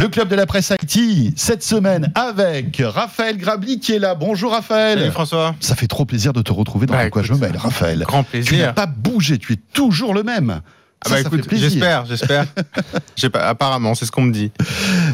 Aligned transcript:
Le 0.00 0.08
club 0.08 0.28
de 0.28 0.34
la 0.34 0.46
presse 0.46 0.72
IT, 0.82 1.34
cette 1.38 1.62
semaine 1.62 2.10
avec 2.14 2.80
Raphaël 2.82 3.36
Grabli 3.36 3.80
qui 3.80 3.92
est 3.92 3.98
là. 3.98 4.14
Bonjour 4.14 4.52
Raphaël. 4.52 4.98
Salut 4.98 5.10
François. 5.10 5.54
Ça 5.60 5.74
fait 5.76 5.88
trop 5.88 6.06
plaisir 6.06 6.32
de 6.32 6.40
te 6.40 6.50
retrouver 6.54 6.86
dans 6.86 6.94
Bah, 6.94 7.04
De 7.04 7.10
quoi 7.10 7.22
je 7.22 7.34
me 7.34 7.38
mêle, 7.38 7.54
Raphaël. 7.58 7.98
Grand 8.06 8.24
Tu 8.24 8.38
n'as 8.38 8.42
plaisir. 8.46 8.74
pas 8.74 8.86
bougé, 8.86 9.36
tu 9.36 9.52
es 9.52 9.56
toujours 9.74 10.14
le 10.14 10.22
même. 10.22 10.62
Ah 11.04 11.08
bah 11.10 11.16
ça 11.16 11.20
écoute, 11.20 11.46
plaisir. 11.46 11.68
j'espère, 11.68 12.06
j'espère. 12.06 12.46
Apparemment, 13.34 13.94
c'est 13.94 14.06
ce 14.06 14.10
qu'on 14.10 14.22
me 14.22 14.32
dit. 14.32 14.52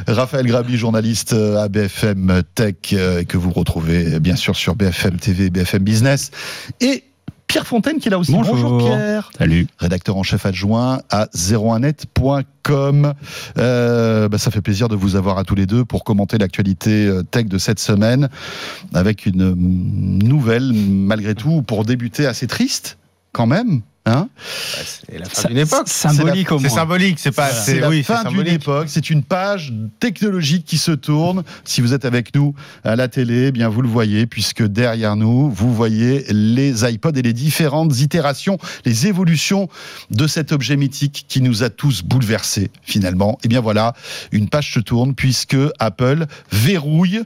Raphaël 0.07 0.46
Grabli, 0.46 0.77
journaliste 0.77 1.32
euh, 1.32 1.64
à 1.64 1.68
BFM 1.68 2.43
Tech, 2.55 2.75
euh, 2.93 3.25
que 3.25 3.37
vous 3.37 3.50
retrouvez 3.50 4.14
euh, 4.14 4.18
bien 4.21 4.37
sûr 4.37 4.55
sur 4.55 4.77
BFM 4.77 5.16
TV, 5.16 5.50
BFM 5.50 5.82
Business. 5.82 6.30
Et 6.80 7.03
Pierre 7.47 7.67
Fontaine 7.67 7.99
qui 7.99 8.09
est 8.09 8.11
là 8.11 8.19
aussi. 8.19 8.33
Bonjour. 8.33 8.79
Pierre. 8.79 9.31
Salut. 9.39 9.67
rédacteur 9.79 10.17
en 10.17 10.23
chef 10.23 10.47
adjoint 10.47 11.01
à 11.11 11.27
01net.com. 11.35 13.15
Euh, 13.59 14.29
bah, 14.29 14.39
ça 14.39 14.51
fait 14.51 14.61
plaisir 14.61 14.89
de 14.89 14.97
vous 14.97 15.16
avoir 15.16 15.39
à 15.39 15.45
tous 15.45 15.55
les 15.55 15.67
deux 15.67 15.84
pour 15.84 16.05
commenter 16.05 16.39
l'actualité 16.39 17.06
euh, 17.06 17.23
tech 17.23 17.47
de 17.47 17.59
cette 17.59 17.79
semaine 17.79 18.29
avec 18.95 19.27
une 19.27 19.55
nouvelle, 19.55 20.73
malgré 20.73 21.34
tout, 21.34 21.62
pour 21.62 21.84
débuter 21.84 22.27
assez 22.27 22.47
triste 22.47 22.98
quand 23.33 23.47
même. 23.47 23.83
Hein 24.09 24.28
Bah, 24.37 24.83
c'est 24.84 25.19
la 25.19 25.28
fin 25.28 25.48
d'une 25.48 25.59
époque. 25.59 25.88
Symbolique 25.88 26.52
au 26.52 26.59
C'est 26.59 26.69
moins. 26.69 26.77
symbolique, 26.77 27.19
c'est 27.19 27.33
pas. 27.33 27.51
C'est 27.51 27.73
C'est 27.73 27.80
la 27.80 27.88
oui, 27.88 28.05
c'est 28.06 28.12
fin 28.14 28.24
d'une 28.30 28.47
époque, 28.47 28.87
c'est 28.88 29.10
une 29.10 29.24
page 29.24 29.73
technologique 29.98 30.64
qui 30.64 30.78
se 30.78 30.92
tourne. 30.92 31.42
Si 31.64 31.80
vous 31.80 31.92
êtes 31.92 32.05
avec 32.05 32.34
nous 32.34 32.55
à 32.84 32.95
la 32.95 33.09
télé, 33.09 33.47
eh 33.48 33.52
bien 33.52 33.69
vous 33.69 33.83
le 33.83 33.88
voyez, 33.88 34.27
puisque 34.27 34.62
derrière 34.62 35.16
nous, 35.16 35.50
vous 35.50 35.74
voyez 35.74 36.24
les 36.30 36.84
iPods 36.88 37.12
et 37.16 37.23
les 37.23 37.33
différentes 37.33 37.98
itérations, 37.98 38.59
les 38.84 39.09
évolutions 39.09 39.69
de 40.11 40.27
cet 40.28 40.52
objet 40.52 40.77
mythique 40.77 41.25
qui 41.28 41.41
nous 41.42 41.64
a 41.64 41.70
tous 41.70 42.02
bouleversés 42.05 42.70
finalement. 42.83 43.38
Et 43.42 43.48
bien 43.48 43.61
voilà, 43.61 43.95
une 44.30 44.48
page 44.48 44.72
se 44.72 44.81
tourne 44.81 45.14
puisque 45.16 45.56
Apple 45.81 46.27
verrouille 46.53 47.22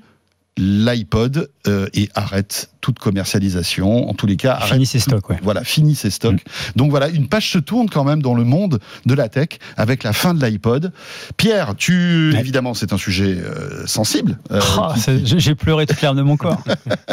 l'iPod 0.59 1.49
euh, 1.67 1.87
et 1.95 2.09
arrête 2.15 2.71
toute 2.81 2.99
commercialisation. 2.99 4.09
En 4.09 4.15
tous 4.15 4.27
les 4.27 4.37
cas, 4.37 4.55
arrête 4.55 4.73
Fini 4.73 4.87
ses 4.87 4.99
stocks, 4.99 5.29
ouais. 5.31 5.39
voilà, 5.43 5.65
fini 5.65 5.95
ses 5.95 6.11
stocks. 6.11 6.35
Mm. 6.45 6.77
Donc 6.77 6.91
voilà, 6.91 7.09
une 7.09 7.29
page 7.29 7.51
se 7.51 7.59
tourne 7.59 7.89
quand 7.91 8.05
même 8.05 8.23
dans 8.23 8.35
le 8.35 8.45
monde 8.45 8.79
de 9.07 9.15
la 9.15 9.29
tech 9.29 9.49
avec 9.77 10.03
la 10.03 10.13
fin 10.13 10.33
de 10.35 10.45
l'iPod. 10.45 10.93
Pierre, 11.37 11.75
tu 11.77 12.33
Ouais. 12.35 12.41
évidemment 12.41 12.75
c'est 12.75 12.93
un 12.93 12.97
sujet 12.99 13.37
euh, 13.39 13.87
sensible 13.87 14.39
euh, 14.51 14.61
Ah, 14.79 14.95
qui- 15.03 15.39
j'ai 15.39 15.55
pleuré 15.55 15.87
toute 15.87 16.01
l'herbe 16.01 16.17
de 16.17 16.23
mon 16.23 16.37
corps. 16.37 16.63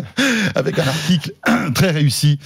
avec 0.56 0.80
un 0.80 0.88
article 0.88 1.34
très 1.76 1.92
réussi 1.92 2.40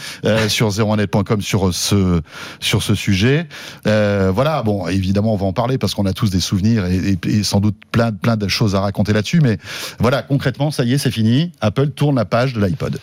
sur 0.47 0.69
01net.com 0.69 1.41
sur 1.41 1.73
ce 1.73 2.21
sur 2.59 2.81
ce 2.83 2.95
sujet. 2.95 3.47
Voilà, 3.85 4.63
bon, 4.63 4.87
évidemment 4.87 5.33
on 5.33 5.37
va 5.37 5.45
en 5.45 5.53
parler 5.53 5.77
parce 5.77 5.93
qu'on 5.93 6.05
a 6.05 6.13
tous 6.13 6.29
des 6.29 6.39
souvenirs 6.39 6.85
et, 6.85 6.95
et- 6.97 7.19
et 7.27 7.43
sans 7.43 7.59
doute 7.59 7.75
plein 7.91 8.11
plein 8.11 8.37
de 8.37 8.47
choses 8.47 8.75
à 8.75 8.81
raconter 8.81 9.13
là-dessus. 9.13 9.41
Mais 9.41 9.57
voilà, 9.99 10.21
concrètement, 10.23 10.71
ça 10.71 10.80
y 10.83 10.93
est, 10.93 10.97
c'est 10.97 11.11
fini. 11.11 11.51
Apple 11.61 11.89
tourne 11.89 12.15
la 12.15 12.25
page 12.25 12.53
de 12.53 12.63
l'iPod. 12.65 12.97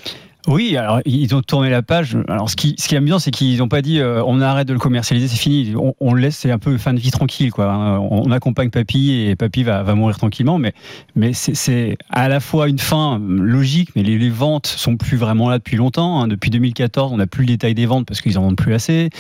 Oui, 0.46 0.78
alors 0.78 1.00
ils 1.04 1.34
ont 1.34 1.42
tourné 1.42 1.68
la 1.68 1.82
page. 1.82 2.16
Alors 2.26 2.48
ce 2.48 2.56
qui, 2.56 2.74
ce 2.78 2.88
qui 2.88 2.94
est 2.94 2.98
amusant, 2.98 3.18
c'est 3.18 3.30
qu'ils 3.32 3.58
n'ont 3.58 3.68
pas 3.68 3.82
dit 3.82 4.00
euh, 4.00 4.22
on 4.24 4.40
arrête 4.40 4.66
de 4.66 4.72
le 4.72 4.78
commercialiser, 4.78 5.28
c'est 5.28 5.36
fini. 5.36 5.74
On, 5.76 5.94
on 6.00 6.14
le 6.14 6.22
laisse, 6.22 6.38
c'est 6.38 6.50
un 6.50 6.56
peu 6.58 6.78
fin 6.78 6.94
de 6.94 6.98
vie 7.00 7.10
tranquille, 7.10 7.50
quoi. 7.52 7.70
hein. 7.70 7.98
On 7.98 8.30
accompagne 8.30 8.70
papy 8.70 9.12
et 9.28 9.36
papy 9.36 9.62
va, 9.62 9.82
va 9.82 9.94
mourir 9.94 10.16
tranquillement, 10.16 10.56
mais, 10.58 10.72
mais 11.16 11.34
c'est- 11.34 11.98
à 12.08 12.28
la 12.30 12.40
fois 12.40 12.68
une 12.70 12.78
fin 12.78 13.20
logique, 13.20 13.90
mais 13.94 14.02
les, 14.02 14.16
les 14.16 14.30
ventes 14.30 14.68
sont 14.68 14.96
plus 14.96 15.18
vraiment 15.18 15.50
là 15.50 15.58
depuis 15.58 15.76
longtemps. 15.76 16.22
hein. 16.22 16.28
Depuis 16.28 16.48
2014, 16.48 17.12
on 17.12 17.18
n'a 17.18 17.26
plus 17.26 17.42
le 17.42 17.48
détail 17.48 17.74
des 17.74 17.84
ventes 17.84 18.06
parce 18.06 18.22
qu'ils 18.22 18.38
en 18.38 18.42
vendent 18.42 18.56
plus 18.56 18.72
assez. 18.72 19.10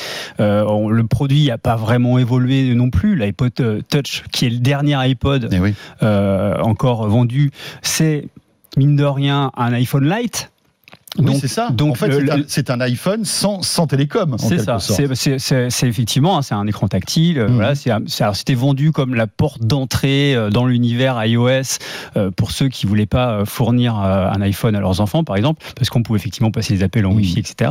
Euh, 0.40 0.64
on- 0.66 0.88
le 0.88 1.06
produit 1.06 1.48
n'a 1.48 1.58
pas 1.58 1.76
vraiment 1.76 2.18
évolué 2.18 2.74
non 2.74 2.88
plus. 2.88 3.16
L'iPod 3.16 3.52
euh, 3.60 3.80
Touch, 3.90 4.22
qui 4.32 4.46
est 4.46 4.50
le 4.50 4.60
dernier 4.60 4.94
iPod 4.94 5.50
Eh 5.52 5.58
oui. 5.58 5.74
euh, 6.02 6.56
encore 6.62 7.06
vendu, 7.06 7.50
c'est 7.82 8.28
mine 8.76 8.96
de 8.96 9.04
rien 9.04 9.50
un 9.56 9.72
iPhone 9.72 10.08
Lite. 10.08 10.50
Oui, 11.18 11.24
Donc- 11.24 11.36
c'est 11.40 11.48
ça. 11.48 11.70
donc 11.70 11.92
en 11.92 11.94
fait, 11.94 12.10
c'est 12.48 12.68
un- 12.70 12.80
iPhone 12.82 13.24
sans, 13.24 13.62
sans 13.62 13.86
télécom. 13.86 14.36
C'est 14.38 14.58
ça. 14.58 14.78
C'est- 14.78 15.86
effectivement, 15.88 16.36
hein, 16.38 16.42
c'est 16.42 16.54
un 16.54 16.66
écran 16.66 16.86
tactile. 16.86 17.38
euh, 17.38 17.48
Mhm. 17.48 17.54
Voilà, 17.54 17.74
c'était 18.34 18.54
vendu 18.54 18.92
comme 18.92 19.14
la 19.14 19.26
porte 19.26 19.62
d'entrée 19.64 20.34
euh, 20.36 20.50
dans 20.50 20.66
l'univers 20.66 21.24
iOS 21.24 21.78
euh, 22.16 22.30
pour 22.30 22.50
ceux 22.52 22.68
qui 22.68 22.86
voulaient 22.86 23.06
pas 23.06 23.44
fournir 23.46 23.96
un 23.96 24.40
iPhone 24.42 24.76
à 24.76 24.80
leurs 24.80 25.00
enfants, 25.00 25.24
par 25.24 25.36
exemple, 25.36 25.64
parce 25.74 25.88
qu'on 25.88 26.02
pouvait 26.02 26.18
effectivement 26.18 26.50
passer 26.50 26.74
les 26.74 26.82
appels 26.82 27.06
en 27.06 27.10
Mhm. 27.12 27.16
Wi-Fi, 27.16 27.38
etc. 27.40 27.70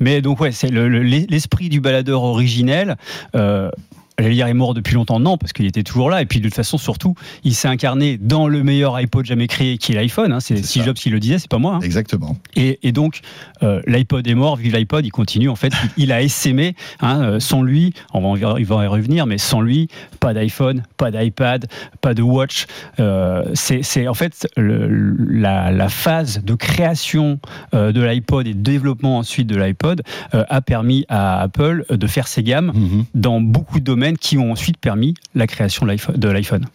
Mais 0.00 0.22
donc 0.22 0.40
ouais, 0.40 0.50
c'est 0.50 0.68
le- 0.70 0.88
le- 0.88 1.02
l'esprit 1.02 1.68
du 1.68 1.80
baladeur 1.80 2.22
originel. 2.22 2.96
Euh, 3.36 3.70
J'allais 4.18 4.34
dire 4.34 4.46
est 4.48 4.54
mort 4.54 4.74
depuis 4.74 4.94
longtemps, 4.94 5.20
non, 5.20 5.36
parce 5.38 5.52
qu'il 5.52 5.66
était 5.66 5.82
toujours 5.84 6.10
là. 6.10 6.20
Et 6.22 6.26
puis 6.26 6.40
de 6.40 6.44
toute 6.46 6.54
façon, 6.54 6.76
surtout, 6.78 7.14
il 7.44 7.54
s'est 7.54 7.68
incarné 7.68 8.18
dans 8.18 8.48
le 8.48 8.62
meilleur 8.64 8.94
iPod 8.96 9.24
jamais 9.24 9.46
créé, 9.46 9.78
qui 9.78 9.92
est 9.92 9.94
l'iPhone. 9.94 10.32
hein. 10.32 10.40
C'est 10.40 10.56
Steve. 10.64 10.84
Jobs 10.84 10.96
qui 10.96 11.10
le 11.10 11.20
disait, 11.20 11.38
c'est 11.38 11.48
pas 11.50 11.58
moi. 11.58 11.74
hein. 11.76 11.80
Exactement. 11.82 12.36
Et, 12.56 12.80
et 12.82 12.90
donc, 12.92 13.20
euh, 13.62 13.80
l'iPod 13.86 14.26
est 14.26 14.34
mort, 14.34 14.56
vive 14.56 14.74
l'iPod, 14.74 15.06
il 15.06 15.10
continue. 15.10 15.48
En 15.48 15.54
fait, 15.56 15.72
il, 15.96 16.04
il 16.04 16.12
a 16.12 16.22
essaimé. 16.22 16.74
Hein, 17.00 17.22
euh, 17.22 17.40
sans 17.40 17.62
lui, 17.62 17.92
on 18.12 18.34
va, 18.34 18.58
il 18.58 18.66
va 18.66 18.84
y 18.84 18.86
revenir, 18.88 19.26
mais 19.26 19.38
sans 19.38 19.60
lui, 19.60 19.88
pas 20.20 20.34
d'iPhone, 20.34 20.82
pas 20.96 21.10
d'iPad, 21.10 21.66
pas 22.00 22.14
de 22.14 22.22
Watch. 22.22 22.66
Euh, 22.98 23.44
c'est 23.54 24.08
en 24.08 24.14
fait 24.14 24.48
le- 24.56 24.88
la, 25.28 25.70
la 25.70 25.88
phase 25.88 26.42
de 26.42 26.54
création 26.54 27.38
euh, 27.74 27.92
de 27.92 28.02
l'iPod 28.02 28.46
et 28.46 28.54
de 28.54 28.60
développement 28.62 29.18
ensuite 29.18 29.46
de 29.46 29.56
l'iPod 29.56 30.02
a 30.32 30.60
permis 30.60 31.04
à 31.08 31.40
Apple 31.42 31.84
de 31.90 32.06
faire 32.06 32.26
ses 32.26 32.42
gammes 32.42 32.72
Mhm. 32.74 33.04
dans 33.14 33.40
beaucoup 33.40 33.78
de 33.80 33.84
domaines 33.84 34.07
qui 34.16 34.38
ont 34.38 34.52
ensuite 34.52 34.78
permis 34.78 35.14
la 35.34 35.46
création 35.46 35.86
de 35.86 36.28
l'iPhone-. 36.28 36.66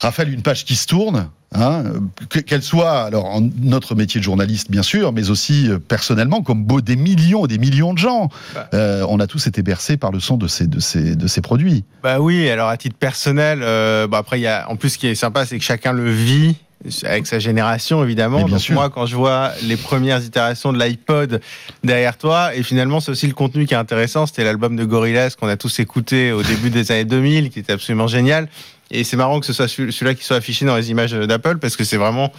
Raphaël, 0.00 0.32
une 0.32 0.42
page 0.42 0.64
qui 0.64 0.76
se 0.76 0.86
tourne, 0.86 1.28
hein, 1.54 1.84
que- 2.30 2.38
qu'elle 2.38 2.62
soit 2.62 3.02
alors 3.02 3.26
en 3.26 3.42
notre 3.60 3.94
métier 3.94 4.18
de 4.18 4.24
journaliste 4.24 4.70
bien 4.70 4.82
sûr, 4.82 5.12
mais 5.12 5.28
aussi 5.28 5.68
euh, 5.68 5.78
personnellement, 5.78 6.40
comme 6.40 6.64
beau 6.64 6.80
des 6.80 6.96
millions 6.96 7.44
et 7.44 7.48
des 7.48 7.58
millions 7.58 7.92
de 7.92 7.98
gens, 7.98 8.30
Bah. 8.54 8.70
euh, 8.72 9.04
on 9.10 9.20
a 9.20 9.26
tous 9.26 9.46
été 9.46 9.62
bercés 9.62 9.98
par 9.98 10.10
le 10.10 10.18
son 10.18 10.38
de 10.38 10.48
ces 10.48 10.66
de 10.66 10.80
ces 10.80 11.16
de 11.16 11.26
ces 11.26 11.42
produits. 11.42 11.84
Bah 12.02 12.18
oui, 12.18 12.48
alors 12.48 12.70
à 12.70 12.78
titre 12.78 12.96
personnel, 12.96 13.60
euh, 13.62 14.06
bah 14.06 14.16
après, 14.18 14.38
il 14.40 14.42
y 14.42 14.46
a, 14.46 14.70
en 14.70 14.76
plus, 14.76 14.88
ce 14.90 14.98
qui 14.98 15.06
est 15.06 15.14
sympa, 15.14 15.44
c'est 15.44 15.58
que 15.58 15.64
chacun 15.64 15.92
le 15.92 16.10
vit 16.10 16.56
avec 17.04 17.26
sa 17.26 17.38
génération, 17.38 18.02
évidemment. 18.02 18.38
Bien 18.44 18.48
Donc 18.48 18.60
sûr. 18.60 18.74
moi, 18.74 18.88
quand 18.88 19.04
je 19.06 19.14
vois 19.14 19.52
les 19.64 19.76
premières 19.76 20.22
itérations 20.24 20.72
de 20.72 20.78
l'iPod 20.82 21.40
derrière 21.84 22.16
toi, 22.16 22.54
et 22.54 22.62
finalement, 22.62 23.00
c'est 23.00 23.10
aussi 23.10 23.26
le 23.26 23.34
contenu 23.34 23.66
qui 23.66 23.74
est 23.74 23.76
intéressant. 23.78 24.26
C'était 24.26 24.44
l'album 24.44 24.76
de 24.76 24.84
Gorillaz 24.84 25.36
qu'on 25.38 25.48
a 25.48 25.56
tous 25.56 25.78
écouté 25.80 26.32
au 26.32 26.42
début 26.42 26.70
des 26.70 26.90
années 26.90 27.04
2000, 27.04 27.50
qui 27.50 27.58
était 27.58 27.72
absolument 27.74 28.06
génial. 28.06 28.48
Et 28.92 29.04
c'est 29.04 29.16
marrant 29.16 29.38
que 29.38 29.46
ce 29.46 29.52
soit 29.52 29.68
celui- 29.68 29.92
celui-là 29.92 30.14
qui 30.14 30.24
soit 30.24 30.36
affiché 30.38 30.64
dans 30.64 30.74
les 30.74 30.90
images 30.90 31.12
d'Apple 31.12 31.58
parce 31.58 31.76
que 31.76 31.84
c'est 31.84 31.96
vraiment, 31.98 32.32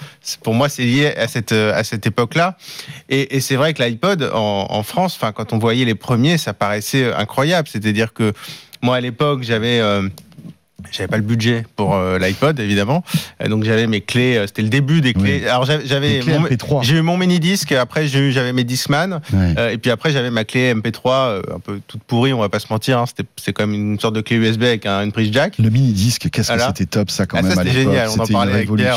pour 0.43 0.53
moi, 0.53 0.67
c'est 0.67 0.83
lié 0.83 1.13
à 1.15 1.27
cette 1.29 1.53
à 1.53 1.83
cette 1.85 2.05
époque-là. 2.07 2.57
Et, 3.07 3.37
et 3.37 3.39
c'est 3.39 3.55
vrai 3.55 3.73
que 3.73 3.81
l'iPod 3.81 4.29
en, 4.33 4.67
en 4.69 4.83
France, 4.83 5.15
enfin, 5.15 5.31
quand 5.31 5.53
on 5.53 5.59
voyait 5.59 5.85
les 5.85 5.95
premiers, 5.95 6.37
ça 6.37 6.53
paraissait 6.53 7.13
incroyable. 7.13 7.69
C'est-à-dire 7.71 8.11
que 8.11 8.33
moi, 8.81 8.97
à 8.97 8.99
l'époque, 8.99 9.43
j'avais 9.43 9.79
euh, 9.79 10.09
j'avais 10.91 11.07
pas 11.07 11.17
le 11.17 11.23
budget 11.23 11.65
pour 11.75 11.93
euh, 11.95 12.17
l'iPod 12.19 12.59
évidemment, 12.59 13.03
Euh, 13.43 13.47
donc 13.47 13.63
j'avais 13.63 13.87
mes 13.87 14.01
clés. 14.01 14.37
euh, 14.37 14.47
C'était 14.47 14.61
le 14.61 14.69
début 14.69 15.01
des 15.01 15.13
clés. 15.13 15.41
Oui. 15.43 15.47
Alors 15.49 15.65
j'avais- 15.65 15.85
j'avais 15.85 16.09
Les 16.13 16.19
clés 16.19 16.37
mon- 16.39 16.47
MP3. 16.47 16.83
j'ai 16.83 16.97
eu 16.97 17.01
mon 17.01 17.17
mini 17.17 17.39
disque. 17.39 17.71
Après 17.71 18.07
j'avais 18.07 18.53
mes 18.53 18.63
Discman. 18.63 19.21
Ouais. 19.33 19.73
Et 19.73 19.77
puis 19.77 19.91
après, 19.91 20.11
j'avais 20.11 20.31
ma 20.31 20.43
clé 20.43 20.73
MP3, 20.73 21.11
euh, 21.11 21.41
un 21.55 21.59
peu 21.59 21.79
toute 21.87 22.03
pourrie, 22.03 22.33
on 22.33 22.39
va 22.39 22.49
pas 22.49 22.59
se 22.59 22.67
mentir. 22.69 22.99
Hein, 22.99 23.05
C'était 23.07 23.27
c'est 23.41 23.53
comme 23.53 23.73
une 23.73 23.99
sorte 23.99 24.15
de 24.15 24.21
clé 24.21 24.37
USB 24.37 24.63
avec 24.63 24.85
un- 24.85 25.03
une 25.03 25.11
prise 25.11 25.31
jack. 25.31 25.57
Le 25.59 25.69
mini 25.69 25.91
disque, 25.93 26.29
qu'est-ce 26.29 26.51
que 26.51 26.59
c'était 26.59 26.85
top 26.85 27.09
ça 27.11 27.25
quand 27.25 27.37
Ah, 27.37 27.41
même 27.41 27.53
c'était 27.55 27.71
génial. 27.71 28.09
On 28.09 28.19
en 28.21 28.25
parlait 28.27 28.53
avec 28.53 28.73
Pierre. 28.73 28.95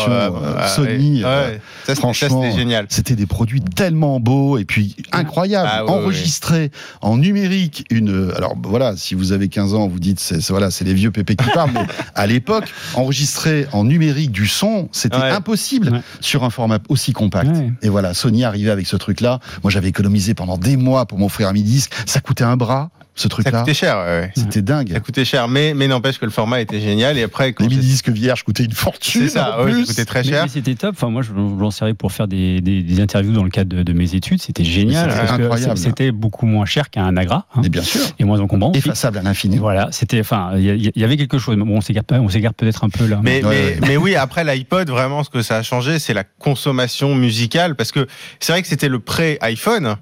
Sony. 0.75 1.25
ouais. 1.25 1.61
Ça, 1.87 1.95
franchement, 1.95 2.43
c'était 2.43 2.57
génial. 2.57 2.87
C'était 2.89 3.15
des 3.17 3.27
produits 3.27 3.61
tellement 3.61 4.21
beaux 4.21 4.59
et 4.59 4.65
puis 4.65 4.97
incroyables, 5.13 5.69
Ah, 5.71 5.85
ouais, 5.85 5.91
enregistrés 5.91 6.71
en 7.01 7.17
numérique. 7.19 7.85
Une, 7.91 8.33
alors 8.37 8.55
voilà, 8.63 8.97
si 8.97 9.15
vous 9.15 9.33
avez 9.33 9.49
15 9.49 9.75
ans, 9.75 9.89
vous 9.89 9.99
dites 10.01 10.21
c'est- 10.21 10.51
voilà, 10.51 10.71
c'est 10.71 10.85
les 10.85 10.95
vieux 10.95 11.11
pépés 11.11 11.37
qui 11.37 11.45
parlent, 11.55 11.73
mais 11.75 11.87
à 12.15 12.27
l'époque, 12.27 12.73
enregistrer 12.95 13.67
en 13.73 13.85
numérique 13.85 14.31
du 14.33 14.47
son, 14.47 14.89
c'était 14.93 15.17
Ouais. 15.17 15.31
impossible 15.31 15.91
Ouais. 15.91 16.01
sur 16.21 16.45
un 16.45 16.51
format 16.51 16.79
aussi 16.89 17.13
compact. 17.13 17.51
Ouais. 17.57 17.73
Et 17.83 17.89
voilà, 17.89 18.15
Sony 18.15 18.45
arrivait 18.45 18.71
avec 18.71 18.87
ce 18.87 18.97
truc-là. 18.97 19.41
Moi, 19.63 19.71
j'avais 19.71 19.89
économisé 19.89 20.35
pendant 20.35 20.57
des 20.59 20.77
mois 20.77 21.07
pour 21.07 21.19
m'offrir 21.19 21.49
un 21.49 21.53
mini 21.53 21.69
disque. 21.69 21.93
Ça 22.07 22.21
coûtait 22.21 22.45
un 22.45 22.57
bras, 22.57 22.91
ce 23.17 23.23
Ça 23.25 23.29
truc-là. 23.29 23.61
coûtait 23.61 23.75
cher. 23.75 23.97
ouais. 23.99 24.31
C'était 24.35 24.61
dingue. 24.63 24.91
Ça 24.93 25.01
coûtait 25.01 25.25
cher, 25.25 25.47
mais 25.49 25.73
mais 25.75 25.87
n'empêche 25.87 26.19
que 26.19 26.25
le 26.25 26.31
format 26.33 26.61
était 26.61 26.81
génial. 26.81 27.17
Et 27.17 27.23
après, 27.23 27.53
quand 27.53 27.63
Les 27.65 27.71
mini 27.71 27.81
disques 27.81 28.09
vierges 28.09 28.43
coûtaient 28.43 28.65
une 28.65 28.73
fortune. 28.73 29.23
c'est 29.23 29.29
ça, 29.29 29.57
en 29.59 29.65
ouais, 29.65 29.71
ça 29.71 29.77
plus. 29.77 29.87
coûtait 29.87 30.05
très 30.05 30.25
cher. 30.25 30.43
mais 30.45 30.49
c'était 30.49 30.75
top. 30.75 30.95
Enfin, 30.97 31.11
moi, 31.11 31.23
je 31.23 31.33
m'en 31.33 31.71
servais 31.71 31.95
pour 31.95 32.11
faire 32.13 32.27
des, 32.27 32.61
des- 32.61 32.83
des 32.83 33.01
interviews 33.01 33.33
dans 33.33 33.45
le 33.45 33.51
cadre 33.51 33.77
de, 33.77 33.83
de 33.85 33.93
mes 33.93 34.15
études. 34.17 34.43
C'était 34.43 34.65
génial. 34.65 35.11
c'était 35.11 35.27
parce 35.27 35.37
que 35.39 35.43
incroyable. 35.43 35.79
C'était 35.79 36.11
beaucoup 36.13 36.47
moins 36.47 36.67
cher 36.67 36.91
qu'un 36.91 37.17
Agra 37.17 37.47
hein, 37.55 37.63
Et 37.65 37.69
bien 37.69 37.83
sûr, 37.83 38.01
et 38.19 38.25
moins 38.25 38.41
encombrant. 38.41 38.73
effaçable 38.73 39.19
à 39.19 39.23
l'infini. 39.23 39.59
voilà, 39.59 39.89
c'était. 39.93 40.19
Enfin, 40.21 40.53
il 40.57 40.93
y, 40.97 41.05
avait 41.05 41.17
quelque 41.17 41.39
chose. 41.39 41.57
mais 41.57 41.65
Bon, 41.65 41.77
on 41.77 41.81
s'égare, 41.81 42.05
pas- 42.05 42.19
on 42.19 42.29
s'égare 42.29 42.55
peut-être 42.55 42.83
un 42.85 42.89
peu 42.91 43.07
là. 43.07 43.21
Mais, 43.23 43.45
Ouais, 43.45 43.49
mais, 43.49 43.49
ouais. 43.49 43.79
mais 43.89 43.97
oui, 43.97 44.17
après 44.17 44.43
l'iPod, 44.45 44.91
vraiment, 44.91 45.23
ce 45.23 45.31
que 45.31 45.43
ça 45.43 45.57
a 45.59 45.63
changé, 45.63 45.99
c'est 45.99 46.15
la 46.15 46.25
consommation 46.25 47.15
musicale. 47.15 47.75
Parce 47.77 47.93
que 47.93 48.07
c'est 48.41 48.53
vrai 48.53 48.63
que 48.63 48.69
c'était 48.69 48.89
le 48.89 48.99
pré-iPhone. 48.99 49.97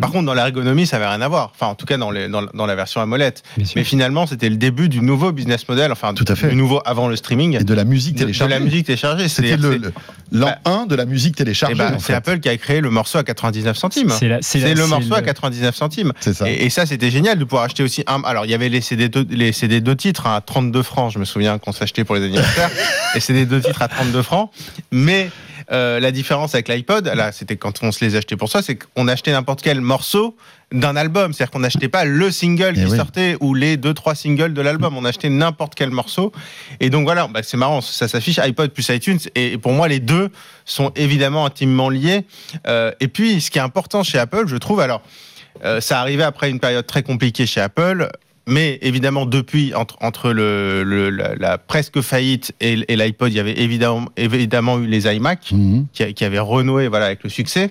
Par 0.00 0.10
contre, 0.10 0.24
dans 0.26 0.34
l'ergonomie, 0.34 0.86
ça 0.88 0.96
avait 0.96 1.06
rien 1.06 1.20
à 1.20 1.28
voir. 1.28 1.52
Enfin, 1.54 1.68
en 1.68 1.76
tout 1.76 1.86
cas, 1.86 1.96
dans, 1.96 2.10
les, 2.10 2.26
dans, 2.28 2.42
dans 2.52 2.66
la 2.66 2.74
version 2.74 3.00
AMOLED. 3.00 3.34
Mais 3.76 3.84
finalement, 3.84 4.26
c'était 4.26 4.48
le 4.48 4.56
début 4.56 4.88
du 4.88 5.00
nouveau 5.00 5.30
business 5.30 5.68
model, 5.68 5.92
enfin, 5.92 6.14
Tout 6.14 6.24
à 6.26 6.34
fait. 6.34 6.48
du 6.48 6.56
nouveau 6.56 6.80
avant 6.84 7.06
le 7.06 7.14
streaming. 7.14 7.60
Et 7.60 7.64
de 7.64 7.74
la 7.74 7.84
musique 7.84 8.14
de, 8.14 8.18
de 8.20 8.24
téléchargée. 8.24 8.54
la 8.54 8.60
musique 8.60 8.86
téléchargée. 8.86 9.28
C'était 9.28 9.56
l'an 10.32 10.52
1 10.64 10.86
de 10.86 10.94
la 10.96 11.04
musique 11.06 11.36
téléchargée. 11.36 11.80
c'est. 12.00 12.12
Apple 12.14 12.40
qui 12.40 12.48
a 12.48 12.56
créé 12.56 12.80
le 12.80 12.90
morceau 12.90 13.18
à 13.18 13.22
99 13.24 13.76
centimes. 13.76 14.10
C'est 14.40 14.74
le 14.74 14.86
morceau 14.86 15.14
à 15.14 15.20
le- 15.20 15.26
99 15.26 15.74
centimes. 15.76 16.12
Ça. 16.20 16.50
Et, 16.50 16.64
et 16.66 16.70
ça, 16.70 16.86
c'était 16.86 17.10
génial 17.10 17.38
de 17.38 17.44
pouvoir 17.44 17.64
acheter 17.64 17.82
aussi 17.84 18.02
un. 18.08 18.20
Alors, 18.24 18.46
il 18.46 18.50
y 18.50 18.54
avait 18.54 18.68
les 18.68 18.80
CD 18.80 19.08
deux, 19.08 19.24
les 19.30 19.52
CD 19.52 19.80
deux 19.80 19.94
titres 19.96 20.26
hein, 20.26 20.34
à 20.36 20.40
32 20.40 20.82
francs. 20.82 21.12
Je 21.12 21.18
me 21.20 21.24
souviens 21.24 21.58
qu'on 21.58 21.72
s'achetait 21.72 22.02
pour 22.04 22.16
les 22.16 22.24
anniversaires. 22.24 22.70
les 23.14 23.20
CD 23.20 23.46
deux 23.46 23.60
titres 23.60 23.82
à 23.82 23.88
32 23.88 24.22
francs. 24.22 24.50
Mais 24.90 25.30
euh, 25.72 26.00
la 26.00 26.10
différence 26.10 26.54
avec 26.54 26.68
l'iPod, 26.68 27.06
là, 27.06 27.32
c'était 27.32 27.56
quand 27.56 27.82
on 27.82 27.92
se 27.92 28.04
les 28.04 28.16
achetait 28.16 28.36
pour 28.36 28.48
soi, 28.48 28.62
c'est 28.62 28.76
qu'on 28.76 29.08
achetait 29.08 29.32
n'importe 29.32 29.62
quel 29.62 29.80
morceau 29.80 30.36
d'un 30.72 30.96
album. 30.96 31.32
C'est-à-dire 31.32 31.50
qu'on 31.52 31.60
n'achetait 31.60 31.88
pas 31.88 32.04
le 32.04 32.30
single 32.30 32.72
Eh 32.76 32.80
qui 32.84 32.90
oui. 32.90 32.96
sortait 32.96 33.36
ou 33.40 33.54
les 33.54 33.76
deux, 33.76 33.94
trois 33.94 34.14
singles 34.14 34.54
de 34.54 34.60
l'album. 34.60 34.96
On 34.96 35.04
achetait 35.04 35.28
n'importe 35.30 35.74
quel 35.74 35.90
morceau. 35.90 36.32
Et 36.80 36.90
donc 36.90 37.04
voilà, 37.04 37.28
bah, 37.28 37.42
c'est 37.42 37.56
marrant. 37.56 37.80
Ça 37.80 38.08
s'affiche 38.08 38.38
iPod 38.38 38.70
plus 38.70 38.88
iTunes. 38.88 39.18
Et 39.34 39.58
pour 39.58 39.72
moi, 39.72 39.88
les 39.88 40.00
deux 40.00 40.30
sont 40.64 40.90
évidemment 40.96 41.46
intimement 41.46 41.88
liés. 41.88 42.24
Euh, 42.66 42.92
et 43.00 43.08
puis, 43.08 43.40
ce 43.40 43.50
qui 43.50 43.58
est 43.58 43.62
important 43.62 44.02
chez 44.02 44.18
Apple, 44.18 44.44
je 44.46 44.56
trouve, 44.56 44.80
alors, 44.80 45.02
euh, 45.64 45.80
ça 45.80 46.00
arrivait 46.00 46.24
après 46.24 46.50
une 46.50 46.60
période 46.60 46.86
très 46.86 47.02
compliquée 47.02 47.46
chez 47.46 47.60
Apple. 47.60 48.08
Mais 48.46 48.78
évidemment, 48.82 49.24
depuis, 49.24 49.74
entre, 49.74 49.96
entre 50.02 50.30
le, 50.30 50.82
le- 50.84 51.08
la, 51.10 51.34
la 51.34 51.56
presque 51.58 52.00
faillite 52.02 52.52
et, 52.60 52.78
et 52.88 52.96
l'iPod, 52.96 53.32
il 53.32 53.36
y 53.36 53.40
avait 53.40 53.58
évidemment, 53.58 54.06
évidemment 54.16 54.78
eu 54.78 54.86
les 54.86 55.06
iMac 55.14 55.50
Mhm. 55.52 55.86
qui, 55.92 56.24
avaient 56.24 56.38
renoué 56.38 56.88
voilà, 56.88 57.06
avec 57.06 57.22
le 57.24 57.30
succès. 57.30 57.70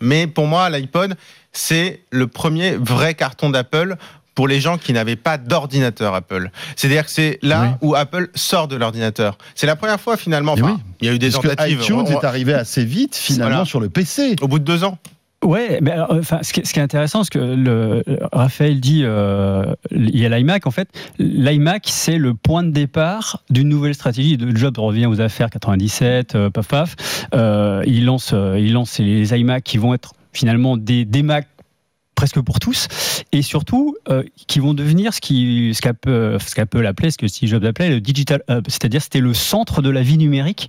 Mais 0.00 0.26
pour 0.26 0.46
moi, 0.46 0.70
l'iPod, 0.70 1.16
c'est 1.52 2.02
le 2.10 2.26
premier 2.28 2.76
vrai 2.76 3.14
carton 3.14 3.50
d'Apple 3.50 3.96
pour 4.36 4.46
les 4.46 4.60
gens 4.60 4.78
qui 4.78 4.92
n'avaient 4.92 5.16
pas 5.16 5.36
d'ordinateur 5.38 6.14
Apple. 6.14 6.50
C'est-à-dire 6.76 7.04
que 7.04 7.10
c'est 7.10 7.38
là 7.42 7.76
où 7.82 7.94
Apple 7.96 8.30
sort 8.34 8.68
de 8.68 8.76
l'ordinateur. 8.76 9.36
C'est 9.56 9.66
la 9.66 9.76
première 9.76 10.00
fois 10.00 10.16
finalement. 10.16 10.52
Enfin, 10.52 10.76
oui. 10.78 10.82
Il 11.00 11.08
y 11.08 11.10
a 11.10 11.14
eu 11.14 11.18
des 11.18 11.30
Parce 11.30 11.42
que 11.42 11.48
tentatives. 11.48 11.80
iTunes 11.82 11.96
on- 11.96 12.06
est 12.06 12.24
arrivé 12.24 12.54
assez 12.54 12.84
vite, 12.84 13.16
finalement, 13.16 13.50
Voilà. 13.56 13.64
sur 13.66 13.80
le 13.80 13.88
PC. 13.90 14.36
Au 14.40 14.46
bout 14.48 14.60
de 14.60 14.64
deux 14.64 14.84
ans. 14.84 14.98
Ouais, 15.42 15.78
mais 15.80 15.92
alors, 15.92 16.08
enfin, 16.12 16.40
ce 16.42 16.52
qui, 16.52 16.60
est- 16.60 16.78
intéressant, 16.78 17.24
c'est 17.24 17.30
que 17.32 18.04
Raphaël 18.30 18.78
dit, 18.78 19.02
euh, 19.04 19.72
il 19.90 20.18
y 20.18 20.26
a 20.26 20.28
l'iMac. 20.28 20.66
En 20.66 20.70
fait, 20.70 20.88
l'iMac, 21.18 21.84
c'est 21.88 22.18
le 22.18 22.34
point 22.34 22.62
de 22.62 22.70
départ 22.70 23.42
d'une 23.48 23.68
nouvelle 23.68 23.94
stratégie. 23.94 24.36
De 24.36 24.54
Jobs 24.54 24.76
revient 24.76 25.06
aux 25.06 25.20
affaires 25.22 25.48
97, 25.48 26.34
euh, 26.34 26.50
paf 26.50 26.68
paf. 26.68 26.96
Euh, 27.34 27.82
il 27.86 28.04
lance, 28.04 28.32
euh, 28.34 28.58
il 28.58 28.74
lance 28.74 28.98
les 28.98 29.32
iMac 29.34 29.64
qui 29.64 29.78
vont 29.78 29.94
être 29.94 30.12
finalement 30.34 30.76
des, 30.76 31.06
Mac 31.22 31.48
presque 32.14 32.40
pour 32.42 32.60
tous, 32.60 32.88
et 33.32 33.40
surtout 33.40 33.96
qui 34.46 34.58
vont 34.60 34.74
devenir 34.74 35.14
ce 35.14 35.22
qui- 35.22 35.72
ce 35.74 35.80
qu'Apple 35.80 36.36
ce 36.38 36.54
qu'Apple 36.54 36.84
appelait, 36.84 37.10
ce 37.10 37.16
que 37.16 37.26
Steve 37.26 37.48
Jobs 37.48 37.64
appelait 37.64 37.88
le 37.88 38.00
digital 38.02 38.42
hub, 38.50 38.64
c'est-à-dire 38.68 39.00
c'était 39.00 39.20
le 39.20 39.32
centre 39.32 39.80
de 39.80 39.88
la 39.88 40.02
vie 40.02 40.18
numérique 40.18 40.68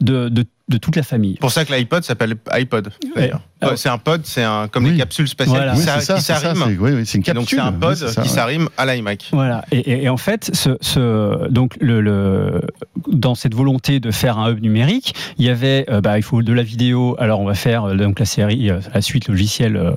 de, 0.00 0.28
de, 0.28 0.44
de 0.68 0.76
toute 0.78 0.96
la 0.96 1.02
famille. 1.02 1.34
pour 1.36 1.50
ça 1.52 1.64
que 1.64 1.72
l'iPod 1.72 2.02
s'appelle 2.04 2.36
iPod. 2.52 2.90
d'ailleurs. 3.14 3.40
Ouais. 3.62 3.68
Ouais, 3.70 3.76
C'est 3.76 3.88
un 3.88 3.98
pod, 3.98 4.22
c'est 4.24 4.42
un 4.44 4.68
comme 4.68 4.84
Oui. 4.84 4.92
les 4.92 4.96
capsules 4.98 5.28
spatiales 5.28 5.56
Voilà. 5.56 5.72
qui, 5.72 5.78
Oui, 5.80 5.84
ça, 5.84 6.18
s'arriment. 6.20 6.64
c'est 7.04 7.14
une 7.18 7.22
Donc 7.22 7.24
capsule. 7.24 7.46
c'est 7.58 7.64
un 7.64 7.72
pod 7.72 7.90
Oui, 7.90 7.96
c'est 7.98 8.08
ça, 8.08 8.22
qui 8.22 8.28
ouais. 8.28 8.34
s'arrime 8.34 8.68
à 8.78 8.86
l'iMac. 8.86 9.28
Voilà. 9.32 9.64
Et, 9.72 9.78
et- 9.78 10.04
et 10.04 10.08
en 10.08 10.16
fait, 10.16 10.50
ce, 10.54 10.70
ce- 10.80 11.48
donc 11.48 11.76
le, 11.80 12.00
le- 12.00 12.62
dans 13.08 13.34
cette 13.34 13.54
volonté 13.54 14.00
de 14.00 14.10
faire 14.10 14.38
un 14.38 14.50
hub 14.52 14.60
numérique, 14.60 15.14
il 15.38 15.44
y 15.44 15.50
avait, 15.50 15.84
euh, 15.90 16.00
bah, 16.00 16.16
il 16.18 16.22
faut 16.22 16.42
de 16.42 16.52
la 16.52 16.62
vidéo. 16.62 17.16
Alors 17.18 17.40
on 17.40 17.44
va 17.46 17.54
faire 17.54 17.84
euh, 17.84 17.94
donc 17.96 18.18
la 18.20 18.26
série, 18.26 18.70
euh, 18.70 18.80
la 18.94 19.02
suite 19.02 19.28
logicielle 19.28 19.76
euh, 19.76 19.92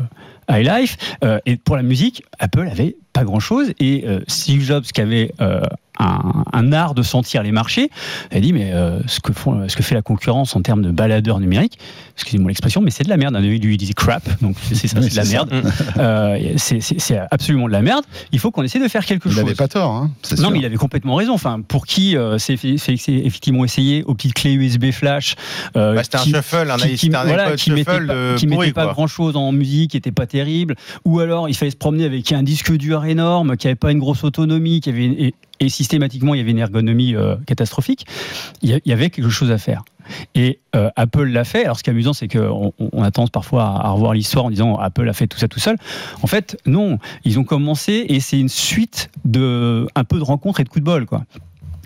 iLife. 0.50 0.98
Euh, 1.24 1.40
et 1.46 1.56
pour 1.56 1.78
la 1.78 1.84
musique, 1.84 2.24
Apple 2.40 2.68
avait 2.70 2.98
pas 3.14 3.24
grand 3.24 3.40
chose. 3.40 3.74
Et 3.80 4.04
euh, 4.08 4.20
Steve 4.28 4.62
Jobs, 4.64 4.84
qui 4.84 5.00
avait 5.02 5.32
euh, 5.40 5.62
un, 6.00 6.44
un 6.52 6.74
art 6.74 6.96
de 6.96 7.04
sentir 7.04 7.44
les 7.44 7.52
marchés, 7.52 7.90
a 8.32 8.40
dit 8.40 8.52
mais 8.54 8.72
euh, 8.74 9.00
ce 9.06 9.20
que 9.20 9.32
font, 9.32 9.70
ce 9.70 9.76
que 9.76 9.84
fait 9.84 9.94
la 9.94 10.02
concurrence 10.02 10.56
en 10.56 10.62
termes 10.64 10.82
de 10.82 10.90
baladeurs 10.90 11.40
numériques, 11.40 11.78
excusez-moi 12.16 12.50
l'expression, 12.50 12.82
mais 12.82 12.90
c'est 12.90 13.04
de 13.04 13.10
la 13.10 13.18
merde. 13.18 13.36
Lui, 13.38 13.60
lui 13.60 13.76
il 13.76 13.78
disait 13.78 13.94
crap, 13.94 14.24
donc 14.42 14.56
c'est 14.72 14.88
ça, 14.88 14.98
Oui, 15.00 15.10
c'est 15.10 15.12
de 15.12 15.16
la 15.18 15.26
merde. 15.32 15.52
Euh, 16.00 16.54
c'est- 16.58 17.20
absolument 17.32 17.68
de 17.68 17.72
la 17.74 17.82
merde. 17.84 18.04
Il 18.32 18.40
faut 18.40 18.50
qu'on 18.50 18.64
essaie 18.64 18.80
de 18.80 18.88
faire 18.88 19.06
quelque 19.06 19.28
Il 19.30 19.34
chose. 19.36 19.44
n'avait 19.44 19.56
pas 19.56 19.68
tort, 19.68 19.92
hein, 19.92 20.12
Non, 20.32 20.38
sûr. 20.38 20.52
mais 20.52 20.60
il 20.60 20.66
avait 20.66 20.76
complètement 20.78 21.16
raison. 21.16 21.34
Enfin, 21.34 21.62
pour 21.62 21.86
qui 21.86 22.16
c'est 22.40 22.58
effectivement 22.64 23.64
essayé 23.64 24.04
aux 24.04 24.16
petites 24.16 24.34
clés 24.34 24.54
USB 24.54 24.92
flash, 24.92 25.36
Bah, 25.76 26.04
c'était 26.04 26.18
un 26.18 26.22
qui- 26.22 26.32
shuffle, 26.32 26.72
un, 26.72 26.78
qui, 26.78 26.96
qui- 26.96 27.16
un 27.16 27.24
voilà, 27.26 27.56
qui 27.56 27.70
mettait 27.72 27.84
pas, 27.86 28.36
qui 28.36 28.48
mettait 28.48 28.72
pas 28.74 28.86
quoi. 28.86 28.94
grand 28.94 29.08
chose 29.08 29.36
en 29.36 29.52
musique, 29.52 29.92
qui 29.92 29.98
était 29.98 30.12
pas 30.12 30.26
terrible, 30.26 30.76
ou 31.06 31.20
alors 31.20 31.50
il 31.50 31.56
fallait 31.56 31.72
se 31.72 31.78
promener 31.78 32.06
avec 32.06 32.32
un 32.32 32.42
disque 32.42 32.72
dur 32.76 33.03
énorme, 33.06 33.58
qui 33.58 33.68
avait 33.68 33.76
pas 33.76 33.92
une 33.92 34.00
grosse 34.00 34.24
autonomie, 34.24 34.82
qui 34.82 34.90
avait 34.90 35.34
et, 35.60 35.70
systématiquement 35.70 36.34
il 36.34 36.40
y 36.40 36.42
avait 36.42 36.52
une 36.52 36.60
ergonomie 36.60 37.16
euh, 37.16 37.36
catastrophique. 37.46 38.06
Il 38.62 38.82
y, 38.84 38.92
avait 38.92 39.10
quelque 39.10 39.30
chose 39.30 39.50
à 39.50 39.58
faire. 39.58 39.84
Et 40.36 40.60
euh, 40.76 40.90
Apple 40.98 41.24
l'a 41.26 41.46
fait. 41.46 41.64
Alors 41.64 41.78
ce 41.78 41.84
qui 41.84 41.90
est 41.90 41.94
amusant, 41.94 42.12
c'est 42.12 42.28
qu'on 42.28 42.74
on, 42.78 42.90
on 42.92 43.04
a 43.04 43.12
tendance 43.12 43.30
parfois 43.30 43.64
à, 43.64 43.88
à 43.88 43.90
revoir 43.92 44.14
l'histoire 44.14 44.46
en 44.46 44.50
disant 44.50 44.76
Apple 44.76 45.08
a 45.08 45.14
fait 45.14 45.28
tout 45.28 45.38
ça 45.38 45.48
tout 45.48 45.60
seul. 45.60 45.78
En 46.22 46.28
fait, 46.28 46.60
non. 46.66 46.98
Ils 47.24 47.40
ont 47.40 47.46
commencé 47.46 48.06
et 48.10 48.20
c'est 48.20 48.40
une 48.40 48.50
suite 48.50 49.10
de 49.24 49.88
un 49.96 50.04
peu 50.04 50.18
de 50.18 50.24
rencontres 50.24 50.60
et 50.60 50.64
de 50.66 50.70
coups 50.70 50.82
de 50.82 50.86
bol, 50.86 51.06
quoi. 51.06 51.24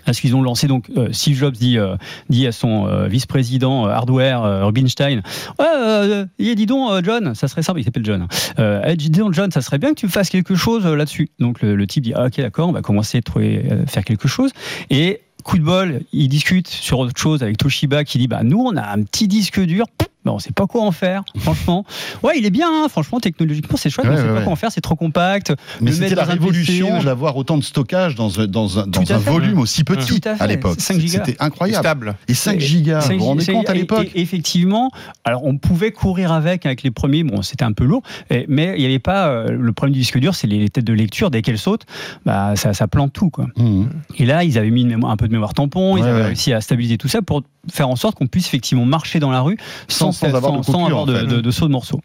Parce 0.08 0.20
qu'ils 0.20 0.34
ont 0.34 0.40
lancé. 0.40 0.68
Donc 0.68 0.88
euh, 0.96 1.12
Steve 1.12 1.36
Jobs 1.36 1.52
dit, 1.52 1.76
euh, 1.76 1.94
dit 2.30 2.46
à 2.46 2.52
son 2.52 2.86
euh, 2.86 3.08
vice-président 3.08 3.84
hardware 3.84 4.64
Rubinstein 4.64 5.20
ouais, 5.58 6.54
dis 6.56 6.64
donc 6.64 7.04
John 7.04 7.34
ça 7.34 7.46
serait 7.46 7.62
simple 7.62 7.80
il 7.80 7.84
s'appelle 7.84 8.06
John 8.06 8.26
eh, 8.58 8.96
dis 8.96 9.10
donc 9.10 9.34
John 9.34 9.50
ça 9.50 9.60
serait 9.60 9.76
bien 9.76 9.90
que 9.90 10.00
tu 10.00 10.06
me 10.06 10.10
fasses 10.10 10.30
quelque 10.30 10.54
chose 10.54 10.86
là-dessus 10.86 11.28
donc 11.38 11.60
le, 11.60 11.86
type 11.86 12.04
dit 12.04 12.14
ah, 12.14 12.26
ok 12.26 12.38
d'accord 12.38 12.70
on 12.70 12.72
va 12.72 12.80
commencer 12.80 13.18
à 13.18 13.22
trouver, 13.22 13.68
faire 13.86 14.04
quelque 14.04 14.28
chose. 14.28 14.50
Et 14.88 15.20
coup 15.44 15.58
de 15.58 15.64
bol 15.64 16.00
il 16.12 16.28
discute 16.28 16.68
sur 16.68 17.00
autre 17.00 17.18
chose 17.20 17.42
avec 17.42 17.58
Toshiba 17.58 18.04
qui 18.04 18.16
dit 18.16 18.28
bah 18.28 18.42
nous 18.42 18.60
on 18.60 18.76
a 18.76 18.90
un 18.90 19.02
petit 19.02 19.28
disque 19.28 19.60
dur 19.60 19.84
mais 20.28 20.34
on 20.34 20.38
sait 20.38 20.52
pas 20.52 20.66
quoi 20.66 20.82
en 20.82 20.92
faire 20.92 21.22
franchement 21.38 21.84
ouais 22.22 22.34
il 22.38 22.44
est 22.46 22.50
bien 22.50 22.68
hein, 22.70 22.88
franchement 22.88 23.18
technologiquement 23.20 23.76
c'est 23.76 23.90
chouette 23.90 24.06
Ouais, 24.06 24.12
mais 24.14 24.18
on 24.20 24.22
sait 24.22 24.28
ouais, 24.28 24.32
pas 24.34 24.38
ouais. 24.40 24.44
quoi 24.44 24.52
en 24.52 24.56
faire 24.56 24.72
c'est 24.72 24.80
trop 24.80 24.94
compact 24.96 25.52
Mais 25.80 25.92
c'était 25.92 26.14
la 26.14 26.24
révolution 26.24 27.02
d'avoir 27.02 27.36
autant 27.36 27.56
de 27.56 27.64
stockage 27.64 28.14
dans 28.14 28.40
un, 28.40 28.46
dans 28.46 28.78
un, 28.78 28.86
dans 28.86 29.00
un 29.00 29.04
fait. 29.18 29.30
volume 29.30 29.58
aussi 29.58 29.84
petit 29.84 30.20
à 30.28 30.46
l'époque. 30.46 30.80
5 30.80 30.98
gigas. 31.00 31.22
C'était 31.24 31.36
incroyable. 31.42 31.84
Stable. 31.84 32.14
Et 32.28 32.34
5 32.34 32.56
Et- 32.56 32.60
gigas, 32.60 33.00
vous 33.00 33.18
vous 33.18 33.24
rendez 33.24 33.44
C'est- 33.44 33.52
compte 33.52 33.68
à 33.70 33.74
et- 33.74 33.78
l'époque 33.78 34.10
Effectivement, 34.14 34.90
alors 35.24 35.44
on 35.44 35.56
pouvait 35.58 35.90
courir 35.92 36.32
avec 36.32 36.66
avec 36.66 36.82
les 36.82 36.90
premiers, 36.90 37.24
bon 37.24 37.42
c'était 37.42 37.64
un 37.64 37.72
peu 37.72 37.84
lourd, 37.84 38.02
mais 38.48 38.74
il 38.76 38.80
n'y 38.80 38.84
avait 38.86 38.98
pas 38.98 39.28
euh, 39.28 39.48
le 39.50 39.72
problème 39.72 39.94
du 39.94 40.00
disque 40.00 40.18
dur, 40.18 40.34
c'est 40.34 40.46
les, 40.46 40.68
têtes 40.68 40.84
de 40.84 40.92
lecture 40.92 41.30
dès 41.30 41.42
qu'elles 41.42 41.58
sautent, 41.58 41.86
bah 42.26 42.54
ça, 42.56 42.74
ça 42.74 42.86
plante 42.88 43.12
tout 43.12 43.30
quoi. 43.30 43.46
Mhm. 43.56 43.88
Et 44.16 44.26
là 44.26 44.44
ils 44.44 44.58
avaient 44.58 44.70
mis 44.70 44.82
une 44.82 44.88
mémoire- 44.88 45.12
un 45.12 45.16
peu 45.16 45.26
de 45.28 45.32
mémoire 45.32 45.54
tampon, 45.54 45.96
ils 45.96 46.02
avaient 46.04 46.20
ouais. 46.20 46.26
réussi 46.26 46.52
à 46.52 46.60
stabiliser 46.60 46.98
tout 46.98 47.08
ça 47.08 47.22
pour 47.22 47.42
faire 47.70 47.88
en 47.88 47.96
sorte 47.96 48.16
qu'on 48.16 48.26
puisse 48.26 48.46
effectivement 48.46 48.84
marcher 48.84 49.18
dans 49.20 49.30
la 49.30 49.40
rue 49.40 49.56
Sans- 49.88 50.12
sans, 50.12 50.17
sans 50.18 50.34
avoir 50.34 50.52
de 50.52 50.58
avoir 50.70 51.02
en 51.02 51.06
de, 51.06 51.14
fait. 51.14 51.26
de- 51.26 51.40
de 51.40 51.50
saut 51.50 51.66
de 51.66 51.72
morceaux. 51.72 52.00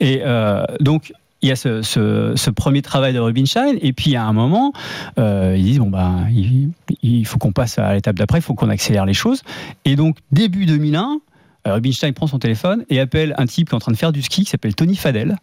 Et 0.00 0.20
euh, 0.24 0.64
donc 0.80 1.12
il 1.40 1.48
y 1.48 1.52
a 1.52 1.56
ce, 1.56 1.82
ce- 1.82 2.32
ce 2.34 2.50
premier 2.50 2.82
travail 2.82 3.12
de 3.14 3.20
Rubinstein, 3.20 3.76
et 3.80 3.92
puis 3.92 4.16
à 4.16 4.24
un 4.24 4.32
moment, 4.32 4.72
euh, 5.18 5.54
ils 5.56 5.62
disent 5.64 5.78
bon 5.78 5.88
bah 5.90 6.12
il, 6.32 6.70
il 7.02 7.24
faut 7.26 7.38
qu'on 7.38 7.52
passe 7.52 7.78
à 7.78 7.94
l'étape 7.94 8.16
d'après, 8.16 8.38
il 8.38 8.42
faut 8.42 8.54
qu'on 8.54 8.70
accélère 8.70 9.06
les 9.06 9.14
choses. 9.14 9.42
Et 9.84 9.94
donc 9.94 10.16
début 10.32 10.66
2001. 10.66 11.20
euh, 11.68 11.74
Rubinstein 11.74 12.12
prend 12.12 12.26
son 12.26 12.38
téléphone 12.38 12.84
et 12.88 12.98
appelle 12.98 13.34
un 13.38 13.44
type 13.46 13.68
qui 13.68 13.74
est 13.74 13.76
en 13.76 13.80
train 13.80 13.92
de 13.92 13.96
faire 13.96 14.10
du 14.12 14.22
ski 14.22 14.44
qui 14.44 14.50
s'appelle 14.50 14.74
Tony 14.74 14.96
Fadell. 14.96 15.36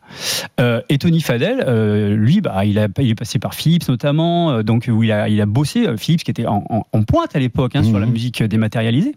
Euh, 0.60 0.82
et 0.90 0.98
Tony 0.98 1.22
Fadell, 1.22 1.64
euh, 1.68 2.16
lui, 2.16 2.42
bah, 2.42 2.66
il, 2.66 2.80
a, 2.80 2.88
il 3.00 3.10
est 3.12 3.16
passé 3.16 3.38
par 3.38 3.54
Philips 3.54 3.88
notamment, 3.88 4.50
euh, 4.52 4.64
donc 4.64 4.90
où 4.92 5.04
il 5.04 5.12
a, 5.12 5.30
il 5.30 5.40
a 5.40 5.46
bossé. 5.46 5.86
Philips 5.98 6.24
qui 6.24 6.32
était 6.32 6.48
en, 6.48 6.64
en- 6.70 6.84
en 6.92 7.04
pointe 7.04 7.36
à 7.36 7.40
l'époque 7.40 7.76
hein, 7.76 7.84
sur 7.84 7.94
Mhm. 7.94 8.00
la 8.00 8.06
musique 8.08 8.42
dématérialisée. 8.44 9.16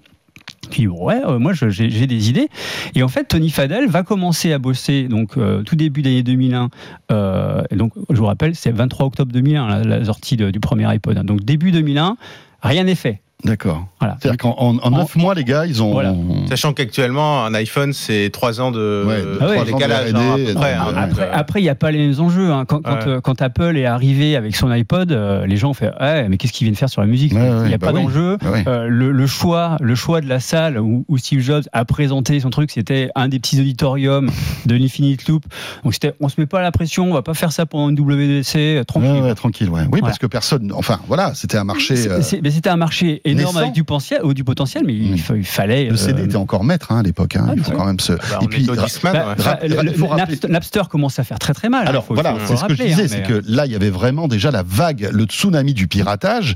Puis 0.70 0.86
ouais, 0.86 1.20
euh, 1.26 1.38
moi 1.38 1.52
j'ai 1.54 2.06
des 2.06 2.30
idées. 2.30 2.48
Et 2.94 3.02
en 3.02 3.08
fait, 3.08 3.24
Tony 3.24 3.50
Fadell 3.50 3.88
va 3.88 4.02
commencer 4.02 4.52
à 4.52 4.58
bosser 4.58 5.08
donc 5.08 5.36
euh, 5.36 5.62
tout 5.62 5.76
début 5.76 6.02
d'année 6.02 6.22
2001. 6.22 6.68
euh, 7.10 7.62
donc 7.72 7.92
je 8.10 8.16
vous 8.16 8.26
rappelle, 8.26 8.54
c'est 8.54 8.70
23 8.70 9.06
octobre 9.06 9.32
2001 9.32 9.68
la, 9.68 9.84
la 9.98 10.04
sortie 10.04 10.36
du 10.36 10.60
premier 10.60 10.86
iPod. 10.86 11.16
hein. 11.18 11.24
Donc 11.24 11.44
début 11.44 11.72
2001, 11.72 12.16
rien 12.62 12.84
n'est 12.84 12.94
fait. 12.94 13.20
D'accord. 13.44 13.86
Voilà. 14.00 14.16
C'est-à-dire 14.20 14.36
qu'en 14.38 14.56
en, 14.58 14.78
en 14.78 14.90
9 14.90 15.14
mois, 15.14 15.32
les 15.34 15.44
gars, 15.44 15.64
ils 15.64 15.80
ont. 15.80 15.92
Voilà. 15.92 16.12
Sachant 16.48 16.72
qu'actuellement, 16.72 17.44
un 17.44 17.54
iPhone, 17.54 17.92
c'est 17.92 18.30
3 18.32 18.60
ans 18.60 18.72
de 18.72 19.04
Ouais, 19.06 19.22
de 19.22 19.38
Ah 19.40 19.46
ouais, 19.48 19.64
décalage, 19.64 20.12
de 20.12 20.18
R&D, 20.18 20.54
hein, 20.56 20.94
Après, 20.96 21.22
euh, 21.22 21.30
après, 21.32 21.60
il 21.60 21.62
n'y 21.62 21.68
a 21.68 21.76
pas 21.76 21.92
les 21.92 21.98
mêmes 21.98 22.18
enjeux. 22.20 22.50
hein. 22.50 22.64
Quand, 22.66 22.80
quand, 22.82 22.92
Ouais. 22.94 23.06
euh, 23.06 23.20
quand 23.20 23.40
Apple 23.40 23.76
est 23.76 23.86
arrivé 23.86 24.34
avec 24.34 24.56
son 24.56 24.68
iPod, 24.72 25.12
euh, 25.12 25.46
les 25.46 25.56
gens 25.56 25.70
ont 25.70 25.74
fait 25.74 25.92
ouais, 26.00 26.28
mais 26.28 26.36
qu'est-ce 26.36 26.52
qu'ils 26.52 26.64
viennent 26.64 26.74
faire 26.74 26.88
sur 26.90 27.00
la 27.00 27.06
musique? 27.06 27.30
Il 27.32 27.38
ouais, 27.38 27.68
n'y 27.68 27.74
a 27.74 27.78
bah 27.78 27.88
pas 27.88 27.92
oui. 27.92 28.02
d'enjeu. 28.02 28.38
Ah 28.44 28.50
ouais. 28.50 28.64
Euh, 28.66 28.88
le, 28.88 29.12
le 29.12 29.26
choix, 29.28 29.76
le 29.80 29.94
choix 29.94 30.20
de 30.20 30.28
la 30.28 30.40
salle 30.40 30.78
où, 30.80 31.04
où 31.06 31.16
Steve 31.16 31.40
Jobs 31.40 31.62
a 31.72 31.84
présenté 31.84 32.40
son 32.40 32.50
truc, 32.50 32.72
c'était 32.72 33.08
un 33.14 33.28
des 33.28 33.38
petits 33.38 33.60
auditoriums 33.60 34.30
de 34.66 34.74
l'Infinite 34.74 35.28
Loop. 35.28 35.44
Donc 35.84 35.94
c'était, 35.94 36.12
on 36.20 36.28
se 36.28 36.40
met 36.40 36.46
pas 36.46 36.60
la 36.60 36.72
pression, 36.72 37.08
on 37.08 37.14
va 37.14 37.22
pas 37.22 37.34
faire 37.34 37.52
ça 37.52 37.66
pendant 37.66 37.88
une 37.90 38.00
WDC, 38.00 38.84
tranquille. 38.86 39.10
Ouais, 39.12 39.20
ouais, 39.20 39.34
tranquille, 39.36 39.68
ouais. 39.68 39.82
Oui, 39.82 39.86
Voilà. 39.90 40.06
parce 40.06 40.18
que 40.18 40.26
personne. 40.26 40.72
Enfin, 40.74 40.98
voilà, 41.06 41.34
c'était 41.34 41.56
un 41.56 41.64
marché. 41.64 41.94
Euh, 42.08 42.20
mais 42.42 42.50
c'était 42.50 42.70
un 42.70 42.76
marché 42.76 43.20
énorme 43.30 43.46
naissant. 43.54 43.58
avec 43.60 43.72
du 43.72 43.84
potentiel, 43.84 44.20
ou 44.24 44.34
du 44.34 44.44
potentiel 44.44 44.84
mais 44.86 44.94
il, 44.94 45.12
Mm. 45.12 45.16
il 45.36 45.44
fallait. 45.44 45.84
Le 45.90 45.96
CD 45.96 46.22
euh, 46.22 46.24
était 46.26 46.36
encore 46.36 46.64
maître 46.64 46.92
hein, 46.92 46.98
à 46.98 47.02
l'époque. 47.02 47.36
hein, 47.36 47.46
Ah, 47.48 47.52
il 47.56 47.62
faut 47.62 47.72
quand 47.72 47.84
même 47.86 48.00
se. 48.00 48.12
Bah, 48.12 48.38
et 48.42 48.46
puis, 48.46 48.66
Napster, 50.48 50.82
commence 50.90 51.18
à 51.18 51.24
faire 51.24 51.38
très 51.38 51.54
très 51.54 51.68
mal. 51.68 51.86
Alors 51.88 52.02
hein, 52.02 52.06
faut- 52.08 52.14
voilà, 52.14 52.36
c'est 52.46 52.56
ce 52.56 52.64
que 52.64 52.74
je 52.74 52.82
disais, 52.82 53.08
c'est 53.08 53.22
que 53.22 53.42
là, 53.46 53.66
il 53.66 53.72
y 53.72 53.76
avait 53.76 53.90
vraiment 53.90 54.28
déjà 54.28 54.50
la 54.50 54.62
vague, 54.62 55.08
le 55.12 55.24
tsunami 55.24 55.74
du 55.74 55.88
piratage, 55.88 56.54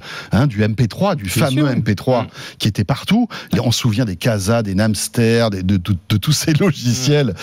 du 0.49 0.63
MP3, 0.63 1.15
du 1.17 1.29
fameux 1.29 1.67
sûr. 1.67 1.69
MP3 1.69 2.23
Mm. 2.25 2.27
qui 2.59 2.69
était 2.69 2.85
partout. 2.85 3.29
Et 3.57 3.61
on 3.61 3.71
se 3.71 3.81
souvient 3.81 4.05
des 4.05 4.17
Casa, 4.17 4.63
des 4.63 4.75
Namster, 4.75 5.49
de, 5.51 5.77
tous 5.77 6.33
ces 6.33 6.53
logiciels. 6.55 7.35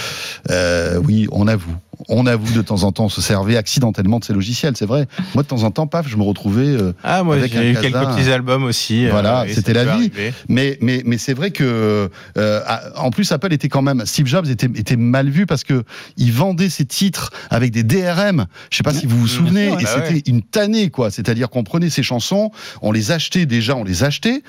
Euh, 0.49 0.99
oui, 1.03 1.27
on 1.31 1.47
avoue. 1.47 1.75
On 2.07 2.25
avoue 2.25 2.53
de 2.53 2.61
temps 2.61 2.83
en 2.83 2.91
temps, 2.93 3.05
on 3.05 3.09
se 3.09 3.21
servait 3.21 3.57
accidentellement 3.57 4.19
de 4.19 4.23
ces 4.23 4.33
logiciels, 4.33 4.77
c'est 4.77 4.85
vrai. 4.85 5.05
Moi, 5.33 5.43
de 5.43 5.47
temps 5.49 5.63
en 5.63 5.71
temps, 5.71 5.85
paf, 5.85 6.07
je 6.07 6.15
me 6.15 6.23
retrouvais. 6.23 6.67
euh, 6.67 6.93
Ah, 7.03 7.23
moi, 7.23 7.35
Avec 7.35 7.51
j'ai 7.51 7.71
eu 7.71 7.73
quelques 7.75 7.93
petits 7.97 8.31
albums 8.31 8.63
aussi. 8.63 9.05
euh, 9.05 9.11
Voilà, 9.11 9.45
c'était 9.53 9.73
la 9.73 9.83
vie. 9.83 9.89
arriver. 9.89 10.33
Mais, 10.47 10.77
mais, 10.81 11.01
mais 11.05 11.17
c'est 11.17 11.33
vrai 11.33 11.51
que, 11.51 12.09
euh, 12.37 12.61
en 12.95 13.11
plus, 13.11 13.31
Apple 13.33 13.51
était 13.51 13.67
quand 13.67 13.81
même, 13.81 14.03
Steve 14.05 14.27
Jobs 14.27 14.47
était, 14.47 14.67
était 14.75 14.95
mal 14.95 15.29
vu 15.29 15.45
parce 15.45 15.63
que 15.65 15.83
il 16.15 16.31
vendait 16.31 16.69
ses 16.69 16.85
titres 16.85 17.31
avec 17.49 17.71
des 17.71 17.83
DRM. 17.83 18.45
Je 18.71 18.77
sais 18.77 18.83
pas 18.83 18.93
si 18.93 19.05
vous 19.05 19.17
vous 19.19 19.25
Mmh, 19.25 19.27
souvenez, 19.27 19.67
et 19.67 19.71
ouais. 19.71 19.83
Bah 19.83 20.03
c'était 20.07 20.29
une 20.29 20.41
tannée, 20.41 20.89
quoi. 20.89 21.11
C'est-à-dire 21.11 21.49
qu'on 21.49 21.63
prenait 21.63 21.89
ses 21.89 22.03
chansons, 22.03 22.51
on 22.81 22.91
les 22.91 23.11
achetait 23.11 23.45
déjà, 23.45 23.75
on 23.75 23.83
les 23.83 24.03
achetait, 24.03 24.41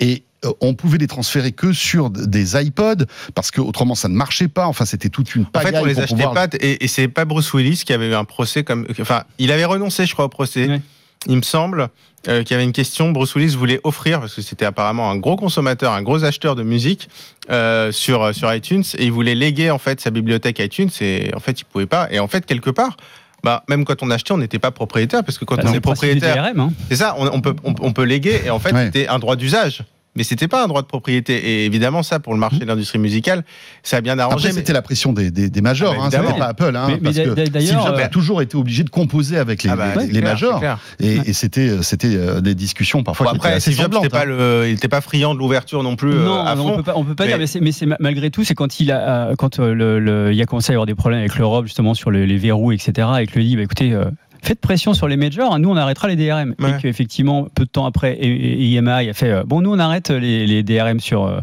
et 0.00 0.22
euh, 0.44 0.52
on 0.60 0.74
pouvait 0.74 0.98
les 0.98 1.06
transférer 1.06 1.52
que 1.52 1.72
sur 1.72 2.10
des 2.10 2.60
iPods 2.62 3.04
parce 3.34 3.50
que 3.50 3.60
autrement 3.60 3.94
ça 3.94 4.08
ne 4.08 4.14
marchait 4.14 4.48
pas. 4.48 4.66
Enfin, 4.66 4.84
c'était 4.84 5.08
toute 5.08 5.34
une 5.34 5.42
En 5.42 5.46
pagaille 5.46 5.72
fait, 5.72 5.78
on 5.80 5.84
les 5.84 5.98
achetait 5.98 6.14
pouvoir- 6.14 6.34
pas, 6.34 6.48
et, 6.60 6.84
et 6.84 6.88
c'est 6.88 7.08
pas 7.08 7.24
Bruce 7.24 7.52
Willis 7.54 7.82
qui 7.86 7.92
avait 7.92 8.08
eu 8.10 8.14
un 8.14 8.24
procès 8.24 8.62
comme. 8.64 8.86
Enfin, 9.00 9.24
il 9.38 9.50
avait 9.52 9.64
renoncé, 9.64 10.04
je 10.06 10.12
crois, 10.12 10.26
au 10.26 10.28
procès. 10.30 10.80
Il 11.28 11.36
me 11.36 11.42
semble 11.42 11.88
euh, 12.28 12.42
qu'il 12.44 12.52
y 12.52 12.54
avait 12.54 12.62
une 12.64 12.72
question. 12.72 13.10
Bruce 13.10 13.34
Willis 13.34 13.56
voulait 13.56 13.80
offrir, 13.82 14.20
parce 14.20 14.34
que 14.34 14.42
c'était 14.42 14.66
apparemment 14.66 15.10
un 15.10 15.16
gros 15.16 15.34
consommateur, 15.36 15.92
un 15.92 16.02
gros 16.02 16.22
acheteur 16.22 16.54
de 16.54 16.62
musique 16.62 17.08
euh, 17.50 17.90
sur, 17.90 18.32
sur 18.34 18.52
iTunes, 18.54 18.84
et 18.98 19.06
il 19.06 19.12
voulait 19.12 19.34
léguer 19.34 19.70
en 19.70 19.78
fait 19.78 20.00
sa 20.00 20.10
bibliothèque 20.10 20.58
iTunes, 20.60 20.90
et 21.00 21.30
en 21.34 21.40
fait, 21.40 21.60
il 21.60 21.64
pouvait 21.64 21.86
pas. 21.86 22.06
Et 22.12 22.20
en 22.20 22.28
fait, 22.28 22.46
quelque 22.46 22.70
part, 22.70 22.96
bah, 23.44 23.62
même 23.68 23.84
quand 23.84 24.02
on 24.02 24.10
achetait, 24.10 24.32
on 24.32 24.38
n'était 24.38 24.58
pas 24.58 24.70
propriétaire, 24.70 25.22
parce 25.24 25.38
que 25.38 25.44
quand 25.44 25.56
bah, 25.56 25.62
on 25.66 25.72
est 25.72 25.80
propriétaire, 25.80 26.42
DRM, 26.52 26.60
hein. 26.60 26.72
c'est 26.88 26.96
ça, 26.96 27.14
on, 27.18 27.26
on 27.28 27.40
peut, 27.40 27.54
on, 27.64 27.74
on 27.80 27.92
peut 27.92 28.04
léguer, 28.04 28.42
et 28.44 28.50
en 28.50 28.58
fait, 28.58 28.72
Ouais. 28.72 28.86
c'était 28.86 29.08
un 29.08 29.18
droit 29.18 29.36
d'usage. 29.36 29.84
Mais 30.16 30.24
c'était 30.24 30.48
pas 30.48 30.64
un 30.64 30.68
droit 30.68 30.82
de 30.82 30.86
propriété. 30.86 31.34
Et 31.36 31.64
évidemment, 31.66 32.02
ça, 32.02 32.18
pour 32.20 32.32
le 32.34 32.38
marché 32.40 32.58
de 32.58 32.64
l'industrie 32.64 32.98
musicale, 32.98 33.44
ça 33.82 33.98
a 33.98 34.00
bien 34.00 34.18
arrangé. 34.18 34.46
Après, 34.48 34.48
mais- 34.48 34.60
c'était 34.60 34.72
la 34.72 34.82
pression 34.82 35.12
des, 35.12 35.30
des, 35.30 35.48
des 35.50 35.60
majors, 35.60 35.94
Ah 35.96 36.02
hein, 36.02 36.04
c'était 36.10 36.16
évidemment. 36.24 36.38
pas 36.38 36.46
Apple, 36.46 36.76
hein, 36.76 36.84
Mais- 36.88 36.94
mais 36.94 37.00
parce 37.00 37.16
que 37.16 37.34
d'a- 37.34 37.46
d'ailleurs, 37.46 37.80
Steve 37.82 37.86
Jobs 37.92 38.00
euh, 38.00 38.04
a 38.04 38.08
toujours 38.08 38.42
été 38.42 38.56
obligé 38.56 38.82
de 38.84 38.90
composer 38.90 39.36
avec 39.38 39.62
les, 39.62 39.70
Ah 39.70 39.76
bah, 39.76 39.86
les- 39.94 40.00
c'est 40.00 40.06
les 40.12 40.20
clair, 40.20 40.24
majors. 40.32 40.62
Et, 41.00 41.16
et 41.26 41.32
c'était, 41.32 41.82
c'était 41.82 42.14
euh, 42.14 42.40
des 42.40 42.54
discussions 42.54 43.02
parfois 43.02 43.26
Bon, 43.26 43.30
qui 43.32 43.36
après, 43.38 43.48
étaient 43.50 43.56
assez 43.56 44.10
pas 44.10 44.20
hein. 44.22 44.24
le, 44.24 44.64
il 44.68 44.74
était 44.74 44.88
pas 44.88 45.00
friand 45.00 45.34
de 45.34 45.38
l'ouverture 45.38 45.82
non 45.82 45.96
plus 45.96 46.12
euh, 46.12 46.24
non, 46.24 46.40
à 46.44 46.56
fond. 46.56 46.72
on 46.72 46.76
peut 46.76 46.82
pas, 46.82 46.92
on 46.96 47.04
peut 47.04 47.14
pas 47.14 47.24
Mais- 47.24 47.28
dire, 47.30 47.38
mais 47.38 47.46
c'est, 47.46 47.60
mais 47.60 47.72
c'est 47.72 47.86
ma- 47.86 47.96
malgré 48.00 48.30
tout, 48.30 48.44
c'est 48.44 48.54
quand 48.54 48.80
il 48.80 48.90
a, 48.92 49.28
euh, 49.30 49.34
quand 49.36 49.58
euh, 49.60 49.74
le, 49.74 49.98
le- 50.00 50.32
il 50.32 50.40
a 50.40 50.46
commencé 50.46 50.70
à 50.70 50.74
y 50.74 50.76
avoir 50.76 50.86
des 50.86 50.94
problèmes 50.94 51.20
avec 51.20 51.36
l'Europe 51.36 51.66
justement 51.66 51.94
sur 51.94 52.10
le- 52.10 52.24
les 52.24 52.36
verrous, 52.38 52.72
etc. 52.72 53.08
Et 53.20 53.26
que 53.26 53.34
lui 53.38 53.46
dit, 53.46 53.56
bah, 53.56 53.62
écoutez, 53.62 53.92
euh, 53.92 54.04
faites 54.42 54.60
pression 54.60 54.94
sur 54.94 55.08
les 55.08 55.16
majors, 55.16 55.54
hein, 55.54 55.58
nous 55.58 55.70
on 55.70 55.76
arrêtera 55.76 56.08
les 56.08 56.16
DRM. 56.16 56.54
Ouais. 56.58 56.70
Et 56.70 56.80
qu'effectivement, 56.82 57.46
peu 57.54 57.64
de 57.64 57.70
temps 57.70 57.86
après, 57.86 58.16
EMI 58.20 59.08
a 59.08 59.12
fait, 59.12 59.30
euh, 59.30 59.44
bon, 59.44 59.60
nous 59.60 59.72
on 59.72 59.78
arrête 59.78 60.10
les, 60.10 60.46
les 60.46 60.62
DRM 60.62 61.00
sur 61.00 61.24
euh, 61.24 61.40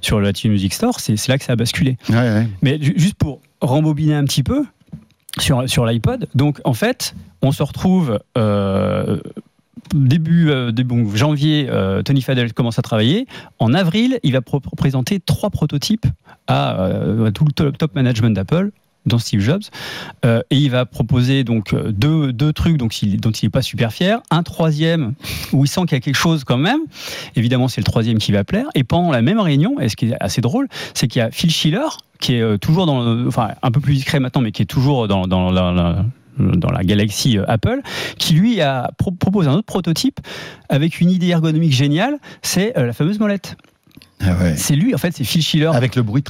sur 0.00 0.18
le 0.20 0.26
Latin 0.26 0.48
Music 0.50 0.72
Store. 0.72 1.00
C'est, 1.00 1.28
là 1.28 1.38
que 1.38 1.44
ça 1.44 1.52
a 1.54 1.56
basculé. 1.56 1.96
Ouais, 2.08 2.16
ouais. 2.16 2.48
Mais 2.62 2.78
ju- 2.80 2.94
juste 2.96 3.16
pour 3.16 3.40
rembobiner 3.60 4.14
un 4.14 4.24
petit 4.24 4.42
peu 4.42 4.64
sur, 5.38 5.68
sur 5.68 5.84
l'iPod, 5.86 6.28
donc 6.34 6.60
en 6.64 6.74
fait, 6.74 7.14
on 7.42 7.50
se 7.50 7.62
retrouve 7.62 8.20
euh, 8.38 9.18
début, 9.94 10.50
euh, 10.50 10.70
début 10.72 11.04
janvier, 11.16 11.66
euh, 11.68 12.02
Tony 12.02 12.22
Fadell 12.22 12.52
commence 12.52 12.78
à 12.78 12.82
travailler. 12.82 13.26
En 13.58 13.74
avril, 13.74 14.18
il 14.22 14.32
va 14.32 14.40
présenter 14.76 15.20
trois 15.20 15.50
prototypes 15.50 16.06
à, 16.46 16.80
euh, 16.80 17.26
à 17.26 17.32
tout 17.32 17.44
le 17.44 17.52
top, 17.52 17.76
top 17.78 17.94
management 17.94 18.30
d'Apple 18.34 18.70
dont 19.06 19.18
Steve 19.18 19.40
Jobs, 19.40 19.62
Euh, 20.24 20.40
et 20.50 20.56
il 20.56 20.70
va 20.70 20.86
proposer 20.86 21.44
donc 21.44 21.72
euh, 21.72 21.92
deux, 21.92 22.32
deux 22.32 22.52
trucs 22.52 22.76
donc, 22.76 22.94
dont 23.18 23.30
il 23.30 23.44
n'est 23.46 23.50
pas 23.50 23.62
super 23.62 23.92
fier, 23.92 24.20
un 24.30 24.42
troisième 24.42 25.14
où 25.52 25.64
il 25.64 25.68
sent 25.68 25.82
qu'il 25.82 25.92
y 25.92 25.96
a 25.96 26.00
quelque 26.00 26.16
chose 26.16 26.44
quand 26.44 26.56
même, 26.56 26.80
évidemment 27.36 27.68
c'est 27.68 27.80
le 27.80 27.84
troisième 27.84 28.18
qui 28.18 28.32
va 28.32 28.44
plaire, 28.44 28.66
et 28.74 28.84
pendant 28.84 29.10
la 29.10 29.22
même 29.22 29.40
réunion, 29.40 29.78
et 29.80 29.88
ce 29.88 29.96
qui 29.96 30.06
est 30.10 30.16
assez 30.20 30.40
drôle, 30.40 30.68
c'est 30.94 31.08
qu'il 31.08 31.20
y 31.20 31.22
a 31.22 31.30
Phil 31.30 31.50
Schiller, 31.50 31.86
qui 32.20 32.34
est 32.36 32.40
euh, 32.40 32.56
toujours 32.56 32.86
dans, 32.86 33.26
enfin 33.26 33.50
un 33.62 33.70
peu 33.70 33.80
plus 33.80 33.94
discret 33.94 34.20
maintenant, 34.20 34.40
mais 34.40 34.52
qui 34.52 34.62
est 34.62 34.66
toujours 34.66 35.08
dans, 35.08 35.26
dans 35.26 35.52
dans 36.36 36.70
la 36.70 36.82
galaxie 36.82 37.38
Apple, 37.46 37.80
qui 38.18 38.34
lui 38.34 38.60
a 38.60 38.90
pro- 38.98 39.12
proposé 39.12 39.48
un 39.48 39.52
autre 39.54 39.66
prototype 39.66 40.18
avec 40.68 41.00
une 41.00 41.08
idée 41.10 41.28
ergonomique 41.28 41.72
géniale, 41.72 42.16
c'est 42.42 42.72
la 42.74 42.92
fameuse 42.92 43.20
molette. 43.20 43.56
Ah 44.20 44.34
ouais. 44.42 44.54
C'est 44.56 44.74
lui, 44.74 44.94
en 44.94 44.98
fait, 44.98 45.14
c'est 45.14 45.22
Phil 45.22 45.42
Schiller. 45.42 45.70
Avec 45.72 45.94
le 45.94 46.02
bruit, 46.02 46.24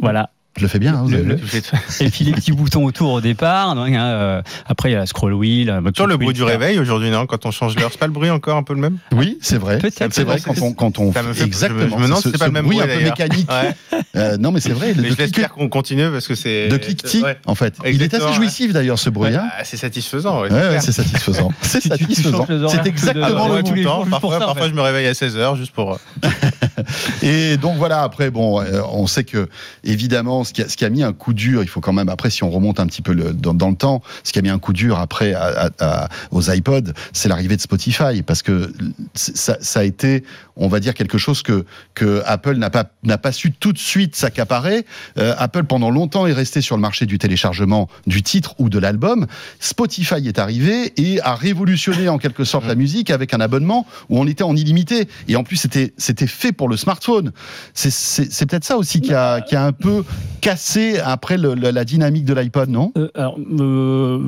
Voilà. 0.00 0.30
Je 0.60 0.64
le 0.64 0.68
fais 0.68 0.78
bien. 0.78 0.94
hein, 0.94 1.00
vous 1.04 1.10
Le- 1.10 1.16
avez 1.18 1.24
le- 1.26 1.34
vu 1.36 1.62
Et 2.00 2.10
puis 2.10 2.24
les 2.26 2.32
petits 2.32 2.52
boutons 2.52 2.84
autour 2.84 3.12
au 3.12 3.20
départ. 3.22 3.74
donc, 3.74 3.88
hein, 3.88 4.04
euh, 4.04 4.42
après, 4.66 4.90
il 4.90 4.92
y 4.92 4.94
a 4.94 4.98
la 4.98 5.06
scroll 5.06 5.32
wheel. 5.32 5.70
euh, 5.70 5.80
Sur 5.96 6.06
le 6.06 6.14
wheel, 6.14 6.24
bruit 6.24 6.34
du 6.34 6.42
réveil 6.42 6.78
aujourd'hui, 6.78 7.10
non 7.10 7.24
Quand 7.26 7.46
on 7.46 7.50
change 7.50 7.74
l'heure, 7.76 7.88
c'est 7.90 7.98
pas 7.98 8.06
le 8.06 8.12
bruit 8.12 8.28
encore 8.30 8.56
un 8.58 8.62
peu 8.62 8.74
le 8.74 8.80
même? 8.80 8.98
Oui, 9.12 9.38
c'est 9.40 9.56
vrai. 9.56 9.78
Peut-être. 9.78 10.12
C'est 10.12 10.24
vrai 10.24 10.38
quand 10.40 10.60
on, 10.60 10.72
quand 10.74 10.98
on 10.98 11.12
fait- 11.12 11.42
exactement. 11.44 11.80
je 11.80 12.02
me 12.02 12.02
demande 12.04 12.16
ce- 12.18 12.28
si 12.28 12.32
c'est 12.32 12.38
pas 12.38 12.44
ce 12.44 12.50
le 12.50 12.52
même 12.52 12.64
bruit 12.66 12.80
un 12.80 12.86
peu 12.86 13.02
mécanique. 13.02 13.48
Ouais. 13.50 13.98
Euh, 14.16 14.36
non, 14.36 14.52
mais 14.52 14.60
c'est 14.60 14.72
vrai. 14.72 14.92
Mais 14.96 15.10
de 15.10 15.16
je 15.16 15.46
qu'on 15.48 15.68
continue 15.68 16.10
parce 16.10 16.28
que 16.28 16.34
c'est. 16.34 16.68
de 16.68 16.76
cliquetis, 16.76 17.22
Ouais. 17.22 17.38
en 17.46 17.54
fait. 17.54 17.74
Il 17.86 18.02
est 18.02 18.12
assez 18.12 18.32
jouissif 18.34 18.72
d'ailleurs 18.74 18.98
ce 18.98 19.08
bruit. 19.08 19.34
Hein. 19.34 19.48
bah, 19.56 19.64
c'est 19.64 19.76
satisfaisant. 19.76 20.42
c'est 20.50 20.92
satisfaisant. 20.92 21.48
C'est 21.62 21.80
Tu- 21.80 21.88
tu- 21.90 22.06
tu 22.06 22.14
satisfaisant. 22.22 22.68
C'est 22.68 22.86
exactement 22.86 23.26
Ah 23.26 23.48
bah, 23.48 23.56
le 23.56 23.62
tout 23.62 23.82
temps. 23.82 24.04
Parfois, 24.10 24.68
je 24.68 24.74
me 24.74 24.80
réveille 24.82 25.06
à 25.06 25.12
16h 25.12 25.56
juste 25.56 25.72
pour. 25.72 25.92
euh, 25.94 26.28
Et 27.22 27.56
donc 27.56 27.76
voilà, 27.76 28.02
après, 28.02 28.30
bon, 28.30 28.62
on 28.92 29.06
sait 29.06 29.24
que, 29.24 29.48
évidemment, 29.84 30.44
ce 30.50 30.52
qui, 30.52 30.62
a, 30.62 30.68
ce 30.68 30.76
qui 30.76 30.84
a 30.84 30.90
mis 30.90 31.04
un 31.04 31.12
coup 31.12 31.32
dur, 31.32 31.62
il 31.62 31.68
faut 31.68 31.80
quand 31.80 31.92
même, 31.92 32.08
après, 32.08 32.28
si 32.28 32.42
on 32.42 32.50
remonte 32.50 32.80
un 32.80 32.86
petit 32.86 33.02
peu 33.02 33.12
le, 33.12 33.32
dans, 33.32 33.54
dans 33.54 33.70
le 33.70 33.76
temps, 33.76 34.02
ce 34.24 34.32
qui 34.32 34.40
a 34.40 34.42
mis 34.42 34.48
un 34.48 34.58
coup 34.58 34.72
dur 34.72 34.98
après 34.98 35.32
à- 35.32 35.70
à- 35.78 36.08
aux 36.32 36.42
iPods, 36.50 36.92
c'est 37.12 37.28
l'arrivée 37.28 37.54
de 37.56 37.60
Spotify, 37.60 38.22
parce 38.26 38.42
que 38.42 38.72
ça, 39.14 39.56
ça 39.60 39.80
a 39.80 39.84
été, 39.84 40.24
on 40.56 40.66
va 40.66 40.80
dire, 40.80 40.94
quelque 40.94 41.18
chose 41.18 41.42
que, 41.42 41.64
que 41.94 42.20
Apple 42.26 42.56
n'a 42.56 42.68
pas, 42.68 42.90
n'a 43.04 43.16
pas 43.16 43.30
su 43.30 43.52
tout 43.52 43.72
de 43.72 43.78
suite 43.78 44.16
s'accaparer. 44.16 44.84
Euh, 45.18 45.34
Apple, 45.38 45.62
pendant 45.64 45.90
longtemps, 45.92 46.26
est 46.26 46.32
resté 46.32 46.60
sur 46.62 46.74
le 46.74 46.82
marché 46.82 47.06
du 47.06 47.18
téléchargement 47.18 47.88
du 48.08 48.22
titre 48.24 48.56
ou 48.58 48.68
de 48.70 48.80
l'album. 48.80 49.28
Spotify 49.60 50.26
est 50.26 50.40
arrivé 50.40 50.92
et 50.96 51.20
a 51.20 51.36
révolutionné 51.36 52.08
en 52.08 52.18
quelque 52.18 52.42
sorte 52.42 52.66
la 52.66 52.74
musique 52.74 53.10
avec 53.10 53.34
un 53.34 53.40
abonnement 53.40 53.86
où 54.08 54.18
on 54.18 54.26
était 54.26 54.42
en 54.42 54.56
illimité. 54.56 55.08
Et 55.28 55.36
en 55.36 55.44
plus, 55.44 55.56
c'était, 55.56 55.92
c'était 55.96 56.26
fait 56.26 56.50
pour 56.52 56.68
le 56.68 56.76
smartphone. 56.76 57.30
C'est, 57.74 57.90
c'est, 57.92 58.32
c'est 58.32 58.46
peut-être 58.46 58.64
ça 58.64 58.76
aussi 58.76 59.00
qui 59.00 59.14
a, 59.14 59.40
qui 59.42 59.54
a 59.54 59.64
un 59.64 59.72
peu 59.72 60.04
cassé 60.40 60.98
après 60.98 61.36
le- 61.38 61.54
le- 61.54 61.70
la 61.70 61.84
dynamique 61.84 62.24
de 62.24 62.34
l'iPod, 62.34 62.68
non 62.68 62.92
Euh, 62.96 63.08
alors, 63.14 63.38
euh, 63.38 64.18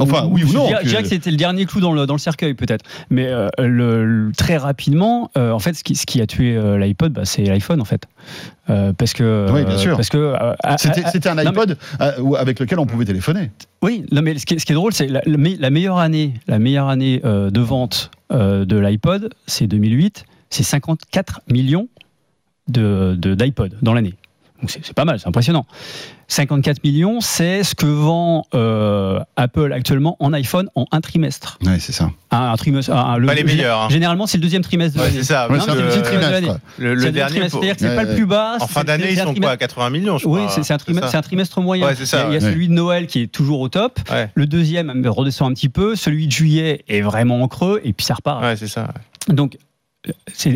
Enfin, 0.00 0.28
oui 0.30 0.44
ou 0.44 0.52
non, 0.52 0.68
Je 0.82 0.88
dirais 0.88 1.02
que 1.02 1.08
c'était 1.08 1.30
le 1.30 1.36
dernier 1.36 1.66
clou 1.66 1.80
dans 1.80 1.92
le, 1.92 2.06
dans 2.06 2.14
le 2.14 2.18
cercueil, 2.18 2.54
peut-être. 2.54 2.84
Mais 3.10 3.26
euh, 3.26 3.48
le, 3.58 4.32
très 4.36 4.56
rapidement, 4.56 5.30
en 5.36 5.58
fait, 5.58 5.74
ce 5.74 5.84
qui, 5.84 5.94
ce 5.96 6.06
qui 6.06 6.20
a 6.20 6.26
tué 6.26 6.58
l'iPod, 6.78 7.12
bah, 7.12 7.24
c'est 7.24 7.42
l'iPhone, 7.44 7.80
en 7.80 7.84
fait. 7.84 8.04
Parce 8.96 9.12
que. 9.12 9.46
Oui, 9.52 9.64
bien 9.64 9.76
sûr. 9.78 9.96
Parce 9.96 10.08
que. 10.08 10.34
C'était, 10.78 11.28
un 11.28 11.34
mais- 11.34 11.46
iPod 11.46 11.76
avec 12.38 12.60
lequel 12.60 12.78
on 12.78 12.86
pouvait 12.86 13.04
téléphoner. 13.04 13.50
Oui, 13.82 14.04
non, 14.12 14.22
mais 14.22 14.38
ce 14.38 14.46
qui 14.46 14.54
est, 14.54 14.58
ce 14.58 14.64
qui 14.66 14.72
est 14.72 14.76
drôle, 14.76 14.92
c'est 14.92 15.06
la, 15.08 15.20
la 15.26 15.36
me- 15.36 15.56
la 15.60 15.70
meilleure 15.70 15.98
année, 15.98 16.34
la 16.46 16.58
meilleure 16.58 16.88
année 16.88 17.20
de 17.24 17.60
vente 17.60 18.10
de 18.30 18.78
l'iPod, 18.78 19.30
c'est 19.46 19.66
2008. 19.66 20.24
C'est 20.50 20.62
54 20.64 21.40
millions 21.50 21.88
de- 22.68 23.14
d'iPod 23.34 23.74
dans 23.82 23.94
l'année. 23.94 24.14
Donc 24.60 24.70
c'est 24.70 24.92
pas 24.94 25.04
mal, 25.04 25.18
c'est 25.18 25.28
impressionnant. 25.28 25.66
54 26.28 26.84
millions, 26.84 27.20
c'est 27.20 27.64
ce 27.64 27.74
que 27.74 27.86
vend 27.86 28.44
euh, 28.54 29.18
Apple 29.36 29.72
actuellement 29.72 30.16
en 30.20 30.32
iPhone 30.32 30.68
en 30.76 30.84
un 30.92 31.00
trimestre. 31.00 31.58
Ouais, 31.66 31.78
c'est 31.80 31.90
ça. 31.92 32.10
Un, 32.30 32.52
un 32.52 32.56
trimestre. 32.56 32.92
un- 32.94 33.16
le- 33.18 33.26
Pas 33.26 33.34
les 33.34 33.42
meilleurs, 33.42 33.80
hein. 33.80 33.88
Généralement, 33.90 34.26
c'est 34.28 34.38
le 34.38 34.42
deuxième 34.42 34.62
trimestre 34.62 34.96
de 34.96 35.00
Ouais, 35.02 35.08
l'année. 35.08 35.18
c'est 35.22 35.32
ça. 35.32 35.50
Ouais, 35.50 35.58
non, 35.58 35.64
petit 35.64 35.76
le 35.76 35.82
deuxième 35.82 36.02
trimestre. 36.02 36.32
Le, 36.40 36.46
C'est 36.46 36.82
le 36.82 36.94
le 36.94 37.10
dernier. 37.12 37.30
trimestre. 37.30 37.50
pour- 37.56 37.64
C'est-à-dire 37.64 37.76
que 37.76 37.88
c'est 37.90 37.96
pas 37.96 38.04
le 38.04 38.14
plus 38.14 38.26
bas. 38.26 38.56
En 38.60 38.66
fin 38.68 38.84
d'année, 38.84 39.06
ils 39.10 39.16
sont 39.16 39.24
trimestre- 39.24 39.40
quoi 39.40 39.50
à 39.50 39.56
80 39.56 39.90
millions, 39.90 40.18
je 40.18 40.28
Oui, 40.28 40.38
crois. 40.42 40.50
c'est 40.54 40.62
c'est 40.62 40.74
un, 40.74 40.76
trimestre- 40.76 41.06
ça. 41.06 41.10
c'est 41.12 41.16
un 41.18 41.22
trimestre 41.22 41.60
moyen. 41.60 41.92
Ça, 42.04 42.26
il 42.28 42.34
y 42.34 42.36
a, 42.36 42.40
celui 42.40 42.68
de 42.68 42.72
Noël 42.74 43.06
qui 43.08 43.22
est 43.22 43.26
toujours 43.26 43.60
au 43.60 43.68
top. 43.68 43.98
Ouais. 44.10 44.30
Le 44.34 44.46
deuxième 44.46 45.04
redescend 45.08 45.50
un 45.50 45.54
petit 45.54 45.68
peu. 45.68 45.96
Celui 45.96 46.26
de 46.28 46.32
juillet 46.32 46.84
est 46.86 47.00
vraiment 47.00 47.42
en 47.42 47.48
creux. 47.48 47.80
Et 47.82 47.92
puis 47.92 48.06
ça 48.06 48.14
repart. 48.14 48.42
Ouais, 48.42 48.54
c'est 48.56 48.68
ça. 48.68 48.82
ouais. 49.28 49.34
Donc, 49.34 49.56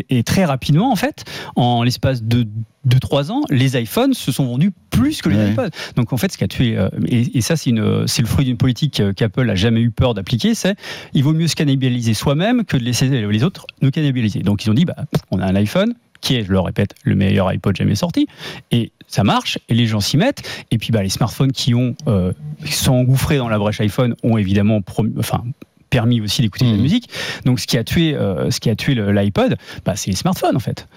et 0.09 0.23
très 0.23 0.45
rapidement, 0.45 0.91
en 0.91 0.95
fait, 0.95 1.23
en 1.55 1.83
l'espace 1.83 2.23
de 2.23 2.47
2-3 2.87 3.31
ans, 3.31 3.41
les 3.49 3.79
iPhones 3.79 4.13
se 4.13 4.31
sont 4.31 4.45
vendus 4.45 4.71
plus 4.89 5.21
que 5.21 5.29
les 5.29 5.35
Ouais. 5.35 5.51
iPods. 5.51 5.69
Donc, 5.95 6.13
en 6.13 6.17
fait, 6.17 6.31
ce 6.31 6.37
qui 6.37 6.43
a 6.43 6.47
tué, 6.47 6.77
euh, 6.77 6.89
et, 7.07 7.37
et 7.37 7.41
ça, 7.41 7.55
c'est 7.55 7.71
le 7.71 8.05
fruit 8.25 8.45
d'une 8.45 8.57
politique 8.57 8.99
euh, 8.99 9.13
qu'Apple 9.13 9.49
a 9.49 9.55
jamais 9.55 9.81
eu 9.81 9.91
peur 9.91 10.13
d'appliquer, 10.13 10.55
c'est 10.55 10.75
il 11.13 11.23
vaut 11.23 11.33
mieux 11.33 11.47
se 11.47 11.55
cannibaliser 11.55 12.13
soi-même 12.13 12.63
que 12.65 12.77
de 12.77 12.83
laisser 12.83 13.07
les 13.07 13.43
autres 13.43 13.65
nous 13.81 13.91
cannibaliser. 13.91 14.39
Donc, 14.39 14.65
ils 14.65 14.69
ont 14.71 14.75
dit, 14.75 14.85
bah, 14.85 14.95
on 15.31 15.39
a 15.39 15.45
un 15.45 15.55
iPhone 15.55 15.93
qui 16.21 16.35
est, 16.35 16.43
je 16.43 16.51
le 16.51 16.59
répète, 16.59 16.95
le 17.03 17.15
meilleur 17.15 17.47
iPod 17.53 17.75
jamais 17.75 17.93
sorti, 17.93 18.25
et 18.71 18.91
ça 19.07 19.23
marche, 19.23 19.59
et 19.69 19.75
les 19.75 19.85
gens 19.85 19.99
s'y 19.99 20.17
mettent, 20.17 20.41
et 20.71 20.79
puis 20.79 20.91
bah, 20.91 21.03
les 21.03 21.09
smartphones 21.09 21.51
qui 21.51 21.75
ont, 21.75 21.93
euh, 22.07 22.31
qui 22.65 22.73
sont 22.73 22.93
engouffrés 22.93 23.37
dans 23.37 23.49
la 23.49 23.59
brèche 23.59 23.79
iPhone 23.81 24.15
ont 24.23 24.37
évidemment 24.37 24.79
enfin, 25.19 25.43
permis 25.89 26.21
aussi 26.21 26.41
d'écouter 26.41 26.65
de 26.65 26.71
la 26.71 26.75
Mhm. 26.77 26.81
musique. 26.83 27.09
Donc 27.45 27.59
ce 27.59 27.67
qui 27.67 27.77
a 27.77 27.83
tué, 27.83 28.15
euh, 28.15 28.51
ce 28.51 28.59
qui 28.59 28.69
a 28.69 28.75
tué 28.75 28.95
l'iPod, 28.95 29.55
bah, 29.85 29.95
c'est 29.95 30.09
les 30.11 30.15
smartphones 30.17 30.55
en 30.55 30.59
fait. 30.59 30.87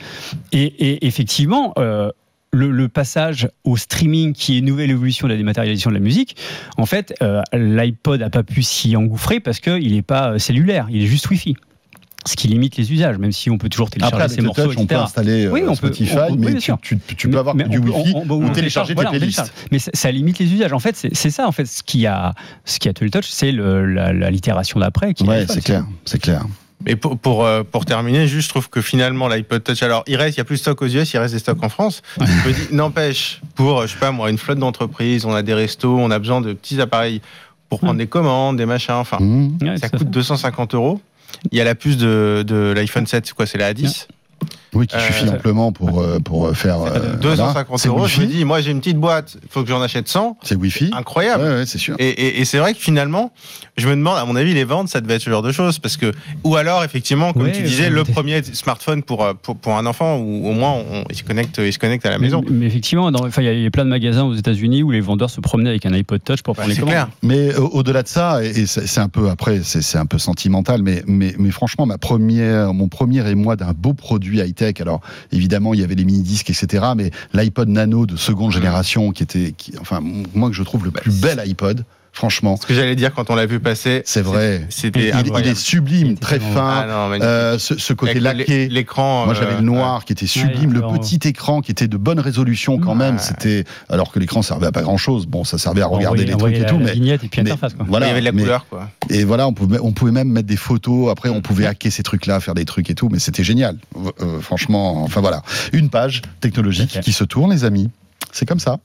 Et, 0.53 0.65
et 0.65 1.07
effectivement. 1.07 1.73
euh, 1.79 2.11
le, 2.51 2.71
le 2.71 2.89
passage 2.89 3.47
au 3.65 3.77
streaming, 3.77 4.33
qui 4.33 4.55
est 4.55 4.61
une 4.61 4.65
nouvelle 4.65 4.91
évolution 4.91 5.27
de 5.29 5.33
la 5.35 5.37
dématérialisation 5.37 5.91
de 5.91 5.97
la 5.97 6.01
musique, 6.01 6.35
en 6.79 6.87
fait, 6.87 7.15
euh, 7.21 7.43
l'iPod 7.53 8.21
n'a 8.21 8.31
pas 8.31 8.43
pu 8.43 8.63
s'y 8.63 8.97
engouffrer 8.97 9.39
parce 9.39 9.61
qu'il 9.61 9.93
n'est 9.95 10.01
pas 10.01 10.39
cellulaire, 10.39 10.87
il 10.91 11.03
est 11.03 11.07
juste 11.07 11.29
Wi-Fi. 11.29 11.57
Ce 12.29 12.37
qui 12.37 12.47
limite 12.49 12.77
les 12.77 12.93
usages, 12.93 13.17
même 13.17 13.33
si 13.33 13.49
on 13.51 13.57
peut 13.57 13.71
toujours 13.71 13.89
télécharger 13.89 14.23
Après, 14.25 14.37
le 14.37 14.43
morceaux, 14.43 14.63
touch, 14.67 14.75
on 14.77 14.81
peut 14.87 14.95
etc. 14.95 15.01
installer 15.03 15.47
euh, 15.47 15.51
Oui, 15.51 15.63
on 15.65 15.69
peut- 15.71 15.75
Spotify, 15.77 16.17
on- 16.29 16.33
oui, 16.35 16.39
mais 16.39 16.55
tu, 16.57 16.61
sûr. 16.61 16.79
tu- 16.83 16.99
tu 17.17 17.31
peux 17.31 17.39
avoir 17.39 17.55
Mais 17.55 17.65
du 17.65 17.79
Wi-Fi 17.79 18.13
on- 18.15 18.25
on- 18.29 18.31
ou 18.35 18.45
on 18.45 18.51
télécharger 18.51 18.91
tes 18.91 18.95
voilà, 18.97 19.11
playlists. 19.11 19.51
Mais 19.73 19.79
ça, 19.79 19.91
ça 19.95 20.11
limite 20.11 20.39
les 20.39 20.53
usages. 20.53 20.73
En 20.75 20.79
fait, 20.79 20.95
c'est 21.13 21.31
ça. 21.31 21.49
En 21.49 21.53
fait, 21.53 21.65
ce 21.65 21.83
qui 21.83 22.07
a, 22.07 22.35
ce 22.67 22.79
qui 22.79 22.89
a 22.89 22.93
tué 22.93 23.07
le 23.07 23.11
touch, 23.11 23.29
c'est 23.31 23.51
la, 23.51 24.13
la 24.13 24.31
l'itération 24.31 24.79
d'après. 24.79 25.15
Ouais, 25.23 25.39
l'iPhone, 25.39 25.47
c'est 25.55 25.65
clair, 25.65 25.85
c'est 26.05 26.19
clair. 26.21 26.45
Mais 26.87 26.95
pour, 26.97 27.19
pour, 27.19 27.45
euh, 27.45 27.63
pour 27.65 27.85
terminer, 27.87 28.29
juste, 28.29 28.45
je 28.49 28.49
trouve 28.51 28.69
que 28.69 28.81
finalement, 28.81 29.27
l'iPod 29.27 29.65
Touch, 29.65 29.83
alors, 29.83 30.05
il 30.07 30.15
reste, 30.17 30.37
il 30.37 30.39
y 30.39 30.43
a 30.43 30.45
plus 30.45 30.57
de 30.57 30.61
stocks 30.61 30.81
aux 30.83 30.87
US, 30.87 31.13
il 31.13 31.19
reste 31.19 31.35
des 31.35 31.41
stocks 31.41 31.63
en 31.65 31.69
France. 31.69 32.03
N'empêche, 32.71 33.41
pour, 33.55 33.83
je 33.87 33.93
sais 33.93 33.99
pas 33.99 34.11
moi, 34.11 34.31
une 34.31 34.39
flotte 34.39 34.59
d'entreprises, 34.59 35.25
on 35.25 35.35
a 35.35 35.43
des 35.43 35.55
restos, 35.55 35.97
on 35.99 36.11
a 36.11 36.19
besoin 36.19 36.41
de 36.41 36.53
petits 36.53 36.81
appareils 36.81 37.21
pour 37.69 37.79
prendre 37.81 37.95
Ouais. 37.95 37.99
des 37.99 38.07
commandes, 38.07 38.57
des 38.57 38.67
machins, 38.67 38.95
enfin, 38.95 39.19
Mmh. 39.21 39.59
Ouais, 39.63 39.77
ça 39.79 39.89
coûte 39.89 40.01
fait. 40.01 40.05
250 40.07 40.75
euros. 40.75 41.01
Il 41.51 41.59
y 41.59 41.61
a 41.61 41.65
la 41.65 41.75
puce 41.75 41.97
de, 41.97 42.73
l'iPhone 42.75 43.07
7, 43.07 43.27
c'est 43.27 43.35
quoi 43.35 43.47
C'est 43.47 43.59
la 43.59 43.73
A10 43.73 44.07
Oui, 44.75 44.87
qui 44.87 44.97
Euh, 44.97 45.01
suffit 45.01 45.29
amplement 45.31 45.73
pour, 45.73 46.01
euh, 46.01 46.19
pour 46.19 46.55
faire. 46.57 46.77
euh, 46.83 46.91
voilà. 46.91 46.99
250 47.17 47.79
C'est 47.79 47.89
euros. 47.89 48.07
Je 48.07 48.21
me 48.21 48.27
Wi-Fi 48.27 48.37
dis, 48.39 48.45
moi 48.45 48.61
j'ai 48.61 48.71
une 48.71 48.81
petite 48.81 48.99
boîte, 48.99 49.37
il 49.43 49.49
faut 49.49 49.63
que 49.63 49.69
j'en 49.69 49.81
achète 49.81 50.09
100. 50.09 50.37
C'est 50.43 50.57
Wi-Fi. 50.57 50.91
Incroyable. 50.95 51.43
Ouais, 51.43 51.49
ouais, 51.51 51.67
c'est 51.67 51.79
sûr. 51.79 51.97
Et, 51.99 52.09
et- 52.09 52.41
et 52.41 52.45
c'est 52.45 52.59
vrai 52.59 52.75
que 52.75 52.79
finalement, 52.81 53.33
je 53.77 53.87
me 53.89 53.95
demande, 53.97 54.19
à 54.19 54.25
mon 54.25 54.37
avis, 54.37 54.53
les 54.55 54.65
ventes, 54.65 54.89
ça 54.89 55.01
devait 55.01 55.15
être 55.15 55.23
ce 55.23 55.31
genre 55.31 55.43
de 55.43 55.53
choses. 55.53 55.79
Parce 55.79 55.97
que, 55.97 56.13
ou 56.45 56.57
alors, 56.57 56.85
effectivement, 56.85 57.33
comme 57.33 57.43
Ouais, 57.45 57.53
tu 57.53 57.63
disais, 57.63 57.89
le 57.91 58.05
premier 58.05 58.43
smartphone 58.43 59.03
pour, 59.03 59.27
pour, 59.43 59.57
pour 59.57 59.77
un 59.77 59.87
enfant, 59.87 60.19
ou 60.19 60.49
au 60.49 60.53
moins, 60.53 60.73
on- 60.91 61.05
il, 61.09 61.17
se 61.17 61.23
connecte, 61.25 61.59
il 61.65 61.73
se 61.73 61.79
connecte 61.79 62.05
à 62.05 62.11
la 62.11 62.19
Mais, 62.19 62.27
maison. 62.27 62.43
mais 62.51 62.67
effectivement, 62.67 63.11
dans- 63.11 63.27
enfin, 63.27 63.43
il 63.43 63.63
y 63.63 63.67
a- 63.67 63.71
plein 63.71 63.85
de 63.85 63.91
magasins 63.91 64.25
aux 64.25 64.35
États-Unis 64.35 64.83
où 64.83 64.91
les 64.91 65.01
vendeurs 65.01 65.31
se 65.31 65.41
promenaient 65.41 65.71
avec 65.71 65.87
un 65.87 65.93
iPod 65.95 66.23
Touch 66.23 66.43
pour 66.43 66.55
prendre 66.55 66.69
les 66.71 66.75
commandes. 66.77 66.91
clair. 66.91 67.09
Mais 67.23 67.55
au-delà 67.57 68.03
de 68.03 68.09
ça, 68.09 68.45
et, 68.45 68.49
et 68.49 68.67
c'est 68.67 69.01
un 69.01 69.09
peu 69.09 69.31
après, 69.31 69.61
c'est 69.63 69.83
c'est 69.83 69.99
un 69.99 70.07
peu 70.07 70.19
sentimental, 70.19 70.83
mais, 70.83 71.03
mais, 71.07 71.35
mais 71.39 71.51
franchement, 71.51 71.87
ma 71.87 71.99
première, 71.99 72.75
mon 72.75 72.89
premier 72.89 73.27
émoi 73.31 73.57
d'un 73.57 73.73
beau 73.73 73.95
produit 73.95 74.41
high-tech, 74.59 74.81
alors 74.81 75.01
évidemment, 75.33 75.75
il 75.75 75.81
y 75.81 75.85
avait 75.85 75.95
les 75.95 76.05
mini-disques, 76.05 76.51
etc., 76.51 76.87
mais 76.97 77.11
l'iPod 77.33 77.69
Nano 77.69 78.07
de 78.07 78.17
seconde 78.17 78.53
génération, 78.53 79.13
qui 79.13 79.23
était, 79.23 79.55
qui, 79.57 79.73
enfin, 79.81 80.01
moi 80.35 80.49
que 80.49 80.55
je 80.55 80.63
trouve 80.63 80.85
le 80.85 80.91
plus 80.91 81.21
bel 81.21 81.41
iPod, 81.41 81.85
franchement, 82.19 82.57
Ce 82.61 82.67
que 82.67 82.75
j'allais 82.75 82.97
dire 82.97 83.15
quand 83.15 83.31
on 83.31 83.37
l'a 83.37 83.47
vu 83.47 83.61
passer, 83.61 84.03
c'est 84.05 84.23
vrai. 84.23 84.67
c'était 84.71 85.13
Il, 85.25 85.47
est 85.47 85.55
sublime, 85.55 86.19
très 86.19 86.41
fin. 86.41 86.85
Ah 86.85 87.09
non. 87.11 87.19
Euh, 87.23 87.59
ce, 87.59 87.79
ce 87.79 87.93
côté 87.93 88.11
Avec 88.19 88.23
laqué. 88.25 88.69
L'écran. 88.69 89.25
Moi, 89.25 89.35
j'avais 89.35 89.53
euh, 89.53 89.59
le 89.59 89.63
noir 89.65 90.05
qui 90.05 90.13
était 90.13 90.27
sublime, 90.27 90.73
le 90.73 90.83
petit 90.83 91.21
écran 91.29 91.61
qui 91.61 91.71
était 91.71 91.87
de 91.87 91.97
bonne 91.97 92.19
résolution 92.19 92.79
quand 92.79 92.91
Ouais. 92.93 92.97
même. 92.97 93.19
C'était 93.21 93.65
alors 93.89 94.11
que 94.11 94.19
l'écran 94.19 94.43
servait 94.43 94.67
à 94.67 94.73
pas 94.73 94.83
grand 94.83 94.97
chose. 94.97 95.27
Bon, 95.27 95.45
ça 95.45 95.59
servait 95.59 95.81
à 95.83 95.87
regarder 95.87 96.25
Envoyer- 96.25 96.27
les 96.27 96.37
trucs 96.37 96.55
et 96.57 96.67
tout, 96.67 96.79
la 96.81 96.85
mais 96.87 96.93
vignette 96.93 97.23
et 97.23 97.29
puis 97.29 97.41
mais- 97.43 97.51
interface. 97.53 97.75
Quoi. 97.75 97.85
il 97.85 97.87
y 97.87 97.91
voilà. 97.91 98.09
avait 98.11 98.21
de 98.21 98.25
la 98.25 98.33
mais- 98.33 98.43
couleur, 98.43 98.67
quoi. 98.69 98.91
Et 99.11 99.23
voilà, 99.23 99.47
on 99.47 99.53
pouvait, 99.53 99.79
on 99.81 99.93
pouvait 99.93 100.11
même 100.13 100.29
mettre 100.29 100.49
des 100.49 100.57
photos. 100.57 101.11
Après, 101.13 101.29
on 101.29 101.41
pouvait 101.41 101.67
hacker 101.67 101.93
ces 101.93 102.03
trucs-là, 102.03 102.41
faire 102.41 102.55
des 102.55 102.65
trucs 102.65 102.91
et 102.91 102.95
tout. 102.97 103.09
Mais 103.13 103.21
c'était 103.21 103.45
génial. 103.45 103.77
Euh, 104.21 104.41
franchement, 104.41 105.05
enfin 105.05 105.21
voilà. 105.21 105.43
Une 105.73 105.89
page 105.89 106.23
technologique 106.41 106.99
qui 107.01 107.13
se 107.13 107.23
tourne, 107.23 107.53
les 107.53 107.65
amis. 107.65 107.91
C'est 108.33 108.47
comme 108.47 108.61
ça. 108.61 108.79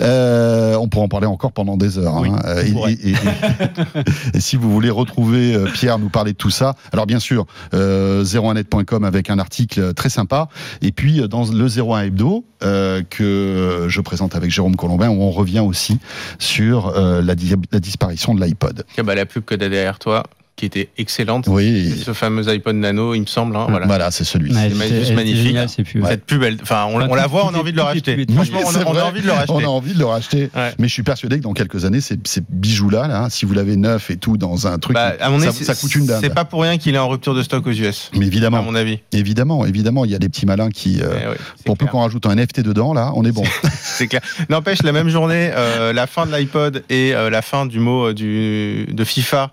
Euh, 0.00 0.74
on 0.76 0.88
pourra 0.88 1.04
en 1.04 1.08
parler 1.08 1.26
encore 1.26 1.52
pendant 1.52 1.76
des 1.76 1.98
heures. 1.98 2.20
Oui, 2.20 2.28
hein. 2.30 2.38
Euh, 2.46 2.62
et, 2.64 2.72
pourrait. 2.72 2.92
et- 2.92 3.10
et- 3.10 3.14
et 4.34 4.40
si 4.40 4.56
vous 4.56 4.70
voulez 4.70 4.90
retrouver 4.90 5.54
euh, 5.54 5.66
Pierre 5.72 5.98
nous 5.98 6.08
parler 6.08 6.32
de 6.32 6.36
tout 6.36 6.50
ça, 6.50 6.74
alors 6.92 7.06
bien 7.06 7.18
sûr, 7.18 7.46
euh, 7.74 8.24
01net.com 8.24 9.04
avec 9.04 9.30
un 9.30 9.38
article 9.38 9.92
très 9.94 10.08
sympa. 10.08 10.48
Et 10.82 10.92
puis 10.92 11.20
dans 11.28 11.44
le 11.44 11.66
01 11.66 12.02
Hebdo 12.04 12.44
euh, 12.62 13.02
que 13.08 13.86
je 13.88 14.00
présente 14.00 14.34
avec 14.34 14.50
Jérôme 14.50 14.76
Colombin, 14.76 15.08
où 15.10 15.20
on 15.22 15.30
revient 15.30 15.60
aussi 15.60 15.98
sur 16.38 16.88
euh, 16.96 17.20
la, 17.22 17.34
di- 17.34 17.54
la 17.72 17.80
disparition 17.80 18.34
de 18.34 18.42
l'iPod. 18.44 18.84
Ah 18.98 19.02
bah, 19.02 19.14
la 19.14 19.26
pub 19.26 19.44
que 19.44 19.54
t'as 19.54 19.68
derrière 19.68 19.98
toi, 19.98 20.24
qui 20.60 20.66
était 20.66 20.90
excellente. 20.98 21.46
Oui. 21.48 22.02
Ce 22.04 22.12
fameux 22.12 22.46
iPod 22.48 22.76
Nano, 22.76 23.14
il 23.14 23.22
me 23.22 23.26
semble. 23.26 23.56
hein, 23.56 23.66
voilà. 23.70 23.86
Voilà, 23.86 24.10
c'est 24.10 24.24
celui-ci. 24.24 24.56
Ouais, 24.56 24.70
c'est 25.04 25.14
magnifique, 25.14 25.56
c'est 25.68 25.84
plus. 25.84 26.02
Cette 26.04 26.24
pub, 26.26 26.42
elle- 26.42 26.58
enfin, 26.62 26.86
on, 26.90 26.98
la 26.98 27.26
voit, 27.26 27.46
on 27.46 27.54
a 27.54 27.58
envie 27.58 27.72
de 27.72 27.76
le 27.76 27.82
racheter. 27.82 28.26
Franchement, 28.34 28.60
on 28.66 28.90
on 28.90 28.96
a 28.96 29.02
envie 29.04 29.22
de 29.22 29.26
le 29.26 29.32
racheter. 29.32 29.52
On 29.52 29.58
a 29.60 29.64
envie 29.66 29.94
de 29.94 29.98
le 29.98 30.04
racheter. 30.04 30.50
Ouais. 30.54 30.72
Mais 30.78 30.86
je 30.88 30.92
suis 30.92 31.02
persuadé 31.02 31.38
que 31.38 31.42
dans 31.42 31.52
quelques 31.54 31.84
années, 31.84 32.00
ces, 32.00 32.16
ces 32.24 32.42
bijoux-là, 32.48 33.08
là, 33.08 33.28
si 33.30 33.46
vous 33.46 33.54
l'avez 33.54 33.76
neuf 33.76 34.10
et 34.10 34.16
tout 34.16 34.36
dans 34.36 34.66
un 34.66 34.78
truc, 34.78 34.94
Bah, 34.94 35.14
à 35.20 35.30
mon 35.30 35.38
ça, 35.40 35.48
avis, 35.48 35.64
ça 35.64 35.74
coûte 35.74 35.94
une 35.94 36.06
dinde. 36.06 36.20
C'est 36.22 36.34
pas 36.34 36.44
pour 36.44 36.62
rien 36.62 36.76
qu'il 36.78 36.94
est 36.94 36.98
en 36.98 37.08
rupture 37.08 37.34
de 37.34 37.42
stock 37.42 37.66
aux 37.66 37.70
US. 37.72 38.10
Mais 38.14 38.24
À 38.24 38.26
évidemment, 38.26 38.62
mon 38.62 38.74
avis. 38.74 38.98
évidemment, 39.12 39.64
évidemment, 39.64 40.04
il 40.04 40.10
y 40.10 40.14
a 40.14 40.18
des 40.18 40.28
petits 40.28 40.46
malins 40.46 40.68
qui, 40.70 41.00
euh, 41.00 41.34
c'est 41.56 41.64
pour 41.64 41.78
peu 41.78 41.86
qu'on 41.86 42.00
rajoute 42.02 42.26
un 42.26 42.34
NFT 42.36 42.60
dedans, 42.60 42.92
là, 42.92 43.12
on 43.14 43.24
est 43.24 43.32
bon. 43.32 43.44
C'est 43.82 44.06
clair. 44.08 44.20
N'empêche, 44.50 44.82
la 44.82 44.92
même 44.92 45.08
journée, 45.08 45.50
euh, 45.54 45.92
la 45.92 46.06
fin 46.06 46.26
de 46.26 46.32
l'iPod 46.36 46.82
et 46.90 47.14
euh, 47.14 47.30
la 47.30 47.40
fin 47.42 47.64
du 47.66 47.78
mot 47.80 48.12
du, 48.12 48.86
de 48.90 49.04
FIFA. 49.04 49.52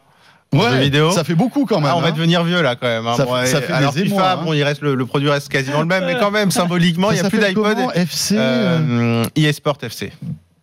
Jeu 0.54 0.78
vidéo. 0.80 1.12
ça 1.12 1.24
fait 1.24 1.36
beaucoup 1.36 1.66
quand 1.66 1.80
même. 1.82 1.90
Ah, 1.92 1.98
on 1.98 2.02
va 2.02 2.08
hein. 2.08 2.12
devenir 2.12 2.44
vieux 2.44 2.62
là 2.62 2.76
quand 2.76 2.88
même. 2.88 3.06
hein. 3.08 3.14
Ça 3.18 3.26
Bon, 3.26 3.36
fait- 3.36 3.46
ça 3.48 3.62
fait 3.62 3.74
alors 3.74 3.94
des 3.94 4.04
FIFA, 4.04 4.16
émois, 4.16 4.32
hein. 4.32 4.42
bon, 4.46 4.54
il 4.54 4.64
reste 4.64 4.82
le, 4.82 4.96
le 4.96 5.06
produit 5.06 5.30
reste 5.30 5.50
quasiment 5.50 5.80
le 5.82 5.86
même, 5.88 6.06
mais 6.06 6.18
quand 6.20 6.32
même 6.32 6.52
symboliquement, 6.52 7.12
il 7.12 7.18
Ça 7.18 7.24
n'y 7.24 7.28
a 7.28 7.30
plus 7.30 7.40
d'iPod. 7.40 7.78
FC 7.96 8.36
euh, 8.38 9.24
eSport 9.36 9.78
FC. 9.82 10.12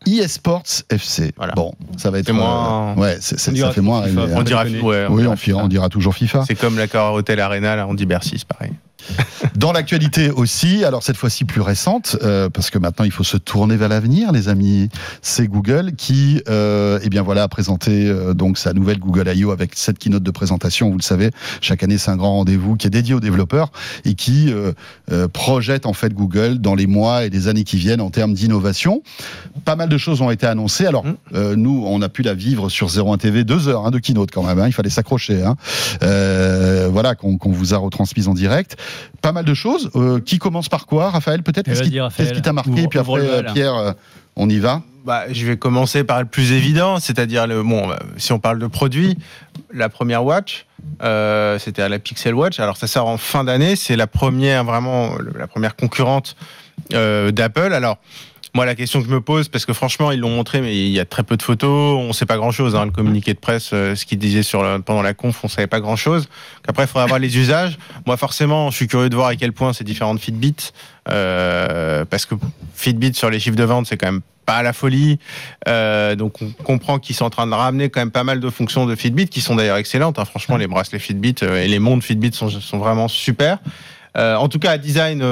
eSports 0.07 0.63
FC. 0.91 1.33
Voilà. 1.37 1.53
Bon, 1.55 1.73
ça 1.97 2.11
va 2.11 2.19
être 2.19 2.27
C'est 2.27 2.33
moins- 2.33 2.95
euh, 2.97 3.01
ouais, 3.01 3.17
c'est- 3.21 3.39
c'est- 3.39 3.51
On 3.51 3.53
ça 3.53 3.53
dira 3.53 3.73
fait 3.73 3.81
moins. 3.81 4.03
FIFA, 4.03 4.21
On 4.35 4.43
dira, 4.43 4.65
ouais, 4.65 5.07
on 5.09 5.13
Oui, 5.15 5.23
dira 5.23 5.33
on, 5.33 5.37
FIFA. 5.37 5.57
on 5.59 5.69
dira 5.69 5.89
toujours 5.89 6.15
FIFA. 6.15 6.45
C'est 6.47 6.55
comme 6.55 6.77
l'accord 6.79 7.15
Hotel 7.15 7.41
Arena, 7.41 7.75
là, 7.77 7.87
on 7.89 7.95
dit 7.95 8.05
Bercy, 8.07 8.37
c'est 8.39 8.47
pareil. 8.49 8.73
Dans 9.57 9.73
l'actualité 9.73 10.31
aussi, 10.31 10.85
alors 10.85 11.03
cette 11.03 11.17
fois-ci 11.17 11.45
plus 11.45 11.61
récente, 11.61 12.17
euh, 12.23 12.49
parce 12.49 12.71
que 12.71 12.79
maintenant 12.79 13.05
il 13.05 13.11
faut 13.11 13.25
se 13.25 13.37
tourner 13.37 13.77
vers 13.77 13.89
l'avenir, 13.89 14.33
les 14.33 14.49
amis. 14.49 14.89
C'est 15.23 15.47
Google 15.47 15.93
qui, 15.97 16.43
euh, 16.49 16.99
eh 17.03 17.09
bien 17.11 17.23
voilà, 17.23 17.43
a 17.45 17.49
présenté 17.49 18.09
euh, 18.09 18.35
donc 18.35 18.57
sa 18.59 18.73
nouvelle 18.73 18.99
Google 18.99 19.29
I.O. 19.35 19.51
avec 19.51 19.73
cette 19.75 19.99
keynote 19.99 20.23
de 20.23 20.31
présentation. 20.31 20.91
Vous 20.91 20.97
le 20.97 21.03
savez, 21.03 21.31
chaque 21.61 21.83
année 21.83 21.99
c'est 21.99 22.11
un 22.11 22.17
grand 22.17 22.33
rendez-vous 22.33 22.77
qui 22.77 22.87
est 22.87 22.91
dédié 22.91 23.15
aux 23.15 23.21
développeurs 23.21 23.71
et 24.05 24.15
qui 24.15 24.51
euh, 24.53 24.73
euh, 25.13 25.29
projette 25.29 25.87
en 25.87 25.93
fait 25.93 26.15
Google 26.15 26.59
dans 26.59 26.75
les 26.75 26.87
mois 26.87 27.25
et 27.25 27.31
les 27.31 27.49
années 27.49 27.65
qui 27.65 27.77
viennent 27.77 28.01
en 28.01 28.11
termes 28.11 28.33
d'innovation. 28.35 29.03
Pas 29.65 29.77
mal 29.77 29.89
de 29.89 29.99
choses 29.99 30.23
ont 30.23 30.31
été 30.31 30.47
annoncées. 30.47 30.87
Alors 30.87 31.05
Mm. 31.05 31.15
euh, 31.35 31.57
nous, 31.57 31.85
on 31.87 32.01
a 32.01 32.09
pu 32.09 32.23
la 32.23 32.35
vivre 32.35 32.69
sur 32.71 32.89
01 32.89 33.19
TV 33.19 33.45
deux 33.45 33.69
heures 33.69 33.85
hein, 33.87 33.91
de 33.91 33.99
keynote 33.99 34.31
quand 34.33 34.43
même. 34.43 34.59
hein. 34.59 34.67
il 34.67 34.73
fallait 34.73 34.89
s'accrocher. 34.91 35.43
Hein. 35.43 35.57
Euh, 36.03 36.89
voilà 36.91 37.15
qu'on 37.15 37.37
qu'on 37.37 37.53
vous 37.53 37.75
a 37.75 37.77
retransmise 37.77 38.29
en 38.29 38.35
direct. 38.35 38.77
Pas 39.23 39.33
mal 39.33 39.45
de 39.45 39.55
choses. 39.55 39.91
Euh, 39.97 40.21
qui 40.21 40.39
commence 40.39 40.69
par 40.69 40.87
quoi, 40.87 41.11
Raphaël 41.11 41.43
Peut-être? 41.43 41.67
Qu'est-ce 41.67 42.33
qui 42.33 42.43
t'a 42.43 42.53
marqué? 42.53 42.71
Ouvre- 42.71 42.89
Puis 42.89 42.99
après, 42.99 43.21
le 43.21 43.29
euh. 43.29 43.43
Pierre, 43.53 43.75
euh, 43.75 43.93
on 44.37 44.49
y 44.49 44.59
va. 44.59 44.83
Bah, 45.05 45.25
je 45.31 45.47
vais 45.47 45.57
commencer 45.59 46.03
par 46.03 46.21
le 46.21 46.27
plus 46.27 46.53
évident, 46.53 46.99
c'est-à-dire 46.99 47.47
le 47.47 47.63
bon. 47.63 47.87
bah, 47.89 47.99
Si 48.17 48.33
on 48.33 48.39
parle 48.39 48.59
de 48.59 48.67
produits, 48.67 49.19
la 49.73 49.89
première 49.91 50.25
watch, 50.25 50.65
euh, 51.03 51.59
c'était 51.59 51.87
la 51.89 51.99
Pixel 51.99 52.35
Watch. 52.35 52.59
Alors 52.59 52.77
ça 52.79 52.87
sort 52.87 53.07
en 53.09 53.19
fin 53.19 53.45
d'année, 53.45 53.77
c'est 53.77 53.97
la 53.97 54.07
première 54.07 54.65
vraiment 54.65 55.11
la 55.39 55.47
première 55.47 55.77
concurrente 55.77 56.37
euh, 56.95 57.31
d'Apple. 57.33 57.73
Alors 57.75 57.99
moi, 58.55 58.65
la 58.67 58.77
question 58.77 59.01
que 59.03 59.09
je 59.09 59.13
me 59.13 59.21
pose, 59.21 59.49
parce 59.49 59.67
que 59.67 59.73
franchement, 59.73 60.13
ils 60.13 60.21
l'ont 60.21 60.31
montré, 60.31 60.61
mais 60.61 60.77
il 60.77 60.93
y 60.93 61.01
a 61.01 61.05
très 61.05 61.25
peu 61.25 61.37
de 61.37 61.43
photos, 61.43 61.99
on 61.99 62.13
sait 62.13 62.25
pas 62.25 62.37
grand-chose. 62.37 62.77
Hein, 62.77 62.85
le 62.85 62.93
communiqué 62.93 63.35
de 63.35 63.39
presse, 63.41 63.71
euh, 63.73 63.97
ce 63.97 64.07
qu'ils 64.07 64.19
disaient 64.19 64.45
sur 64.45 64.63
le- 64.63 64.81
pendant 64.81 65.03
la 65.03 65.13
conf, 65.13 65.41
on 65.43 65.49
savait 65.49 65.67
pas 65.67 65.81
grand-chose. 65.81 66.29
Après, 66.69 66.85
il 66.85 66.87
faudrait 66.87 67.03
avoir 67.03 67.19
les 67.19 67.37
usages. 67.37 67.77
Moi, 68.07 68.17
forcément, 68.17 68.71
je 68.71 68.77
suis 68.77 68.87
curieux 68.87 69.09
de 69.09 69.17
voir 69.17 69.27
à 69.29 69.37
quel 69.37 69.53
point 69.53 69.73
c'est 69.73 69.83
différent 69.83 70.15
de 70.15 70.21
Fitbit, 70.21 70.55
euh, 71.11 72.05
parce 72.05 72.27
que 72.27 72.37
Fitbit 72.75 73.15
sur 73.15 73.29
les 73.29 73.41
chiffres 73.41 73.57
de 73.57 73.65
vente, 73.65 73.87
c'est 73.87 73.97
quand 73.97 74.07
même 74.13 74.21
pas 74.47 74.63
la 74.63 74.73
folie. 74.73 75.19
Euh, 75.69 76.15
donc 76.17 76.41
on 76.43 76.51
comprend 76.63 76.99
qu'ils 76.99 77.17
sont 77.17 77.25
en 77.25 77.31
train 77.31 77.47
de 77.47 77.55
ramener 77.55 77.89
quand 77.89 78.01
même 78.01 78.11
pas 78.11 78.25
mal 78.25 78.41
de 78.41 78.51
fonctions 78.51 78.85
de 78.87 78.95
Fitbit 78.95 79.27
qui 79.27 79.41
sont 79.41 79.57
d'ailleurs 79.57 79.79
excellentes. 79.79 80.19
hein. 80.19 80.25
Franchement, 80.27 80.59
les 80.59 80.67
bracelets 80.67 80.99
Fitbit 80.99 81.35
et 81.43 81.67
les 81.67 81.79
montres 81.79 82.05
Fitbit 82.05 82.33
sont, 82.33 82.51
sont 82.51 82.79
vraiment 82.79 83.09
super. 83.09 83.59
En 84.17 84.49
tout 84.49 84.59
cas, 84.61 84.77
design, 84.79 85.23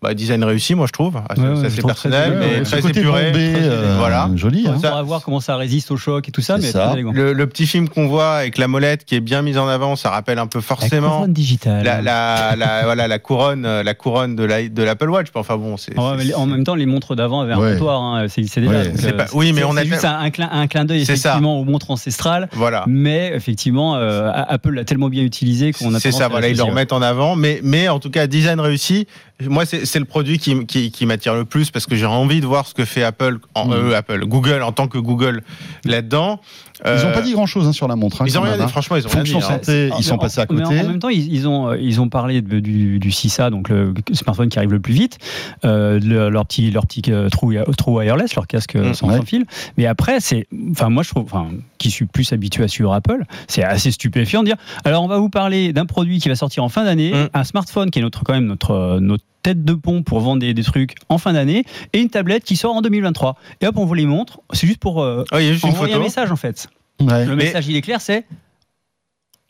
bah, 0.00 0.14
design 0.14 0.44
réussi, 0.44 0.74
moi 0.76 0.86
je 0.86 0.92
trouve. 0.92 1.20
Ah, 1.28 1.34
ça, 1.34 1.42
Ouais, 1.42 1.56
ça, 1.62 1.70
c'est 1.70 1.82
personnel, 1.84 2.30
très- 2.30 2.38
mais 2.38 2.56
ouais, 2.58 2.62
très 2.62 2.78
épuré. 2.88 3.32
bombé, 3.32 3.52
très- 3.52 3.62
euh, 3.64 3.96
voilà. 3.98 4.30
joli. 4.36 4.66
hein. 4.68 4.74
On 4.76 4.78
va 4.78 5.02
voir 5.02 5.22
comment 5.24 5.40
ça 5.40 5.56
résiste 5.56 5.90
au 5.90 5.96
choc 5.96 6.28
et 6.28 6.32
tout 6.32 6.40
ça, 6.40 6.56
mais 6.56 6.70
ça. 6.70 6.84
très 6.86 6.92
élégant. 6.94 7.10
Le, 7.12 7.32
le 7.32 7.46
petit 7.48 7.66
film 7.66 7.88
qu'on 7.88 8.06
voit 8.06 8.34
avec 8.34 8.58
la 8.58 8.68
molette 8.68 9.04
qui 9.04 9.16
est 9.16 9.20
bien 9.20 9.42
mise 9.42 9.58
en 9.58 9.66
avant, 9.66 9.96
ça 9.96 10.10
rappelle 10.10 10.38
un 10.38 10.46
peu 10.46 10.58
La 10.58 10.62
forcément 10.62 11.10
couronne 11.16 11.32
digitale. 11.32 11.84
la, 11.84 12.00
la, 12.00 12.54
la- 12.56 12.82
voilà, 12.84 13.08
la 13.08 13.18
couronne, 13.18 13.66
euh, 13.66 13.82
la 13.82 13.94
couronne 13.94 14.36
de 14.36 14.44
la- 14.44 14.68
de 14.68 14.82
l'Apple 14.84 15.10
Watch. 15.10 15.26
Enfin 15.34 15.56
bon, 15.56 15.76
c'est. 15.76 15.98
Ouais, 15.98 16.04
c'est- 16.18 16.24
mais 16.28 16.34
en 16.34 16.46
même 16.46 16.62
temps, 16.62 16.76
les 16.76 16.86
montres 16.86 17.16
d'avant 17.16 17.40
avaient 17.40 17.54
un 17.54 17.58
Ouais. 17.58 17.72
comptoir. 17.72 18.00
hein, 18.02 18.26
C'est 18.28 18.42
déjà. 18.60 18.84
Donc, 18.84 19.04
euh, 19.04 19.12
pas- 19.12 19.26
oui, 19.34 19.52
mais 19.52 19.64
on 19.64 19.76
a 19.76 19.82
c'est 19.82 19.88
juste 19.88 20.04
un, 20.04 20.18
un 20.20 20.30
clin, 20.30 20.48
un 20.52 20.66
clin 20.68 20.84
d'œil 20.84 21.02
effectivement 21.02 21.58
aux 21.58 21.64
montres 21.64 21.90
ancestrales. 21.90 22.48
Voilà. 22.52 22.84
Mais 22.86 23.32
effectivement, 23.34 23.96
euh, 23.96 24.30
Apple 24.32 24.74
l'a 24.74 24.84
tellement 24.84 25.08
bien 25.08 25.24
utilisé 25.24 25.72
qu'on 25.72 25.92
a 25.94 25.98
C'est 25.98 26.10
tendance 26.10 26.18
ça, 26.20 26.26
à 26.26 26.28
voilà, 26.28 26.48
ils 26.48 26.56
le 26.56 26.62
remettent 26.62 26.92
en 26.92 27.02
avant. 27.02 27.34
Mais, 27.34 27.60
mais 27.64 27.88
en 27.88 27.98
tout 27.98 28.10
cas, 28.10 28.26
design 28.28 28.60
réussi. 28.60 29.06
Moi, 29.40 29.64
c'est 29.66 29.98
le 30.00 30.04
produit 30.04 30.38
qui, 30.38 30.66
qui, 30.66 30.90
qui 30.90 31.06
m'attire 31.06 31.34
le 31.36 31.44
plus 31.44 31.70
parce 31.70 31.86
que 31.86 31.94
j'ai 31.94 32.06
envie 32.06 32.40
de 32.40 32.46
voir 32.46 32.66
ce 32.66 32.74
que 32.74 32.84
fait 32.84 33.04
Apple, 33.04 33.38
en, 33.54 33.68
Mm. 33.68 33.72
euh, 33.72 33.96
Apple, 33.96 34.24
Google 34.26 34.62
en 34.62 34.72
tant 34.72 34.88
que 34.88 34.98
Google 34.98 35.42
là-dedans. 35.84 36.40
Ils 36.84 36.90
n'ont 36.90 37.08
Euh, 37.08 37.12
pas 37.12 37.22
dit 37.22 37.32
grand-chose 37.32 37.66
hein, 37.66 37.72
sur 37.72 37.88
la 37.88 37.96
montre. 37.96 38.22
hein, 38.22 38.24
Ils 38.28 38.38
ont 38.38 38.42
rien 38.42 38.56
dit, 38.56 38.62
hein. 38.62 38.68
franchement, 38.68 38.96
ils 38.96 39.06
ont 39.06 39.10
rien 39.10 39.22
dit. 39.24 39.32
Fonction 39.32 39.48
hein. 39.54 39.58
santé, 39.58 39.90
ils 39.98 40.04
sont 40.04 40.16
passés 40.18 40.40
à 40.40 40.46
mais 40.50 40.62
côté. 40.62 40.80
En, 40.80 40.84
même 40.88 40.98
temps, 41.00 41.08
ils, 41.08 41.32
ils 41.32 41.48
ont, 41.48 41.74
ils 41.74 42.00
ont 42.00 42.08
parlé 42.08 42.40
de- 42.40 42.60
du, 42.60 42.98
du 42.98 43.10
6A, 43.10 43.50
donc 43.50 43.68
le 43.68 43.94
smartphone 44.12 44.48
qui 44.48 44.58
arrive 44.58 44.72
le 44.72 44.80
plus 44.80 44.92
vite, 44.94 45.18
euh, 45.64 45.98
le- 46.00 46.28
leur 46.28 46.46
petit, 46.46 46.70
leur 46.70 46.86
petit 46.86 47.02
euh, 47.10 47.28
trou, 47.30 47.52
trou 47.76 47.98
wireless, 47.98 48.34
leur 48.36 48.46
casque 48.46 48.76
euh, 48.76 48.90
Mm. 48.90 48.94
sans, 48.94 49.08
Ouais. 49.08 49.16
sans 49.16 49.22
fil. 49.24 49.44
Mais 49.76 49.86
après, 49.86 50.20
c'est, 50.20 50.46
enfin, 50.70 50.88
moi, 50.88 51.02
je 51.02 51.08
trouve, 51.10 51.24
enfin, 51.24 51.48
qui 51.78 51.90
suis 51.90 52.06
plus 52.06 52.32
habitué 52.32 52.62
à 52.64 52.68
suivre 52.68 52.92
Apple, 52.92 53.24
c'est 53.48 53.64
assez 53.64 53.90
stupéfiant 53.90 54.40
de 54.42 54.46
dire. 54.46 54.56
Alors, 54.84 55.02
on 55.02 55.08
va 55.08 55.18
vous 55.18 55.30
parler 55.30 55.72
d'un 55.72 55.86
produit 55.86 56.18
qui 56.20 56.28
va 56.28 56.36
sortir 56.36 56.62
en 56.64 56.68
fin 56.68 56.84
d'année, 56.84 57.12
Mm. 57.12 57.28
un 57.34 57.44
smartphone 57.44 57.90
qui 57.90 57.98
est 57.98 58.02
notre, 58.02 58.22
quand 58.22 58.34
même 58.34 58.46
notre, 58.46 58.70
euh, 58.70 59.00
notre 59.00 59.24
tête 59.48 59.64
de 59.64 59.72
pont 59.74 60.02
pour 60.02 60.20
vendre 60.20 60.40
des, 60.40 60.52
des 60.54 60.62
trucs 60.62 60.94
en 61.08 61.18
fin 61.18 61.32
d'année, 61.32 61.64
et 61.92 62.00
une 62.00 62.10
tablette 62.10 62.44
qui 62.44 62.56
sort 62.56 62.74
en 62.74 62.82
2023. 62.82 63.36
Et 63.60 63.66
hop, 63.66 63.76
on 63.78 63.84
vous 63.86 63.94
les 63.94 64.06
montre. 64.06 64.40
C'est 64.52 64.66
juste 64.66 64.78
pour 64.80 65.02
euh, 65.02 65.24
Oh, 65.32 65.36
il 65.38 65.46
y 65.46 65.48
a 65.48 65.52
juste 65.52 65.64
envoyer 65.64 65.94
un 65.94 65.98
message, 66.00 66.30
en 66.30 66.36
fait. 66.36 66.68
Ouais. 67.00 67.24
Le 67.24 67.36
Mais- 67.36 67.44
message, 67.44 67.66
il 67.68 67.76
est 67.76 67.80
clair, 67.82 68.00
c'est 68.00 68.26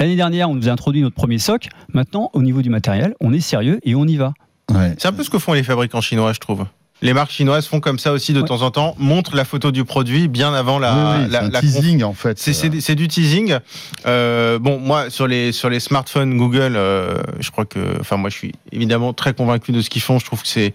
l'année 0.01 0.17
dernière, 0.17 0.49
on 0.49 0.55
nous 0.55 0.69
a 0.69 0.73
introduit 0.73 1.03
notre 1.03 1.17
premier 1.17 1.39
soc. 1.39 1.69
Maintenant, 1.93 2.31
au 2.33 2.43
niveau 2.43 2.63
du 2.63 2.71
matériel, 2.71 3.15
on 3.21 3.33
est 3.33 3.41
sérieux 3.41 3.81
et 3.83 3.95
on 3.95 4.07
y 4.07 4.17
va. 4.17 4.33
Ouais. 4.71 4.95
C'est 4.99 5.09
un 5.09 5.13
peu 5.13 5.25
ce 5.25 5.31
que 5.31 5.39
font 5.39 5.55
les 5.55 5.63
fabricants 5.63 6.01
chinois, 6.01 6.33
je 6.33 6.39
trouve. 6.39 6.67
Les 7.01 7.13
marques 7.13 7.31
chinoises 7.31 7.67
font 7.67 7.79
comme 7.81 7.99
ça 8.01 8.13
aussi 8.13 8.33
de 8.33 8.41
Ouais. 8.41 8.49
temps 8.49 8.63
en 8.63 8.71
temps, 8.73 8.97
montrent 8.99 9.37
la 9.37 9.45
photo 9.45 9.71
du 9.71 9.85
produit 9.85 10.27
bien 10.27 10.53
avant 10.53 10.79
la, 10.81 10.93
Oui, 10.95 11.25
oui, 11.25 11.31
la, 11.31 11.41
c'est 11.41 11.47
un 11.47 11.51
la 11.51 11.61
teasing 11.61 12.03
en 12.03 12.13
fait. 12.13 12.39
C'est- 12.39 12.95
du 12.97 13.07
teasing. 13.07 13.59
Euh, 14.07 14.59
bon, 14.59 14.79
moi, 14.81 15.09
sur 15.11 15.27
les, 15.29 15.53
sur 15.53 15.71
les 15.71 15.79
smartphones 15.81 16.37
Google, 16.37 16.75
euh, 16.77 17.15
je 17.39 17.51
crois 17.53 17.65
que. 17.67 17.79
Enfin, 18.01 18.17
moi, 18.17 18.31
je 18.31 18.37
suis 18.37 18.53
évidemment 18.73 19.13
très 19.13 19.33
convaincu 19.35 19.71
de 19.73 19.81
ce 19.81 19.91
qu'ils 19.91 20.03
font. 20.03 20.19
Je 20.19 20.25
trouve 20.25 20.43
que 20.43 20.49
c'est 20.49 20.75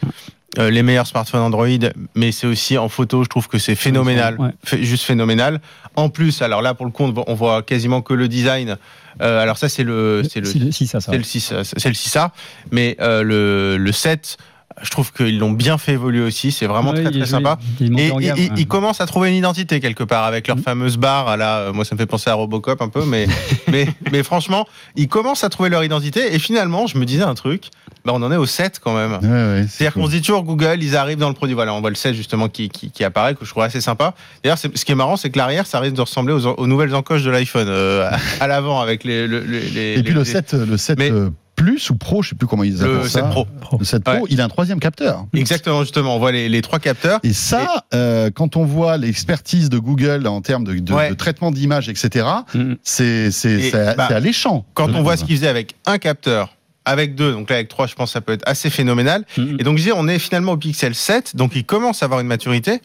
euh, 0.60 0.70
les 0.70 0.84
meilleurs 0.84 1.08
smartphones 1.08 1.42
Android, 1.42 1.68
mais 2.16 2.32
c'est 2.32 2.48
aussi 2.48 2.78
en 2.78 2.88
photo, 2.88 3.24
je 3.24 3.28
trouve 3.30 3.48
que 3.50 3.58
c'est 3.58 3.76
phénoménal. 3.76 4.38
Ouais. 4.40 4.52
Juste 4.84 5.04
phénoménal. 5.04 5.60
En 5.96 6.10
plus, 6.10 6.42
alors 6.42 6.62
là, 6.62 6.74
pour 6.74 6.86
le 6.86 6.92
coup, 6.92 7.04
on 7.28 7.34
voit- 7.34 7.64
quasiment 7.64 8.02
que 8.02 8.14
le 8.14 8.28
design. 8.28 8.78
Euh, 9.22 9.42
alors, 9.42 9.58
ça, 9.58 9.68
c'est 9.68 9.84
le. 9.84 10.24
C'est 10.32 10.40
le 10.40 10.46
ça, 10.46 11.02
ça. 11.02 11.12
c'est 11.12 11.18
le 11.18 11.24
6, 11.24 11.54
c'est 11.64 11.90
le 11.90 11.96
6A, 11.96 12.30
mais 12.72 12.96
euh, 13.02 13.24
le, 13.24 13.78
le 13.78 13.92
7, 13.92 14.38
je 14.82 14.90
trouve 14.90 15.12
qu'ils 15.14 15.40
l'ont 15.40 15.52
bien 15.52 15.78
fait 15.78 15.94
évoluer 15.94 16.22
aussi. 16.22 16.52
C'est 16.52 16.66
vraiment 16.66 16.92
Ouais, 16.92 17.04
très 17.04 17.12
très 17.12 17.26
sympa. 17.26 17.58
Et 17.80 18.12
en 18.12 18.20
et- 18.20 18.24
gamme, 18.26 18.38
et- 18.38 18.42
ouais. 18.50 18.50
ils 18.58 18.68
commencent 18.68 19.02
à 19.02 19.06
trouver 19.06 19.30
une 19.30 19.36
identité 19.36 19.80
quelque 19.80 20.04
part 20.04 20.24
avec 20.26 20.48
leur 20.48 20.58
Mm. 20.58 20.62
fameuse 20.64 20.98
barre. 20.98 21.28
à 21.28 21.38
la- 21.38 21.72
moi, 21.74 21.86
ça 21.86 21.96
me 21.96 22.00
fait 22.00 22.06
penser 22.06 22.30
à 22.30 22.34
Robocop 22.34 22.82
un 22.82 22.90
peu, 22.90 23.06
mais, 23.06 23.28
mais, 23.72 23.88
mais 24.12 24.24
franchement, 24.24 24.66
ils 24.96 25.08
commencent 25.08 25.44
à 25.44 25.50
trouver 25.50 25.70
leur 25.70 25.84
identité. 25.84 26.34
Et 26.34 26.40
finalement, 26.40 26.88
je 26.88 26.98
me 26.98 27.06
disais 27.06 27.24
un 27.24 27.34
truc, 27.36 27.66
bah, 28.06 28.12
on 28.16 28.22
en 28.22 28.32
est 28.32 28.36
au 28.38 28.46
7 28.46 28.80
quand 28.84 28.94
même. 28.96 29.14
Ouais, 29.22 29.28
ouais, 29.30 29.66
c'est 29.70 29.78
C'est-à-dire 29.78 29.94
qu'on 29.94 30.06
se 30.08 30.12
dit 30.12 30.22
toujours 30.22 30.44
Google, 30.44 30.80
ils 30.82 30.96
arrivent 30.98 31.18
dans 31.20 31.30
le 31.30 31.36
produit. 31.36 31.56
Voilà, 31.56 31.74
on 31.74 31.80
voit 31.82 31.90
le 31.90 31.96
7 31.96 32.14
justement 32.16 32.50
qui, 32.50 32.70
qui, 32.70 32.92
qui 32.92 33.04
apparaît, 33.04 33.36
que 33.36 33.46
je 33.46 33.50
trouve 33.50 33.64
assez 33.64 33.82
sympa. 33.82 34.14
D'ailleurs, 34.44 34.58
ce 34.58 34.68
qui 34.68 34.92
est 34.92 34.96
marrant, 34.96 35.16
c'est 35.18 35.30
que 35.30 35.38
l'arrière, 35.38 35.66
ça 35.66 35.80
risque 35.80 35.96
de 35.96 36.02
ressembler 36.02 36.34
aux, 36.34 36.46
aux 36.48 36.68
nouvelles 36.68 36.94
encoches 36.96 37.24
de 37.24 37.30
l'iPhone 37.32 37.68
euh, 37.70 38.10
à, 38.40 38.44
à 38.44 38.48
l'avant 38.48 38.80
avec 38.82 39.04
les. 39.04 39.28
le- 39.28 39.40
le- 39.40 39.60
les- 39.60 40.00
Et 40.00 40.04
puis 40.04 40.14
le 40.14 40.20
les- 40.22 40.26
7, 40.26 40.54
le 40.54 40.78
7 40.78 40.98
Mais- 41.00 41.12
euh, 41.12 41.30
Plus 41.64 41.90
ou 41.90 41.96
Pro, 41.96 42.22
je 42.22 42.30
sais 42.30 42.36
plus 42.36 42.46
comment 42.48 42.64
ils 42.64 42.82
appellent 42.84 42.98
le 42.98 43.04
ça. 43.08 43.22
7 43.22 43.30
Pro. 43.30 43.48
Le 43.80 43.86
7 43.86 44.04
Pro, 44.04 44.14
Ouais. 44.16 44.22
il 44.30 44.42
a 44.42 44.44
un 44.44 44.50
troisième 44.50 44.80
capteur. 44.82 45.26
Exactement, 45.34 45.82
justement. 45.82 46.16
On 46.16 46.20
voit 46.20 46.32
les, 46.34 46.50
les 46.50 46.62
trois 46.62 46.80
capteurs. 46.80 47.20
Et 47.24 47.32
ça, 47.32 47.86
euh, 47.94 48.30
quand 48.34 48.58
on 48.58 48.66
voit 48.66 48.98
l'expertise 48.98 49.70
de 49.70 49.78
Google 49.78 50.28
en 50.28 50.42
termes 50.42 50.66
de, 50.66 50.74
de- 50.74 50.94
Ouais. 50.94 51.10
de 51.10 51.14
traitement 51.16 51.52
d'image, 51.52 51.88
etc., 51.88 52.26
Mm. 52.54 52.74
c'est 52.84 53.32
c'est- 53.32 53.50
Et, 53.52 53.72
c'est- 53.72 53.96
bah, 53.96 54.08
c'est 54.10 54.16
alléchant. 54.16 54.66
Quand 54.74 54.90
on 54.94 55.04
voit 55.04 55.16
ce 55.16 55.24
qu'ils 55.24 55.38
faisaient 55.38 55.48
avec 55.48 55.76
un 55.86 55.98
capteur, 56.00 56.56
avec 56.86 57.16
deux, 57.16 57.32
donc 57.32 57.50
là 57.50 57.56
avec 57.56 57.70
trois, 57.70 57.88
je 57.88 57.96
pense 57.96 58.10
que 58.10 58.14
ça 58.14 58.20
peut 58.22 58.34
être 58.34 58.44
assez 58.46 58.70
phénoménal. 58.70 59.24
Mm. 59.38 59.56
Et 59.60 59.64
donc 59.64 59.78
je 59.78 59.84
dis, 59.84 59.92
on 59.96 60.08
est 60.10 60.20
finalement 60.20 60.52
au 60.52 60.58
Pixel 60.58 60.96
7, 60.96 61.36
donc 61.38 61.54
ils 61.56 61.64
commencent 61.64 62.04
à 62.04 62.06
avoir 62.06 62.20
une 62.20 62.28
maturité. 62.28 62.82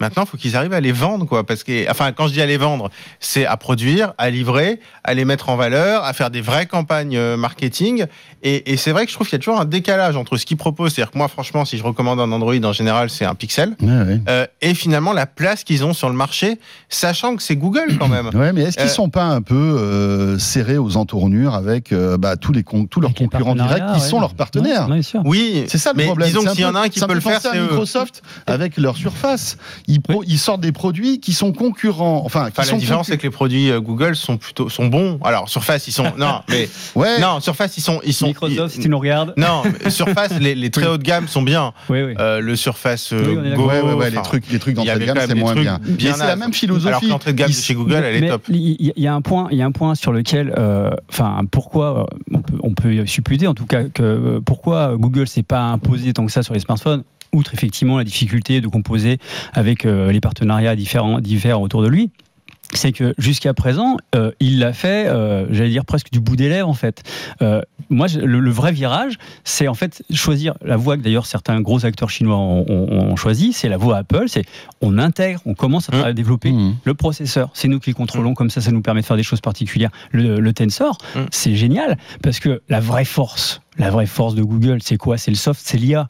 Maintenant, 0.00 0.24
il 0.24 0.28
faut 0.28 0.36
qu'ils 0.36 0.56
arrivent 0.56 0.72
à 0.72 0.80
les 0.80 0.92
vendre, 0.92 1.26
quoi. 1.26 1.44
Parce 1.44 1.62
que, 1.62 1.90
enfin, 1.90 2.12
quand 2.12 2.26
je 2.26 2.32
dis 2.32 2.40
à 2.42 2.46
les 2.46 2.56
vendre, 2.56 2.90
c'est 3.20 3.44
à 3.46 3.56
produire, 3.56 4.14
à 4.18 4.30
livrer, 4.30 4.80
à 5.04 5.14
les 5.14 5.24
mettre 5.24 5.48
en 5.50 5.56
valeur, 5.56 6.04
à 6.04 6.12
faire 6.12 6.30
des 6.30 6.40
vraies 6.40 6.66
campagnes 6.66 7.16
euh, 7.16 7.36
marketing. 7.36 8.06
Et, 8.42 8.72
et 8.72 8.76
c'est 8.78 8.92
vrai 8.92 9.04
que 9.04 9.10
je 9.10 9.16
trouve 9.16 9.28
qu'il 9.28 9.34
y 9.36 9.40
a 9.40 9.44
toujours 9.44 9.60
un 9.60 9.64
décalage 9.66 10.16
entre 10.16 10.36
ce 10.38 10.46
qu'ils 10.46 10.56
proposent. 10.56 10.94
C'est-à-dire 10.94 11.10
que 11.12 11.18
moi, 11.18 11.28
franchement, 11.28 11.64
si 11.64 11.76
je 11.76 11.82
recommande 11.82 12.18
un 12.20 12.32
Android, 12.32 12.54
en 12.64 12.72
général, 12.72 13.10
c'est 13.10 13.24
un 13.26 13.34
Pixel. 13.34 13.76
Ouais, 13.82 13.88
ouais. 13.88 14.20
Euh, 14.28 14.46
et 14.62 14.72
finalement, 14.74 15.12
la 15.12 15.26
place 15.26 15.64
qu'ils 15.64 15.84
ont 15.84 15.92
sur 15.92 16.08
le 16.08 16.14
marché, 16.14 16.58
sachant 16.88 17.36
que 17.36 17.42
c'est 17.42 17.56
Google 17.56 17.96
quand 17.98 18.08
même. 18.08 18.30
Ouais, 18.40 18.52
mais 18.54 18.62
est-ce 18.62 18.76
qu'ils 18.78 18.86
Euh, 18.86 18.88
sont 18.88 19.10
pas 19.10 19.24
un 19.24 19.42
peu 19.42 19.54
euh, 19.54 20.38
serrés 20.38 20.78
aux 20.78 20.96
entournures 20.96 21.54
avec 21.54 21.92
euh, 21.92 22.16
bah, 22.16 22.36
tous, 22.36 22.52
les 22.52 22.62
con- 22.62 22.86
tous 22.86 23.00
leurs 23.00 23.10
Avec 23.10 23.20
les 23.20 23.26
concurrents 23.28 23.54
directs 23.54 23.92
qui 23.94 24.00
sont 24.00 24.16
ouais. 24.16 24.20
leurs 24.22 24.34
partenaires? 24.34 24.88
Oui, 25.24 25.64
C'est 25.68 25.76
ça 25.76 25.90
le 25.92 25.98
mais 25.98 26.04
problème. 26.06 26.28
disons 26.28 26.50
s'il 26.52 26.60
y 26.62 26.64
en 26.64 26.74
a 26.74 26.80
un 26.82 26.88
qui 26.88 27.00
peut 27.00 27.06
me 27.08 27.14
le 27.14 27.20
fait 27.20 27.38
faire, 27.38 27.52
c'est. 27.52 27.60
Microsoft 27.60 28.22
avec 28.46 28.78
leur 28.78 28.96
surface. 28.96 29.58
Ils, 29.90 30.00
pro- 30.00 30.22
ils 30.26 30.38
sortent 30.38 30.60
des 30.60 30.72
produits 30.72 31.18
qui 31.20 31.32
sont 31.32 31.52
concurrents. 31.52 32.22
Enfin, 32.24 32.46
qui 32.46 32.52
Enfin, 32.52 32.62
sont 32.62 32.74
la 32.76 32.78
différence, 32.80 33.06
c'est 33.08 33.18
que 33.18 33.24
les 33.24 33.30
produits 33.30 33.70
euh, 33.70 33.80
Google 33.80 34.14
sont 34.14 34.36
plutôt 34.36 34.68
sont 34.68 34.86
bons. 34.86 35.18
Alors 35.24 35.48
Surface, 35.48 35.88
ils 35.88 35.92
sont 35.92 36.04
non, 36.16 36.40
mais 36.48 36.68
Ouais. 36.94 37.18
non, 37.20 37.40
Surface, 37.40 37.76
ils 37.76 37.80
sont 37.80 38.00
ils 38.04 38.14
sont 38.14 38.26
Microsoft, 38.28 38.72
si 38.74 38.78
ils- 38.78 38.82
tu 38.84 38.88
nous 38.88 38.98
regardes. 38.98 39.34
non, 39.36 39.62
Surface, 39.88 40.32
les, 40.38 40.54
les 40.54 40.70
très 40.70 40.86
haut 40.86 40.96
de 40.98 41.02
gamme 41.02 41.26
sont 41.28 41.42
bien. 41.42 41.72
Oui, 41.88 42.02
oui. 42.02 42.14
Euh, 42.18 42.40
le 42.40 42.54
Surface 42.56 43.12
euh, 43.12 43.42
Oui, 43.42 43.54
Go, 43.56 43.66
Ouais, 43.68 43.80
ouais, 43.80 43.92
ouais, 43.94 44.10
les 44.10 44.22
trucs, 44.22 44.50
les 44.50 44.58
trucs 44.58 44.74
d'entrée 44.76 44.98
de 44.98 45.04
gamme, 45.04 45.18
c'est 45.26 45.34
moins 45.34 45.54
bien. 45.54 45.80
bien 45.82 46.14
c'est 46.14 46.26
la 46.26 46.36
même 46.36 46.52
philosophie. 46.52 46.88
Alors 46.88 47.00
que 47.00 47.06
l'entrée 47.06 47.32
de 47.32 47.38
gamme 47.38 47.48
de 47.50 47.54
Ils- 47.54 47.60
chez 47.62 47.74
Google, 47.74 48.02
elle 48.04 48.24
est 48.24 48.28
top. 48.28 48.44
Il 48.48 48.92
y, 48.96 49.06
a 49.06 49.14
un 49.14 49.20
point, 49.22 49.48
il 49.50 49.58
y 49.58 49.62
a 49.62 49.66
un 49.66 49.72
point 49.72 49.94
sur 49.94 50.12
lequel, 50.12 50.54
euh, 50.56 50.90
enfin, 51.10 51.40
pourquoi 51.50 52.06
euh, 52.32 52.34
on 52.34 52.40
peut, 52.40 52.58
on 52.62 52.74
peut 52.74 53.06
supputer 53.06 53.46
en 53.46 53.54
tout 53.54 53.66
cas 53.66 53.84
que 53.84 54.40
pourquoi 54.44 54.96
Google 54.96 55.26
s'est 55.28 55.42
pas 55.42 55.62
imposé 55.62 56.12
tant 56.12 56.26
que 56.26 56.32
ça 56.32 56.42
sur 56.42 56.54
les 56.54 56.60
smartphones, 56.60 57.02
outre 57.32 57.54
effectivement 57.54 57.98
la 57.98 58.04
difficulté 58.04 58.60
de 58.60 58.68
composer 58.68 59.18
avec 59.52 59.84
euh, 59.86 60.10
les 60.12 60.20
partenariats 60.20 60.76
différents, 60.76 61.20
divers 61.20 61.60
autour 61.60 61.82
de 61.82 61.88
lui. 61.88 62.10
C'est 62.72 62.92
que 62.92 63.14
jusqu'à 63.18 63.52
présent, 63.52 63.96
euh, 64.14 64.30
il 64.38 64.60
l'a 64.60 64.72
fait, 64.72 65.08
euh, 65.08 65.44
j'allais 65.50 65.70
dire 65.70 65.84
presque 65.84 66.12
du 66.12 66.20
bout 66.20 66.36
des 66.36 66.48
lèvres 66.48 66.68
en 66.68 66.72
fait. 66.74 67.02
Euh, 67.42 67.62
moi, 67.88 68.06
le, 68.16 68.38
le 68.38 68.50
vrai 68.52 68.70
virage, 68.70 69.18
c'est 69.42 69.66
en 69.66 69.74
fait 69.74 70.04
choisir 70.14 70.54
la 70.64 70.76
voie 70.76 70.96
que 70.96 71.02
d'ailleurs 71.02 71.26
certains 71.26 71.60
gros 71.60 71.84
acteurs 71.84 72.10
chinois 72.10 72.36
ont, 72.36 72.64
ont- 72.68 73.10
ont 73.10 73.16
choisi, 73.16 73.52
c'est 73.52 73.68
la 73.68 73.76
voie 73.76 73.96
Apple, 73.96 74.26
c'est 74.28 74.44
on 74.82 74.98
intègre, 74.98 75.40
on 75.46 75.54
commence 75.54 75.90
à, 75.92 76.10
Mmh. 76.10 76.12
développer 76.14 76.52
Mhm. 76.52 76.76
le 76.84 76.94
processeur, 76.94 77.50
c'est 77.54 77.66
nous 77.66 77.80
qui 77.80 77.90
le 77.90 77.94
contrôlons, 77.94 78.34
comme 78.34 78.50
ça, 78.50 78.60
ça 78.60 78.70
nous 78.70 78.82
permet 78.82 79.00
de 79.00 79.06
faire 79.06 79.16
des 79.16 79.24
choses 79.24 79.40
particulières. 79.40 79.90
Le, 80.12 80.38
le 80.38 80.52
Tensor, 80.52 80.96
c'est 81.32 81.56
génial, 81.56 81.98
parce 82.22 82.38
que 82.38 82.62
la 82.68 82.78
vraie 82.78 83.04
force, 83.04 83.62
la 83.78 83.90
vraie 83.90 84.06
force 84.06 84.34
de 84.34 84.42
Google, 84.42 84.78
c'est 84.82 84.96
quoi? 84.96 85.16
C'est 85.16 85.30
le 85.30 85.36
soft, 85.36 85.60
c'est 85.64 85.78
l'IA. 85.78 86.08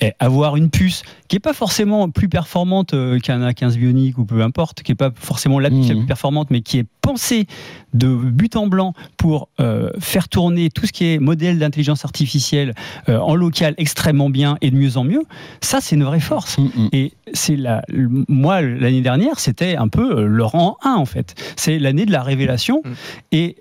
Et 0.00 0.12
avoir 0.20 0.56
une 0.56 0.70
puce 0.70 1.02
qui 1.28 1.36
n'est 1.36 1.40
pas 1.40 1.52
forcément 1.52 2.08
plus 2.08 2.28
performante 2.28 2.94
euh, 2.94 3.18
qu'un 3.18 3.40
A15 3.48 3.76
Bionic 3.76 4.16
ou 4.18 4.24
peu 4.24 4.42
importe, 4.42 4.82
qui 4.82 4.92
n'est 4.92 4.96
pas 4.96 5.10
forcément 5.14 5.58
la 5.58 5.70
puce 5.70 5.88
la 5.88 5.94
Mhm. 5.94 6.00
plus 6.00 6.06
performante, 6.06 6.50
mais 6.50 6.60
qui 6.62 6.78
est 6.78 6.86
pensée 7.02 7.46
de 7.94 8.08
but 8.14 8.54
en 8.56 8.68
blanc 8.68 8.94
pour 9.16 9.48
euh, 9.58 9.90
faire 9.98 10.28
tourner 10.28 10.70
tout 10.70 10.86
ce 10.86 10.92
qui 10.92 11.06
est 11.06 11.18
modèle 11.18 11.58
d'intelligence 11.58 12.04
artificielle 12.04 12.74
euh, 13.08 13.18
en 13.18 13.34
local 13.34 13.74
extrêmement 13.76 14.30
bien 14.30 14.56
et 14.60 14.70
de 14.70 14.76
mieux 14.76 14.96
en 14.96 15.04
mieux, 15.04 15.22
ça, 15.60 15.80
c'est 15.80 15.96
une 15.96 16.04
vraie 16.04 16.20
force. 16.20 16.58
Mhm. 16.58 16.88
Et 16.92 17.12
c'est 17.32 17.56
la, 17.56 17.82
moi 18.28 18.62
l'année 18.62 19.02
dernière, 19.02 19.40
c'était 19.40 19.76
un 19.76 19.88
peu 19.88 20.26
le 20.26 20.44
rang 20.44 20.76
1 20.84 20.94
en 20.94 21.06
fait. 21.06 21.34
C'est 21.56 21.78
l'année 21.78 22.06
de 22.06 22.12
la 22.12 22.22
révélation. 22.22 22.82
Mm. 22.84 22.90
Et 23.32 23.56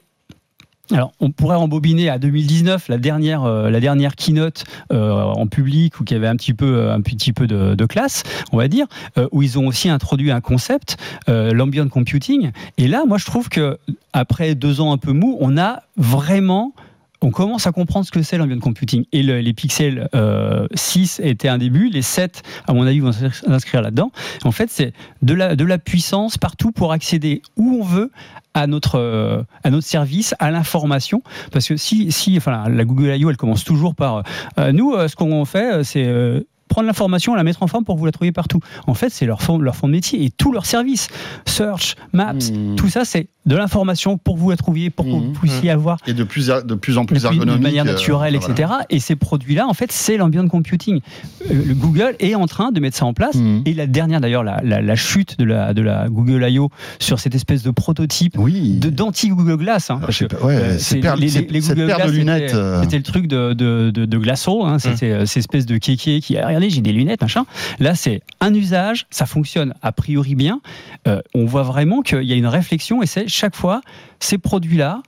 alors, 0.91 1.11
on 1.19 1.29
pourrait 1.29 1.55
rembobiner 1.55 2.09
à 2.09 2.17
2019, 2.17 2.87
la 2.87 2.97
dernière, 2.97 3.43
euh, 3.43 3.69
la 3.69 3.79
dernière 3.79 4.15
keynote 4.15 4.63
euh, 4.91 5.21
en 5.21 5.45
public, 5.45 5.93
il 6.01 6.13
y 6.13 6.15
avait 6.15 6.27
un 6.27 6.35
petit 6.35 6.55
peu, 6.55 6.77
euh, 6.77 6.93
un 6.93 7.01
petit 7.01 7.31
peu 7.31 7.45
de, 7.45 7.85
classe, 7.85 8.23
on 8.51 8.57
va 8.57 8.67
dire, 8.67 8.85
où 9.31 9.41
ils 9.41 9.57
ont 9.57 9.65
aussi 9.65 9.89
introduit 9.89 10.31
un 10.31 10.41
concept, 10.41 10.97
l'ambient 11.27 11.87
computing. 11.87 12.51
Et 12.77 12.87
là, 12.87 13.03
moi, 13.07 13.17
je 13.17 13.25
trouve 13.25 13.49
que 13.49 13.79
après 14.13 14.53
deux 14.53 14.79
ans 14.79 14.91
un 14.91 14.97
peu 14.97 15.11
mou, 15.11 15.37
on 15.39 15.57
a 15.57 15.81
vraiment 15.97 16.73
on 17.21 17.31
commence 17.31 17.67
à 17.67 17.71
comprendre 17.71 18.05
ce 18.05 18.11
que 18.11 18.21
c'est 18.21 18.37
l'ambient 18.37 18.59
computing. 18.59 19.05
Et 19.11 19.23
le- 19.23 19.39
les 19.41 19.53
Pixel 19.53 20.07
euh, 20.15 20.67
6 20.73 21.19
étaient 21.23 21.49
un 21.49 21.57
début, 21.57 21.89
les 21.89 22.01
7, 22.01 22.43
à 22.67 22.73
mon 22.73 22.85
avis, 22.87 22.99
vont 23.01 23.11
s'inscrire 23.11 23.81
là-dedans. 23.81 24.11
En 24.45 24.51
fait, 24.51 24.69
c'est 24.71 24.93
de 25.21 25.33
la, 25.33 25.55
de 25.55 25.65
la 25.65 25.77
puissance 25.77 26.37
partout 26.37 26.71
pour 26.71 26.91
accéder 26.93 27.41
où 27.57 27.77
on 27.81 27.83
veut 27.83 28.11
à 28.53 28.67
notre, 28.67 28.95
euh, 28.99 29.43
à 29.63 29.69
notre 29.69 29.85
service, 29.87 30.33
à 30.39 30.49
l'information. 30.51 31.21
Parce 31.51 31.67
que 31.67 31.75
si, 31.77 32.11
si 32.11 32.37
enfin, 32.37 32.69
la 32.69 32.85
Google 32.85 33.15
I.O., 33.17 33.29
elle 33.29 33.37
commence 33.37 33.63
toujours 33.63 33.95
par 33.95 34.23
euh, 34.57 34.71
nous, 34.71 34.93
euh, 34.93 35.07
ce 35.07 35.15
qu'on 35.15 35.43
fait, 35.45 35.73
euh, 35.73 35.83
c'est. 35.83 36.05
euh, 36.05 36.41
prendre 36.69 36.85
l'information, 36.85 37.33
la 37.33 37.43
mettre 37.43 37.63
en 37.63 37.67
forme 37.67 37.83
pour 37.83 37.95
que 37.95 37.99
vous 37.99 38.05
la 38.05 38.11
trouviez 38.11 38.31
partout. 38.31 38.59
En 38.85 38.93
fait, 38.93 39.09
c'est 39.09 39.25
leur 39.25 39.41
fond, 39.41 39.57
leur 39.57 39.75
fond 39.75 39.87
de 39.87 39.91
métier 39.93 40.23
et 40.23 40.29
tout 40.29 40.51
leur 40.51 40.67
service. 40.67 41.07
Search, 41.47 41.95
Maps, 42.13 42.33
Mhm. 42.35 42.75
tout 42.75 42.89
ça, 42.89 43.05
c'est 43.05 43.27
de 43.49 43.55
l'information 43.57 44.17
pour 44.17 44.35
que 44.35 44.39
vous 44.39 44.49
la 44.51 44.55
trouviez, 44.57 44.89
pour 44.89 45.05
que 45.05 45.09
vous 45.09 45.19
Mhm. 45.19 45.33
puissiez 45.33 45.69
avoir 45.71 45.97
Et 46.07 46.13
de 46.13 46.23
plus, 46.23 46.47
de 46.47 46.75
plus 46.75 46.97
en 46.97 47.05
plus 47.05 47.25
ergonomique. 47.25 47.57
de 47.57 47.61
manière 47.63 47.83
euh, 47.83 47.87
naturelle, 47.91 48.37
voilà. 48.37 48.53
etc. 48.53 48.73
Et 48.89 48.99
ces 48.99 49.15
produits-là, 49.17 49.67
en 49.67 49.73
fait, 49.73 49.91
c'est 49.91 50.15
l'ambient 50.17 50.47
computing. 50.47 51.01
Euh, 51.49 51.63
le 51.65 51.73
Google 51.73 52.15
est 52.19 52.35
en 52.35 52.45
train 52.45 52.71
de 52.71 52.79
mettre 52.79 52.95
ça 52.95 53.05
en 53.05 53.13
place. 53.13 53.35
Mhm. 53.35 53.63
Et 53.65 53.73
la 53.73 53.87
dernière, 53.87 54.21
d'ailleurs, 54.21 54.43
la, 54.43 54.61
la- 54.63 54.81
la 54.81 54.95
chute 54.95 55.37
de 55.39 55.43
la, 55.45 55.73
de 55.73 55.81
la 55.81 56.07
Google 56.09 56.45
I.O. 56.49 56.69
sur 56.99 57.19
cette 57.19 57.33
espèce 57.35 57.63
de 57.63 57.71
prototype 57.71 58.35
Oui. 58.37 58.79
d'anti-Google 58.79 59.57
Glass. 59.57 59.89
hein, 59.89 59.99
parce 60.01 60.23
pas, 60.27 60.45
ouais, 60.45 60.55
euh, 60.55 60.75
c'est- 60.77 61.01
les, 61.17 61.27
ces- 61.29 61.41
les- 61.41 61.47
les 61.47 61.61
cette 61.61 61.75
Google 61.77 61.89
de 61.91 61.95
Glass, 61.95 62.11
lunettes. 62.11 62.49
c'était- 62.49 62.55
euh, 62.55 62.81
C'était 62.83 62.97
le 62.97 63.03
truc 63.03 63.27
de, 63.27 63.53
de, 63.53 63.89
de, 63.91 64.05
de 64.05 64.17
Glasso, 64.17 64.63
hein, 64.63 64.77
c'était 64.79 65.11
euh, 65.11 65.25
ces 65.25 65.39
espèces 65.39 65.65
de 65.65 65.77
kékés 65.77 66.19
qui, 66.21 66.37
ah, 66.37 66.45
regardez, 66.47 66.69
j'ai 66.69 66.81
des 66.81 66.93
lunettes, 66.93 67.21
machin. 67.21 67.45
Là, 67.79 67.95
c'est 67.95 68.21
un 68.41 68.53
usage, 68.53 69.07
ça 69.09 69.25
fonctionne 69.25 69.73
a 69.81 69.91
priori 69.91 70.35
bien. 70.35 70.61
Euh, 71.07 71.21
on 71.33 71.45
voit 71.45 71.63
vraiment 71.63 72.01
qu'il 72.01 72.23
y 72.23 72.33
a 72.33 72.35
une 72.35 72.45
réflexion 72.47 73.01
et 73.01 73.05
c'est 73.07 73.27
chaque 73.39 73.55
fois, 73.55 73.81
ces 74.19 74.37
produits-là, 74.37 75.01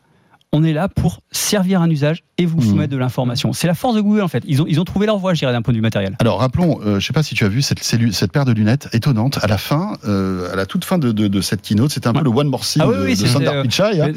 on 0.54 0.64
est 0.66 0.74
là 0.74 0.90
pour 0.90 1.22
servir 1.32 1.82
un 1.82 1.90
usage 1.90 2.24
et 2.38 2.46
vous 2.46 2.62
soumettre 2.62 2.92
de 2.92 2.98
l'information. 2.98 3.54
C'est 3.54 3.68
la 3.68 3.74
force 3.74 3.96
de 3.96 4.02
Google 4.02 4.22
en 4.22 4.28
fait. 4.28 4.44
Ils 4.48 4.62
ont, 4.62 4.66
ils 4.68 4.80
ont 4.82 4.84
trouvé 4.84 5.06
leur 5.06 5.18
voie, 5.18 5.34
je 5.34 5.40
dirais, 5.40 5.54
d'un 5.54 5.62
point 5.62 5.72
de 5.72 5.78
vue 5.78 5.82
matériel. 5.82 6.16
Alors 6.20 6.40
rappelons, 6.40 6.80
euh, 6.82 6.86
je 6.92 6.96
ne 6.96 7.00
sais 7.00 7.14
pas 7.14 7.24
si 7.24 7.36
tu 7.36 7.46
as 7.46 7.48
vu 7.48 7.62
cette, 7.62 7.82
cette 7.84 8.32
paire 8.34 8.44
de 8.44 8.52
lunettes 8.52 8.90
étonnante 8.92 9.40
à 9.42 9.48
la 9.48 9.58
fin, 9.58 9.94
euh, 10.06 10.52
à 10.52 10.56
la 10.58 10.66
toute 10.66 10.84
fin 10.84 10.98
de, 10.98 11.12
de- 11.14 11.28
de 11.30 11.42
cette 11.42 11.62
keynote, 11.62 11.92
c'était 11.92 12.08
un 12.08 12.14
peu 12.14 12.24
le 12.24 12.30
one 12.30 12.48
more 12.50 12.66
thing 12.66 12.82
Ah 12.84 12.90
oui, 12.90 12.96
de, 12.98 13.04
oui, 13.04 13.16
de 13.16 13.26
Sundar 13.28 13.54
euh, 13.54 13.64
Pichai. 13.64 14.02
hein. 14.02 14.12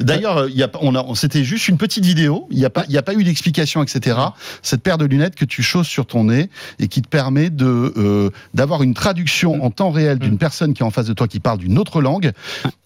D'ailleurs, 0.00 0.48
il 0.48 0.54
y 0.56 0.62
a, 0.62 0.68
pas- 0.68 0.78
on 0.82 0.94
a, 0.94 1.02
on- 1.02 1.14
c'était 1.16 1.42
juste 1.42 1.66
une 1.68 1.78
petite 1.78 2.04
vidéo. 2.04 2.46
Il 2.50 2.58
n'y 2.58 2.64
a 2.64 2.70
pas, 2.70 2.84
il 2.88 2.92
y 2.94 2.98
a 2.98 3.02
pas 3.02 3.14
eu 3.14 3.24
d'explication, 3.24 3.82
etc. 3.82 4.16
Cette 4.62 4.82
paire 4.82 4.98
de 4.98 5.04
lunettes 5.06 5.34
que 5.34 5.44
tu 5.44 5.62
chausses 5.62 5.88
sur 5.88 6.06
ton 6.06 6.24
nez 6.24 6.48
et 6.78 6.86
qui 6.88 7.02
te 7.02 7.08
permet 7.08 7.50
de 7.50 8.30
d'avoir 8.54 8.82
une 8.82 8.94
traduction 8.94 9.64
en 9.64 9.70
temps 9.70 9.90
réel 9.90 10.18
d'une 10.18 10.38
personne 10.38 10.74
qui 10.74 10.82
est 10.82 10.86
en 10.86 10.90
face 10.90 11.06
de 11.06 11.12
toi 11.14 11.26
qui 11.26 11.40
parle 11.40 11.58
d'une 11.58 11.78
autre 11.78 12.00
langue, 12.02 12.30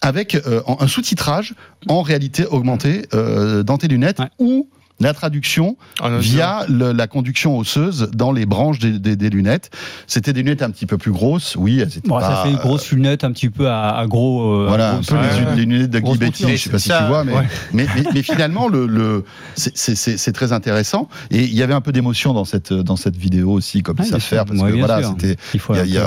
avec 0.01 0.37
un 0.79 0.87
sous-titrage 0.87 1.55
en 1.89 2.01
réalité 2.03 2.47
augmentée 2.47 2.86
euh, 3.15 3.63
dans 3.63 3.79
tes 3.79 3.89
lunettes 3.89 4.19
Ouais. 4.21 4.31
ou 4.39 4.69
la 5.01 5.13
traduction 5.13 5.77
En 6.01 6.07
audio. 6.09 6.19
via 6.21 6.65
le- 6.69 6.93
la 6.93 7.07
conduction 7.07 7.59
osseuse 7.59 8.11
dans 8.15 8.33
les 8.33 8.47
branches 8.47 8.79
des, 8.79 8.99
des- 8.99 9.17
des 9.17 9.31
lunettes. 9.31 9.71
C'était 10.07 10.33
des 10.33 10.43
lunettes 10.43 10.63
un 10.63 10.71
petit 10.71 10.87
peu 10.87 10.97
plus 10.99 11.13
grosses, 11.13 11.55
oui, 11.57 11.81
elles 11.81 11.89
étaient 11.99 12.09
bon, 12.09 12.19
pas, 12.19 12.29
ça 12.37 12.43
fait 12.45 12.51
une 12.51 12.57
grosse 12.57 12.91
lunette 12.93 13.25
un 13.25 13.33
petit 13.33 13.51
peu 13.51 13.69
à, 13.69 13.91
à 13.97 14.07
gros. 14.07 14.63
euh, 14.63 14.67
voilà, 14.69 14.91
à 14.91 14.95
un 14.97 15.01
peu 15.03 15.15
ouais, 15.15 15.21
les, 15.41 15.45
ouais. 15.45 15.55
les 15.57 15.65
lunettes 15.67 15.91
de 15.91 15.99
Guy 16.01 16.17
Betty, 16.19 16.57
je 16.57 16.63
sais 16.65 16.71
pas 16.71 16.79
si 16.79 16.89
Ça, 16.89 17.01
tu 17.03 17.09
vois, 17.09 17.25
mais, 17.25 17.35
ouais. 17.35 17.47
mais, 17.73 17.87
mais, 17.95 18.03
mais 18.15 18.23
finalement, 18.23 18.69
le, 18.69 18.87
le, 18.87 19.25
c'est- 19.55 20.33
très 20.33 20.53
intéressant. 20.53 21.09
Et 21.31 21.45
il 21.45 21.55
y 21.55 21.63
avait 21.63 21.75
un 21.75 21.81
peu 21.81 21.93
d'émotion 21.93 22.33
dans 22.35 22.45
cette, 22.45 22.73
dans 22.73 22.97
cette 22.97 23.17
vidéo 23.17 23.51
aussi, 23.53 23.83
comme 23.83 23.97
bien 23.97 24.05
sûr. 24.05 24.21
faire, 24.21 24.45
parce 24.45 24.61
Ouais, 24.61 24.73
que 24.73 24.77
voilà, 24.77 25.03
c'était. 25.03 25.37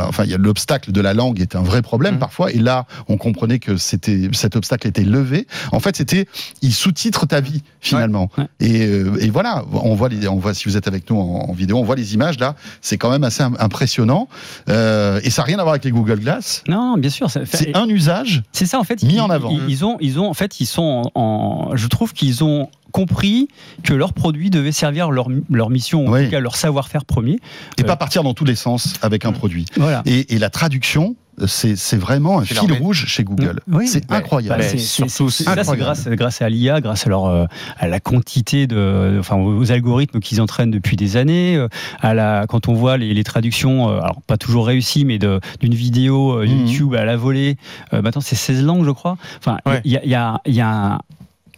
Enfin, 0.08 0.24
il 0.24 0.30
y 0.32 0.34
a 0.34 0.38
l'obstacle 0.38 0.92
de 0.92 1.02
la 1.02 1.14
langue 1.14 1.40
est 1.42 1.56
un 1.56 1.62
vrai 1.62 1.82
problème 1.82 2.16
Mhm. 2.16 2.20
parfois, 2.20 2.52
et 2.52 2.58
là, 2.60 2.86
on 3.08 3.18
comprenait 3.18 3.60
que 3.60 3.78
c'était 3.78 4.30
cet 4.34 4.56
obstacle 4.56 4.88
était 4.88 5.04
levé. 5.04 5.48
En 5.72 5.80
fait, 5.80 5.96
c'était 5.96 6.26
il 6.62 6.74
sous-titre 6.74 7.26
ta 7.26 7.40
vie 7.42 7.64
finalement. 7.82 8.30
Ouais. 8.38 8.48
Et, 8.80 8.86
euh, 8.88 9.18
et 9.20 9.30
voilà, 9.30 9.64
on 9.74 9.96
voit 9.96 10.10
les, 10.10 10.28
on 10.28 10.38
voit 10.38 10.54
si 10.54 10.66
vous 10.70 10.78
êtes 10.78 10.88
avec 10.88 11.10
nous 11.10 11.18
en, 11.20 11.50
en 11.50 11.54
vidéo, 11.54 11.78
on 11.78 11.84
voit 11.84 11.96
les 11.96 12.14
images 12.14 12.40
là. 12.40 12.56
C'est 12.82 12.98
quand 12.98 13.10
même 13.10 13.24
assez 13.24 13.44
im- 13.44 13.56
impressionnant. 13.60 14.28
Euh, 14.70 15.20
et 15.24 15.30
ça 15.30 15.42
n'a 15.42 15.46
rien 15.48 15.60
à 15.60 15.64
voir 15.64 15.74
avec 15.74 15.86
les 15.86 15.92
Google 15.92 16.20
Glass. 16.20 16.64
Non, 16.68 16.98
bien 16.98 17.10
sûr. 17.10 17.30
C'est 17.30 17.76
un 17.76 17.88
usage. 17.88 18.44
C'est 18.52 18.66
ça 18.66 18.80
en 18.80 18.84
fait. 18.84 19.02
mis 19.04 19.16
ils, 19.16 19.22
en 19.22 19.30
avant. 19.30 19.50
Ils, 19.52 19.70
ils 19.70 19.86
ont, 19.86 19.98
ils 20.00 20.20
ont 20.20 20.30
en 20.30 20.34
fait, 20.34 20.60
ils 20.60 20.66
sont 20.66 21.10
en. 21.16 21.22
en- 21.22 21.76
je 21.76 21.88
trouve 21.88 22.14
qu'ils 22.14 22.44
ont 22.44 22.70
compris 22.92 23.48
que 23.84 23.94
leur 23.94 24.14
produit 24.14 24.50
devait 24.50 24.72
servir 24.72 25.12
leur, 25.12 25.28
leur 25.52 25.70
mission, 25.70 26.08
en 26.08 26.12
Oui. 26.12 26.26
tout 26.26 26.32
cas 26.32 26.40
leur 26.40 26.56
savoir-faire 26.56 27.06
premier. 27.06 27.40
Et 27.78 27.82
Euh, 27.82 27.86
pas 27.86 27.96
partir 27.96 28.24
dans 28.24 28.34
tous 28.34 28.46
les 28.46 28.56
sens 28.56 28.96
avec 29.04 29.26
un 29.26 29.32
produit. 29.32 29.66
Voilà. 29.78 30.02
Et, 30.08 30.34
et 30.34 30.40
la 30.40 30.50
traduction, 30.50 31.16
c'est 31.48 31.96
vraiment 31.98 32.40
un 32.40 32.46
fil 32.46 32.72
rouge 32.74 33.06
chez 33.08 33.24
Google. 33.24 33.60
Oui. 33.68 33.88
c'est 33.88 34.12
incroyable. 34.12 34.62
Bah, 34.62 34.78
surtout, 34.78 35.30
c'est- 35.30 35.46
grâce, 35.46 36.08
grâce 36.08 36.42
à 36.42 36.50
l'IA, 36.50 36.82
grâce 36.82 37.06
à, 37.06 37.10
leur, 37.10 37.26
euh, 37.26 37.46
à 37.78 37.88
la 37.88 38.00
quantité 38.00 38.68
de, 38.68 39.18
enfin, 39.20 39.36
aux 39.38 39.72
algorithmes 39.72 40.20
qu'ils 40.20 40.42
entraînent 40.42 40.72
depuis 40.72 40.96
des 40.98 41.18
années. 41.18 41.56
euh, 41.56 41.68
À 42.02 42.14
la, 42.14 42.46
quand 42.48 42.68
on 42.68 42.74
voit 42.74 42.98
les, 42.98 43.14
les 43.14 43.24
traductions, 43.24 43.90
euh, 43.90 44.00
alors 44.00 44.22
pas 44.26 44.38
toujours 44.38 44.68
réussies, 44.68 45.06
mais 45.06 45.18
de- 45.20 45.40
d'une 45.60 45.74
vidéo 45.76 46.40
Mhm. 46.42 46.48
YouTube 46.48 46.96
à 46.96 47.06
la 47.06 47.18
volée. 47.18 47.58
euh, 47.94 48.02
maintenant, 48.02 48.22
c'est 48.22 48.36
16 48.36 48.64
langues, 48.64 48.86
je 48.86 48.92
crois. 48.92 49.18
Enfin, 49.40 49.58
il 49.66 49.72
Ouais. 49.72 49.82
y, 49.86 49.96
a, 49.98 50.02
il 50.04 50.10
y 50.12 50.16
a- 50.16 50.42
il 50.46 50.54
y 50.56 50.62
a 50.62 50.70
un, 50.94 51.00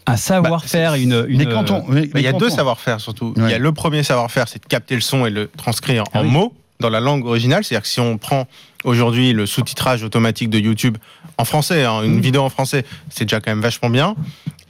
un 0.08 0.18
savoir-faire, 0.18 0.92
Bah, 0.92 0.98
une, 0.98 1.26
une. 1.28 1.38
mais 1.38 1.46
quand 1.46 1.70
on, 1.72 1.84
mais- 1.88 2.02
Mais 2.02 2.10
mais 2.16 2.22
il 2.22 2.24
y 2.24 2.28
a 2.28 2.34
deux 2.34 2.50
savoir-faire 2.50 3.00
surtout. 3.00 3.34
Il 3.38 3.44
Ouais. 3.44 3.52
y 3.52 3.54
a 3.54 3.60
le 3.60 3.72
premier 3.72 4.04
savoir-faire, 4.04 4.48
c'est 4.48 4.62
de 4.62 4.68
capter 4.68 4.96
le 4.96 5.02
son 5.02 5.26
et 5.26 5.30
le 5.30 5.48
transcrire 5.58 6.04
Ah 6.14 6.20
en 6.20 6.24
oui. 6.24 6.32
mots 6.32 6.54
dans 6.82 6.90
la 6.90 7.00
langue 7.00 7.26
originale. 7.26 7.64
C'est-à-dire 7.64 7.84
que 7.84 7.88
si 7.88 8.00
on 8.02 8.18
prend 8.18 8.48
aujourd'hui 8.84 9.32
le 9.32 9.46
sous-titrage 9.46 10.04
automatique 10.04 10.50
de 10.50 10.60
YouTube 10.60 10.98
en 11.38 11.46
français, 11.46 11.86
hein, 11.86 12.02
une 12.04 12.16
Mhm. 12.16 12.22
vidéo 12.22 12.42
en 12.42 12.50
français, 12.50 12.84
c'est 13.10 13.24
déjà 13.26 13.40
quand 13.40 13.52
même 13.52 13.62
vachement 13.62 13.90
bien. 13.90 14.16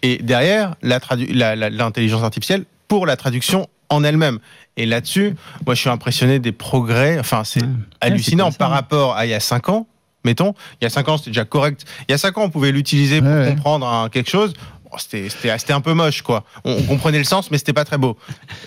Et 0.04 0.18
derrière, 0.18 0.76
la 0.82 1.00
tradu- 1.00 1.34
la- 1.34 1.56
la- 1.56 1.70
l'intelligence 1.70 2.22
artificielle 2.24 2.66
pour 2.88 3.06
la 3.06 3.16
traduction 3.16 3.68
en 3.90 4.04
elle-même. 4.04 4.40
Et 4.78 4.86
là-dessus, 4.86 5.36
moi, 5.66 5.76
je 5.76 5.82
suis 5.82 5.90
impressionné 5.90 6.40
des 6.40 6.52
progrès. 6.52 7.20
Enfin, 7.20 7.44
c'est 7.44 7.62
Ouais. 7.64 7.70
hallucinant 8.02 8.52
par 8.52 8.70
rapport 8.70 9.16
à 9.16 9.26
il 9.26 9.30
y 9.30 9.34
a 9.34 9.40
5 9.40 9.70
ans. 9.70 9.88
Mettons, 10.24 10.54
il 10.80 10.84
y 10.84 10.88
a 10.88 10.90
5 10.90 11.10
ans, 11.10 11.18
c'était 11.18 11.32
déjà 11.32 11.46
correct. 11.46 11.84
Il 12.08 12.12
y 12.12 12.16
a 12.16 12.18
5 12.18 12.38
ans, 12.38 12.44
on 12.44 12.50
pouvait 12.50 12.72
l'utiliser 12.72 13.22
pour 13.22 13.32
Ouais, 13.32 13.48
comprendre 13.50 14.08
quelque 14.12 14.30
chose. 14.30 14.54
Bon, 14.90 14.98
c'était 14.98 15.72
un 15.74 15.82
peu 15.82 15.94
moche, 15.94 16.22
quoi. 16.22 16.44
On, 16.64 16.74
on 16.74 16.84
comprenait 16.84 17.18
le 17.18 17.24
sens, 17.24 17.50
mais 17.50 17.58
c'était 17.58 17.74
pas 17.74 17.86
très 17.86 17.98
beau. 17.98 18.18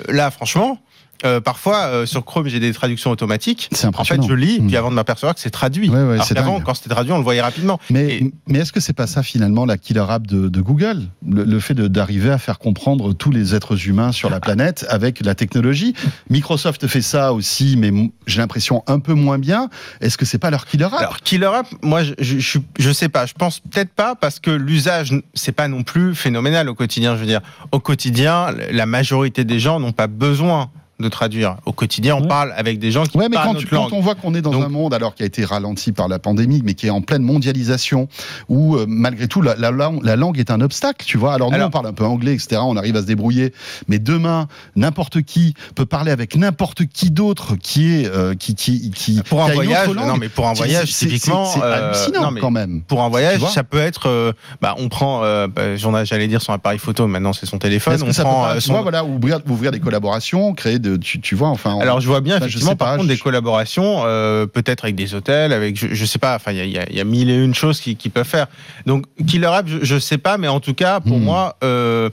Euh, 0.09 0.13
Là, 0.13 0.31
franchement, 0.31 0.79
euh, 1.25 1.41
parfois, 1.41 1.85
euh, 1.87 2.07
sur 2.07 2.25
Chrome, 2.25 2.49
j'ai 2.49 2.61
des 2.61 2.73
traductions 2.73 3.11
automatiques. 3.11 3.69
C'est 3.73 3.87
En 3.97 4.05
fait, 4.05 4.21
je 4.27 4.33
lis, 4.33 4.61
Mm. 4.61 4.67
puis 4.69 4.77
avant 4.77 4.91
de 4.91 4.95
m'apercevoir 4.95 5.35
que 5.35 5.41
c'est 5.41 5.51
traduit. 5.51 5.89
Ouais, 5.91 6.03
ouais, 6.03 6.19
Alors 6.37 6.55
dingue. 6.55 6.63
quand 6.65 6.75
c'était 6.75 6.91
traduit, 6.91 7.13
on 7.13 7.19
le 7.19 7.23
voyait 7.25 7.41
rapidement. 7.43 7.79
Mais, 7.91 8.17
Et- 8.17 8.35
mais 8.49 8.61
est-ce 8.61 8.73
que 8.73 8.81
c'est 8.81 8.93
pas 8.93 9.07
ça 9.07 9.23
finalement 9.23 9.65
la 9.65 9.79
killer 9.79 10.05
app 10.09 10.27
de, 10.27 10.49
de 10.49 10.61
Google? 10.61 11.03
Le, 11.29 11.45
le 11.45 11.61
fait 11.61 11.75
d'arriver 11.75 12.31
à 12.31 12.39
faire 12.39 12.59
comprendre 12.59 13.13
tous 13.13 13.31
les 13.31 13.55
êtres 13.55 13.89
humains 13.89 14.13
sur 14.13 14.31
la 14.31 14.41
planète 14.41 14.87
avec 14.89 15.21
la 15.25 15.35
technologie? 15.35 15.95
Microsoft 16.31 16.87
fait 16.87 17.03
ça 17.03 17.33
aussi, 17.33 17.77
mais 17.77 17.91
j'ai 18.27 18.39
l'impression 18.41 18.83
un 18.87 18.99
peu 18.99 19.15
moins 19.15 19.39
bien. 19.39 19.69
Est-ce 20.01 20.17
que 20.19 20.25
c'est 20.25 20.39
pas 20.39 20.51
leur 20.51 20.67
killer 20.67 20.85
app? 20.85 20.95
Alors, 20.95 21.19
Killer 21.21 21.47
App, 21.55 21.67
moi, 21.83 22.03
je, 22.05 22.13
je, 22.19 22.39
je, 22.39 22.59
je 22.79 22.93
sais 22.93 23.09
pas. 23.09 23.27
Je 23.27 23.35
pense 23.35 23.61
peut-être 23.61 23.93
pas 23.93 24.15
parce 24.15 24.41
que 24.41 24.51
l'usage, 24.51 25.13
c'est 25.35 25.53
pas 25.53 25.69
non 25.69 25.83
plus 25.83 26.15
phénoménal 26.15 26.69
au 26.69 26.75
quotidien. 26.75 27.15
Je 27.15 27.21
veux 27.21 27.27
dire, 27.27 27.41
au 27.73 27.81
quotidien, 27.81 28.49
la 28.71 28.87
majorité 28.87 29.45
des 29.45 29.59
gens 29.61 29.81
n'ont 29.81 29.93
pas 29.93 30.07
besoin 30.07 30.71
de 31.01 31.09
traduire. 31.09 31.57
Au 31.67 31.73
quotidien, 31.73 32.17
on 32.17 32.23
Ouais. 32.23 32.29
parle 32.29 32.53
avec 32.57 32.79
des 32.79 32.91
gens 32.93 33.05
qui 33.05 33.19
Ouais, 33.19 33.29
mais 33.29 33.35
parlent 33.35 33.49
quand, 33.49 33.53
notre 33.55 33.67
tu- 33.67 33.75
quand 33.75 33.83
langue. 33.85 33.93
on 33.95 34.01
voit 34.01 34.15
qu'on 34.15 34.35
est 34.35 34.43
dans 34.43 34.53
Donc- 34.53 34.65
un 34.65 34.69
monde 34.69 34.95
alors 34.95 35.15
qui 35.15 35.23
a 35.25 35.27
été 35.27 35.45
ralenti 35.45 35.91
par 35.93 36.07
la 36.09 36.19
pandémie, 36.19 36.63
mais 36.65 36.75
qui 36.75 36.87
est 36.87 36.91
en 36.91 37.01
pleine 37.01 37.23
mondialisation, 37.23 38.09
où 38.49 38.77
euh, 38.77 38.85
malgré 38.89 39.27
tout 39.29 39.43
la, 39.43 39.57
la 39.57 39.71
lang- 39.71 40.01
la 40.03 40.17
langue 40.17 40.39
est 40.39 40.51
un 40.51 40.61
obstacle, 40.61 41.05
tu 41.05 41.19
vois. 41.19 41.35
Alors 41.35 41.49
nous 41.51 41.57
Alors- 41.57 41.69
on 41.69 41.71
parle 41.71 41.87
un 41.87 41.93
peu 41.93 42.05
anglais, 42.05 42.35
etc. 42.35 42.61
On 42.65 42.77
arrive 42.77 42.97
à 42.97 43.01
se 43.03 43.07
débrouiller, 43.07 43.53
mais 43.89 43.99
demain 43.99 44.47
n'importe 44.77 45.23
qui 45.23 45.55
peut 45.75 45.87
parler 45.87 46.11
avec 46.13 46.37
n'importe 46.37 46.87
qui 46.87 47.11
d'autre 47.11 47.57
qui 47.57 47.93
est 47.95 48.07
euh, 48.07 48.35
qui 48.35 48.55
qui 48.55 48.91
qui 48.91 49.21
Pour 49.29 49.45
qui 49.45 49.51
un 49.51 49.55
voyage, 49.55 49.89
langue. 49.89 50.07
non 50.07 50.17
mais 50.17 50.29
pour 50.29 50.47
un 50.49 50.53
voyage, 50.53 50.93
typiquement, 50.95 51.45
c'est 51.47 51.61
euh, 51.63 51.91
hallucinant 51.91 52.31
non, 52.33 52.41
quand 52.41 52.51
même. 52.51 52.83
Pour 52.83 53.03
un 53.03 53.09
voyage, 53.09 53.41
ça 53.53 53.65
peut 53.65 53.79
être, 53.79 54.09
euh, 54.09 54.33
bah, 54.61 54.75
on 54.79 54.89
prend, 54.89 55.21
bah, 55.49 55.77
j'allais 56.05 56.29
dire 56.29 56.41
son 56.43 56.53
appareil 56.53 56.79
photo, 56.79 57.07
maintenant 57.07 57.33
c'est 57.33 57.47
son 57.47 57.59
téléphone. 57.59 57.95
On 58.03 58.13
prend 58.13 58.61
son- 58.61 58.73
vois, 58.73 58.83
voilà, 58.83 59.05
ouvrir, 59.05 59.41
ouvrir 59.49 59.73
des 59.73 59.81
collaborations, 59.81 60.55
créer 60.55 60.79
de, 60.85 60.97
tu, 60.97 61.21
tu 61.21 61.35
vois, 61.35 61.49
enfin. 61.49 61.79
Alors 61.81 62.01
je 62.01 62.07
vois 62.07 62.21
bien 62.21 62.37
je 62.39 62.45
effectivement 62.45 62.77
par 62.77 62.89
pas, 62.91 62.97
contre 62.99 63.09
je- 63.09 63.15
des 63.15 63.19
collaborations, 63.21 64.03
euh, 64.05 64.47
peut-être 64.47 64.85
avec 64.85 64.95
des 64.95 65.15
hôtels, 65.15 65.53
avec 65.53 65.77
je, 65.79 65.89
je 65.93 66.05
sais 66.05 66.19
pas, 66.21 66.37
enfin 66.37 66.53
il 66.53 66.59
y 66.71 66.79
a, 66.79 66.85
y 66.93 66.97
y 67.01 67.05
mille 67.05 67.31
et 67.31 67.35
une 67.43 67.55
choses 67.55 67.81
qui, 67.81 67.97
qui 67.97 68.09
peuvent 68.11 68.27
faire. 68.27 68.47
Donc 68.87 69.05
Killer 69.27 69.47
App, 69.49 69.67
je, 69.67 69.79
je 69.83 69.99
sais 69.99 70.19
pas, 70.19 70.39
mais 70.39 70.49
en 70.49 70.61
tout 70.61 70.75
cas 70.75 71.01
pour 71.01 71.19
Hmm. 71.19 71.25
moi, 71.25 71.57
euh, 71.65 72.11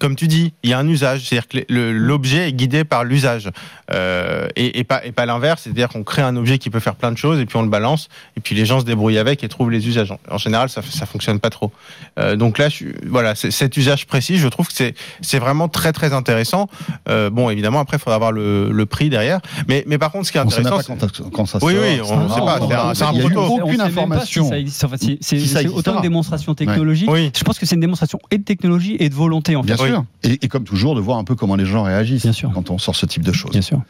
comme 0.00 0.16
tu 0.16 0.28
dis, 0.28 0.52
il 0.62 0.70
y 0.70 0.72
a 0.72 0.78
un 0.78 0.88
usage, 0.88 1.24
c'est-à-dire 1.28 1.48
que 1.48 1.58
l'objet 1.68 2.48
est 2.48 2.52
guidé 2.52 2.84
par 2.84 3.04
l'usage 3.04 3.50
euh, 3.92 4.48
et, 4.56 4.78
et 4.78 4.84
pas 4.84 5.04
et 5.04 5.12
pas 5.12 5.26
l'inverse, 5.26 5.62
c'est-à-dire 5.64 5.88
qu'on 5.88 6.02
crée 6.02 6.22
un 6.22 6.36
objet 6.36 6.58
qui 6.58 6.70
peut 6.70 6.80
faire 6.80 6.94
plein 6.94 7.12
de 7.12 7.18
choses 7.18 7.38
et 7.38 7.46
puis 7.46 7.56
on 7.58 7.62
le 7.62 7.68
balance 7.68 8.08
et 8.36 8.40
puis 8.40 8.54
les 8.54 8.64
gens 8.66 8.80
se 8.80 8.84
débrouillent 8.84 9.18
avec 9.18 9.44
et 9.44 9.48
trouvent 9.48 9.70
les 9.70 9.86
usages. 9.86 10.12
En, 10.30 10.38
général, 10.38 10.68
ça 10.68 10.80
ça 10.82 11.06
fonctionne 11.06 11.38
pas 11.38 11.50
trop. 11.50 11.70
Euh, 12.18 12.36
donc 12.36 12.58
là, 12.58 12.68
je, 12.68 12.86
voilà, 13.06 13.34
cet 13.34 13.76
usage 13.76 14.06
précis, 14.06 14.38
je 14.38 14.48
trouve 14.48 14.66
que 14.68 14.72
c'est 14.74 14.94
c'est 15.20 15.38
vraiment 15.38 15.68
très 15.68 15.92
très 15.92 16.12
intéressant. 16.12 16.68
Euh, 17.08 17.30
bon, 17.30 17.50
évidemment, 17.50 17.80
après, 17.80 17.98
il 17.98 18.00
faudra 18.00 18.16
avoir 18.16 18.32
le, 18.32 18.70
le 18.72 18.86
prix 18.86 19.10
derrière. 19.10 19.40
Mais, 19.68 19.84
mais 19.86 19.98
par 19.98 20.10
contre, 20.10 20.26
ce 20.26 20.32
qui 20.32 20.38
est 20.38 20.40
on 20.40 20.48
sait 20.50 20.58
même 20.62 20.66
intéressant, 20.68 20.96
pas 20.96 21.06
c'est- 21.14 21.22
quand, 21.22 21.30
quand 21.30 21.46
ça 21.46 21.58
Oui, 21.62 21.74
sort. 21.74 21.82
oui, 21.82 21.96
ça- 21.98 22.14
on 22.14 22.28
sait 22.34 22.40
pas, 22.40 22.94
c'est 22.94 23.04
un- 23.04 23.12
proto. 23.12 23.40
On 23.40 23.62
aucune 23.64 23.76
pas 23.78 23.84
information. 23.84 24.50
si. 24.50 24.84
Enfin, 24.84 24.96
c'est 24.98 25.38
Si 25.38 25.68
autant 25.68 25.96
une 25.96 26.02
démonstration 26.02 26.54
technologique. 26.54 27.10
oui. 27.10 27.30
Je 27.36 27.44
pense 27.44 27.58
que 27.58 27.66
c'est 27.66 27.74
une 27.74 27.80
démonstration 27.80 28.18
et 28.30 28.38
de 28.38 28.44
technologie 28.44 28.96
et 28.98 29.08
de 29.08 29.14
volonté 29.14 29.56
en 29.56 29.62
fait. 29.62 29.74
Sûr. 29.88 30.04
Et, 30.22 30.38
et 30.44 30.48
comme 30.48 30.64
toujours, 30.64 30.94
de 30.94 31.00
voir 31.00 31.18
un 31.18 31.24
peu 31.24 31.34
comment 31.34 31.56
les 31.56 31.66
gens 31.66 31.82
réagissent 31.84 32.22
Bien 32.22 32.32
sûr. 32.32 32.50
quand 32.54 32.70
on 32.70 32.78
sort 32.78 32.96
ce 32.96 33.06
type 33.06 33.22
de 33.24 33.32
choses. 33.32 33.50
Bien 33.52 33.62
sûr. 33.62 33.80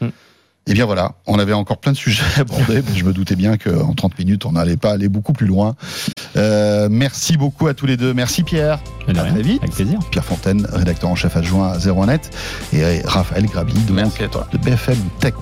Et 0.67 0.73
bien 0.73 0.87
voilà, 0.87 1.13
on 1.27 1.39
avait 1.39 1.53
encore 1.53 1.77
plein 1.77 1.93
de 1.93 1.97
sujets 1.99 2.23
à 2.37 2.41
aborder, 2.41 2.77
mais 2.89 2.97
je 2.97 3.05
me 3.05 3.13
doutais 3.13 3.37
bien 3.37 3.59
qu'en 3.59 3.93
30 3.93 4.19
minutes, 4.19 4.47
on 4.47 4.53
n'allait 4.53 4.79
pas 4.79 4.93
aller 4.93 5.11
beaucoup 5.11 5.35
plus 5.35 5.47
loin. 5.47 5.77
Euh, 6.39 6.89
merci 6.91 7.37
beaucoup 7.37 7.67
à 7.67 7.75
tous 7.75 7.85
les 7.85 7.99
deux. 7.99 8.15
Merci 8.15 8.43
Pierre. 8.45 8.81
De 9.07 9.15
À 9.19 9.25
rien. 9.25 9.33
très 9.35 9.43
vite. 9.43 9.63
Avec 9.63 9.75
plaisir. 9.75 9.99
Pierre 10.11 10.25
Fontaine, 10.25 10.67
rédacteur 10.73 11.11
en 11.11 11.15
chef 11.17 11.37
adjoint 11.37 11.69
à 11.73 11.77
01net, 11.77 12.31
et 12.73 13.03
Raphaël 13.05 13.45
Grabi, 13.45 13.75
donc, 13.75 13.97
Merci 13.97 14.23
à 14.25 14.29
toi. 14.29 14.49
de 14.53 14.57
BFM 14.59 14.97
Tech. 15.21 15.35